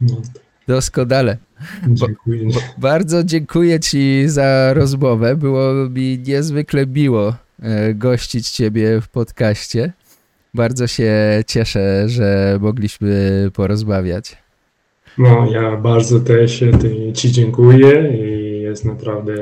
no, 0.00 0.22
Doskonale. 0.68 1.36
Dziękuję. 1.88 2.48
Bardzo 2.78 3.24
dziękuję 3.24 3.80
Ci 3.80 4.24
za 4.26 4.74
rozmowę. 4.74 5.36
Było 5.36 5.88
mi 5.90 6.18
niezwykle 6.26 6.86
miło 6.86 7.34
e, 7.62 7.94
gościć 7.94 8.50
Ciebie 8.50 9.00
w 9.00 9.08
podcaście. 9.08 9.92
Bardzo 10.54 10.86
się 10.86 11.12
cieszę, 11.46 12.08
że 12.08 12.58
mogliśmy 12.60 13.50
porozmawiać. 13.54 14.36
No, 15.18 15.50
ja 15.50 15.76
bardzo 15.76 16.20
też 16.20 16.64
Ci 17.14 17.32
dziękuję 17.32 18.12
i 18.18 18.60
jest 18.60 18.84
naprawdę 18.84 19.34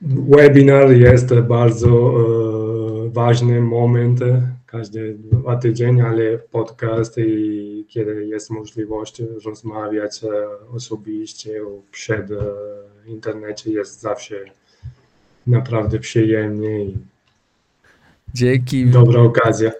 webinar 0.00 0.90
jest 0.90 1.34
bardzo 1.34 1.88
e, 1.88 3.10
ważny 3.10 3.60
moment 3.60 4.20
każdy 4.66 5.14
dwa 5.14 5.56
tydzień, 5.56 6.00
ale 6.00 6.38
podcast 6.38 7.18
i 7.18 7.84
kiedy 7.88 8.26
jest 8.26 8.50
możliwość 8.50 9.22
rozmawiać 9.44 10.24
e, 10.24 10.28
osobiście 10.74 11.60
przed 11.92 12.30
e, 12.30 12.34
internecie 13.06 13.72
jest 13.72 14.00
zawsze 14.00 14.36
naprawdę 15.46 15.98
przyjemnie 15.98 16.84
i 16.84 16.96
Dzięki. 18.34 18.86
dobra 18.86 19.20
okazja. 19.20 19.72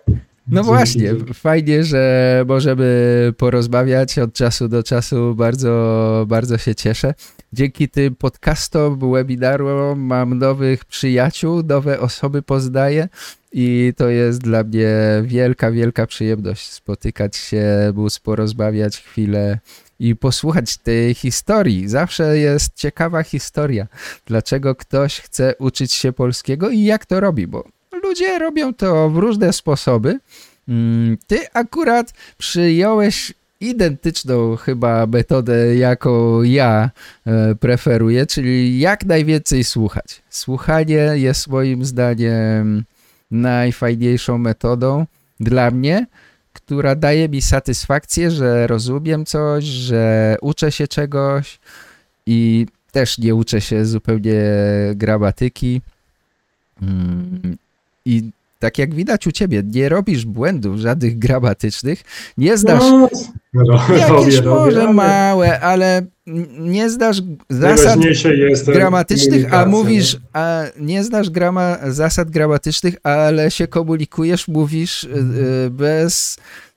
No 0.49 0.62
właśnie, 0.62 1.14
fajnie, 1.34 1.84
że 1.84 2.44
możemy 2.49 3.32
porozmawiać 3.36 4.18
od 4.18 4.32
czasu 4.32 4.68
do 4.68 4.82
czasu. 4.82 5.34
Bardzo, 5.34 6.24
bardzo 6.28 6.59
się 6.59 6.74
cieszę. 6.74 7.14
Dzięki 7.53 7.88
tym 7.88 8.16
podcastom, 8.16 9.12
webinarom 9.12 10.01
mam 10.01 10.38
nowych 10.38 10.84
przyjaciół, 10.84 11.62
nowe 11.62 12.01
osoby 12.01 12.42
poznaję 12.42 13.09
i 13.53 13.92
to 13.97 14.09
jest 14.09 14.40
dla 14.40 14.62
mnie 14.62 14.88
wielka, 15.22 15.70
wielka 15.70 16.07
przyjemność 16.07 16.72
spotykać 16.72 17.36
się, 17.36 17.92
móc 17.94 18.18
porozmawiać 18.18 18.97
chwilę 18.97 19.59
i 19.99 20.16
posłuchać 20.16 20.78
tej 20.78 21.14
historii. 21.14 21.88
Zawsze 21.88 22.38
jest 22.38 22.74
ciekawa 22.74 23.22
historia, 23.22 23.86
dlaczego 24.26 24.74
ktoś 24.74 25.20
chce 25.20 25.55
uczyć 25.59 25.92
się 25.92 26.12
polskiego 26.12 26.70
i 26.70 26.82
jak 26.82 27.07
to 27.07 27.20
robi, 27.20 27.47
bo 27.47 27.64
ludzie 28.03 28.38
robią 28.38 28.74
to 28.74 29.11
w 29.11 29.16
różne 29.16 29.53
sposoby. 29.53 30.18
Mm, 30.68 31.18
ty 31.26 31.38
akurat 31.53 32.12
przyjąłeś 32.38 33.32
identyczną 33.61 34.57
chyba 34.57 35.07
metodę, 35.07 35.76
jaką 35.76 36.42
ja 36.42 36.90
e, 37.26 37.55
preferuję, 37.55 38.26
czyli 38.26 38.78
jak 38.78 39.05
najwięcej 39.05 39.64
słuchać. 39.64 40.22
Słuchanie 40.30 41.11
jest 41.14 41.49
moim 41.49 41.84
zdaniem 41.84 42.84
najfajniejszą 43.30 44.38
metodą 44.38 45.07
dla 45.40 45.70
mnie, 45.70 46.07
która 46.53 46.94
daje 46.94 47.28
mi 47.28 47.42
satysfakcję, 47.42 48.30
że 48.30 48.66
rozumiem 48.66 49.24
coś, 49.24 49.64
że 49.64 50.36
uczę 50.40 50.72
się 50.72 50.88
czegoś 50.88 51.59
i 52.26 52.66
też 52.92 53.18
nie 53.18 53.34
uczę 53.34 53.61
się 53.61 53.84
zupełnie 53.84 54.42
gramatyki. 54.94 55.80
I 58.07 58.31
tak 58.59 58.79
jak 58.79 58.95
widać 58.95 59.27
u 59.27 59.33
ciebie, 59.33 59.63
nie 59.75 59.89
robisz 59.89 60.25
błędów 60.25 60.79
żadnych 60.79 61.19
gramatycznych, 61.19 62.03
nie 62.39 62.57
zdasz... 62.57 62.83
No, 62.83 63.09
no 63.55 63.97
jakieś 63.97 64.37
robię, 64.37 64.43
może 64.43 64.81
robię, 64.81 64.93
małe, 64.93 65.61
ale 65.61 66.03
nie 66.59 66.91
zdasz 66.91 67.23
zasad 67.51 67.99
gramatycznych, 68.67 69.55
a 69.55 69.67
mówisz, 69.67 70.17
a 70.33 70.63
nie 70.81 71.05
znasz 71.05 71.31
grama, 71.31 71.79
zasad 71.87 72.31
gramatycznych, 72.31 72.95
ale 73.03 73.51
się 73.51 73.67
komunikujesz, 73.67 74.49
mówisz 74.49 75.05
yy, 75.05 75.71
bez 75.71 76.37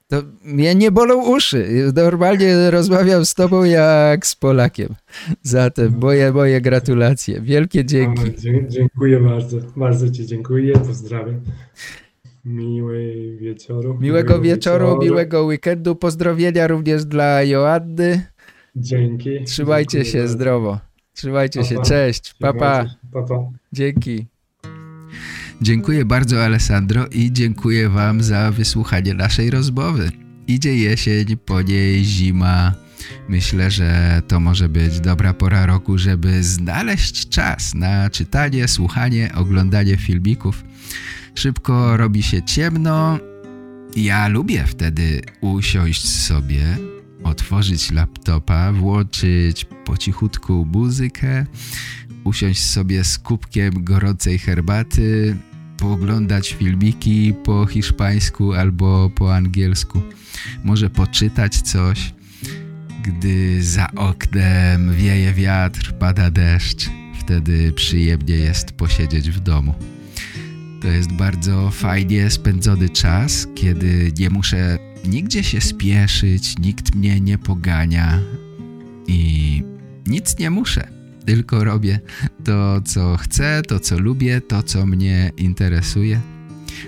to 0.10 0.24
mnie 0.43 0.76
nie 0.76 0.91
bolą 0.91 1.36
uszy. 1.36 1.91
Normalnie 1.95 2.72
rozmawiam 2.72 3.26
z 3.26 3.34
tobą 3.34 3.64
jak 3.64 4.28
z 4.28 4.36
Polakiem. 4.36 4.95
Zatem 5.41 5.97
moje, 6.01 6.32
moje 6.34 6.62
gratulacje. 6.62 7.41
Wielkie 7.41 7.86
dzięki. 7.86 8.22
dziękuję 8.68 9.20
bardzo. 9.20 9.57
Bardzo 9.76 10.10
ci 10.10 10.26
dziękuję. 10.26 10.74
Pozdrawiam. 10.74 11.41
Miłej 12.45 13.38
wieczoru. 13.38 13.82
Miłego, 13.82 14.03
miłego 14.03 14.41
wieczoru, 14.41 14.86
wieczoru, 14.86 15.03
miłego 15.03 15.43
weekendu. 15.43 15.95
Pozdrowienia 15.95 16.68
również 16.68 17.05
dla 17.05 17.43
Joanny. 17.43 18.26
Dzięki. 18.76 19.43
Trzymajcie 19.43 19.91
dziękuję 19.91 20.12
się 20.12 20.18
bardzo. 20.18 20.34
zdrowo. 20.34 20.80
Trzymajcie 21.14 21.64
się. 21.64 21.82
Cześć. 21.82 22.34
Papa. 22.39 22.60
Pa. 22.60 23.22
Pa, 23.22 23.28
pa. 23.28 23.49
Dzięki. 23.74 24.26
Dziękuję 25.62 26.05
bardzo 26.05 26.45
Alessandro 26.45 27.07
i 27.07 27.32
dziękuję 27.32 27.89
Wam 27.89 28.24
za 28.24 28.51
wysłuchanie 28.51 29.14
naszej 29.14 29.49
rozmowy. 29.49 30.12
Idzie 30.47 30.76
jesień, 30.76 31.38
po 31.38 31.62
niej 31.62 32.03
zima. 32.03 32.74
Myślę, 33.30 33.72
że 33.72 34.22
to 34.28 34.39
może 34.39 34.70
być 34.70 34.99
dobra 34.99 35.34
pora 35.34 35.66
roku, 35.66 35.97
żeby 35.97 36.43
znaleźć 36.43 37.30
czas 37.30 37.74
na 37.74 38.10
czytanie, 38.10 38.68
słuchanie, 38.68 39.32
oglądanie 39.36 39.97
filmików. 39.97 40.64
Szybko 41.36 41.97
robi 41.97 42.24
się 42.24 42.43
ciemno. 42.43 43.20
Ja 43.95 44.28
lubię 44.28 44.64
wtedy 44.68 45.22
usiąść 45.41 46.07
sobie, 46.07 46.78
otworzyć 47.24 47.91
laptopa, 47.91 48.72
włączyć 48.72 49.66
po 49.86 49.97
cichutku 49.97 50.68
muzykę, 50.74 51.45
usiąść 52.24 52.64
sobie 52.64 53.03
z 53.03 53.20
kubkiem 53.20 53.84
gorącej 53.84 54.39
herbaty, 54.39 55.38
pooglądać 55.80 56.54
filmiki 56.54 57.34
po 57.44 57.66
hiszpańsku 57.66 58.54
albo 58.54 59.10
po 59.16 59.36
angielsku. 59.36 60.02
Może 60.64 60.90
poczytać 60.90 61.62
coś, 61.62 62.14
gdy 63.04 63.64
za 63.64 63.92
oknem 63.96 64.94
wieje 64.94 65.34
wiatr, 65.34 65.94
pada 66.00 66.32
deszcz. 66.32 66.90
Wtedy 67.20 67.72
przyjemnie 67.72 68.36
jest 68.36 68.72
posiedzieć 68.72 69.30
w 69.30 69.40
domu. 69.40 69.74
To 70.82 70.88
jest 70.88 71.12
bardzo 71.12 71.70
fajnie 71.72 72.30
spędzony 72.30 72.90
czas, 72.90 73.48
kiedy 73.56 74.12
nie 74.20 74.30
muszę 74.30 74.78
nigdzie 75.06 75.44
się 75.44 75.62
spieszyć, 75.62 76.60
nikt 76.60 76.96
mnie 76.96 77.22
nie 77.22 77.38
pogania 77.38 78.20
i 79.08 79.64
nic 80.08 80.40
nie 80.40 80.50
muszę 80.50 80.99
tylko 81.30 81.64
robię 81.64 82.00
to, 82.44 82.82
co 82.82 83.18
chcę, 83.18 83.62
to, 83.68 83.80
co 83.80 84.00
lubię, 84.00 84.42
to, 84.42 84.64
co 84.64 84.86
mnie 84.86 85.32
interesuje. 85.38 86.22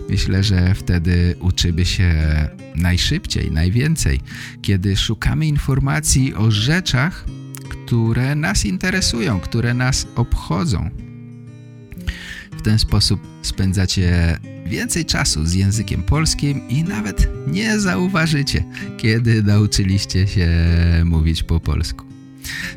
Myślę, 0.10 0.44
że 0.44 0.76
wtedy 0.76 1.36
uczymy 1.40 1.86
się 1.86 2.14
najszybciej, 2.76 3.52
najwięcej, 3.52 4.20
kiedy 4.62 4.98
szukamy 4.98 5.48
informacji 5.48 6.36
o 6.36 6.52
rzeczach, 6.52 7.26
które 7.70 8.36
nas 8.36 8.66
interesują, 8.66 9.40
które 9.40 9.74
nas 9.74 10.08
obchodzą. 10.16 10.90
W 12.58 12.62
ten 12.62 12.80
sposób 12.80 13.22
spędzacie 13.42 14.40
więcej 14.66 15.06
czasu 15.06 15.46
z 15.46 15.54
językiem 15.54 16.04
polskim 16.04 16.70
i 16.70 16.84
nawet 16.84 17.28
nie 17.48 17.80
zauważycie, 17.80 18.64
kiedy 18.98 19.44
nauczyliście 19.44 20.28
się 20.28 20.50
mówić 21.06 21.44
po 21.44 21.60
polsku. 21.60 22.11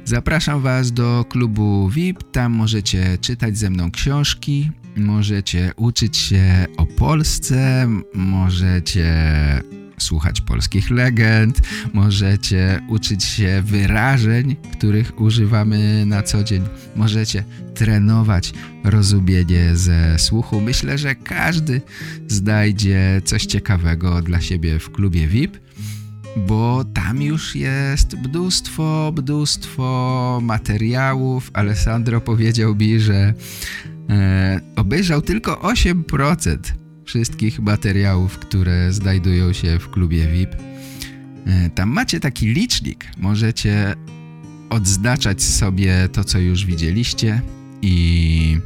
Zapraszam 0.05 0.61
Was 0.61 0.92
do 0.92 1.24
klubu 1.28 1.88
VIP, 1.88 2.32
tam 2.32 2.52
możecie 2.52 3.18
czytać 3.18 3.59
ze 3.59 3.70
mną 3.70 3.90
książki, 3.90 4.70
możecie 4.96 5.72
uczyć 5.76 6.16
się 6.16 6.66
o 6.76 6.86
Polsce, 6.86 7.88
możecie 8.14 9.14
słuchać 9.98 10.40
polskich 10.40 10.90
legend, 10.90 11.61
możecie 11.92 12.80
uczyć 12.88 13.24
się 13.24 13.62
wyrażeń, 13.66 14.57
których 14.72 15.20
używamy 15.20 16.07
na 16.07 16.22
co 16.22 16.44
dzień, 16.44 16.62
możecie 16.96 17.44
trenować 17.74 18.52
rozumienie 18.84 19.76
ze 19.76 20.18
słuchu. 20.18 20.61
Myślę, 20.61 20.98
że 20.98 21.14
każdy 21.14 21.80
znajdzie 22.28 23.22
coś 23.24 23.46
ciekawego 23.46 24.22
dla 24.22 24.40
siebie 24.40 24.78
w 24.78 24.90
klubie 24.90 25.26
VIP 25.28 25.64
bo 26.37 26.85
tam 26.85 27.22
już 27.22 27.57
jest 27.57 28.16
mnóstwo, 28.16 29.12
mnóstwo 29.18 30.39
materiałów. 30.43 31.51
Alessandro 31.53 32.20
powiedział 32.20 32.74
mi, 32.74 33.01
że 33.01 33.35
e, 34.11 34.61
obejrzał 34.76 35.22
tylko 35.22 35.55
8% 35.55 36.59
wszystkich 37.05 37.61
materiałów, 37.61 38.39
które 38.39 38.93
znajdują 38.93 39.53
się 39.53 39.78
w 39.78 39.91
klubie 39.91 40.26
VIP. 40.26 40.57
E, 41.47 41.70
tam 41.70 41.89
macie 41.89 42.20
taki 42.20 42.47
licznik, 42.47 43.07
możecie 43.16 43.95
odznaczać 44.70 45.43
sobie 45.43 46.09
to, 46.12 46.24
co 46.24 46.39
już 46.39 46.66
widzieliście 46.66 47.41
i 47.82 48.59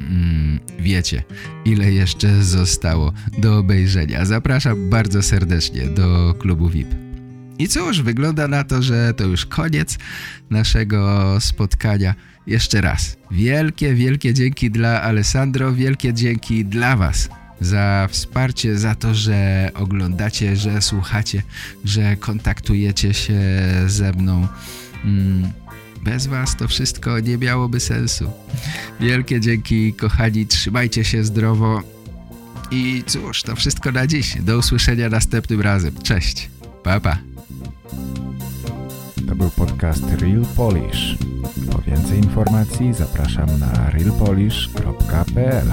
mm, 0.00 0.60
wiecie, 0.78 1.22
ile 1.64 1.92
jeszcze 1.92 2.42
zostało 2.42 3.12
do 3.38 3.58
obejrzenia. 3.58 4.24
Zapraszam 4.24 4.90
bardzo 4.90 5.22
serdecznie 5.22 5.86
do 5.86 6.34
klubu 6.38 6.68
VIP. 6.68 6.88
I 7.58 7.68
cóż, 7.68 8.02
wygląda 8.02 8.48
na 8.48 8.64
to, 8.64 8.82
że 8.82 9.14
to 9.14 9.24
już 9.24 9.46
koniec 9.46 9.98
naszego 10.50 11.36
spotkania. 11.40 12.14
Jeszcze 12.46 12.80
raz, 12.80 13.16
wielkie, 13.30 13.94
wielkie 13.94 14.34
dzięki 14.34 14.70
dla 14.70 15.02
Alessandro, 15.02 15.72
wielkie 15.72 16.14
dzięki 16.14 16.64
dla 16.64 16.96
Was 16.96 17.28
za 17.60 18.08
wsparcie, 18.10 18.78
za 18.78 18.94
to, 18.94 19.14
że 19.14 19.70
oglądacie, 19.74 20.56
że 20.56 20.82
słuchacie, 20.82 21.42
że 21.84 22.16
kontaktujecie 22.16 23.14
się 23.14 23.40
ze 23.86 24.12
mną. 24.12 24.46
Mm, 25.04 25.52
bez 26.02 26.26
Was 26.26 26.56
to 26.56 26.68
wszystko 26.68 27.20
nie 27.20 27.38
miałoby 27.38 27.80
sensu. 27.80 28.30
Wielkie 29.00 29.40
dzięki, 29.40 29.92
kochani, 29.92 30.46
trzymajcie 30.46 31.04
się 31.04 31.24
zdrowo. 31.24 31.82
I 32.70 33.02
cóż, 33.06 33.42
to 33.42 33.56
wszystko 33.56 33.92
na 33.92 34.06
dziś. 34.06 34.36
Do 34.40 34.58
usłyszenia 34.58 35.08
następnym 35.08 35.60
razem. 35.60 35.94
Cześć. 36.02 36.50
Pa, 36.82 37.00
pa. 37.00 37.18
był 39.40 39.50
podcast 39.50 40.04
Real 40.04 40.44
Polish. 40.56 41.16
Po 41.72 41.78
więcej 41.78 42.18
informacji 42.18 42.94
zapraszam 42.94 43.58
na 43.58 43.90
realpolish.pl 43.90 45.66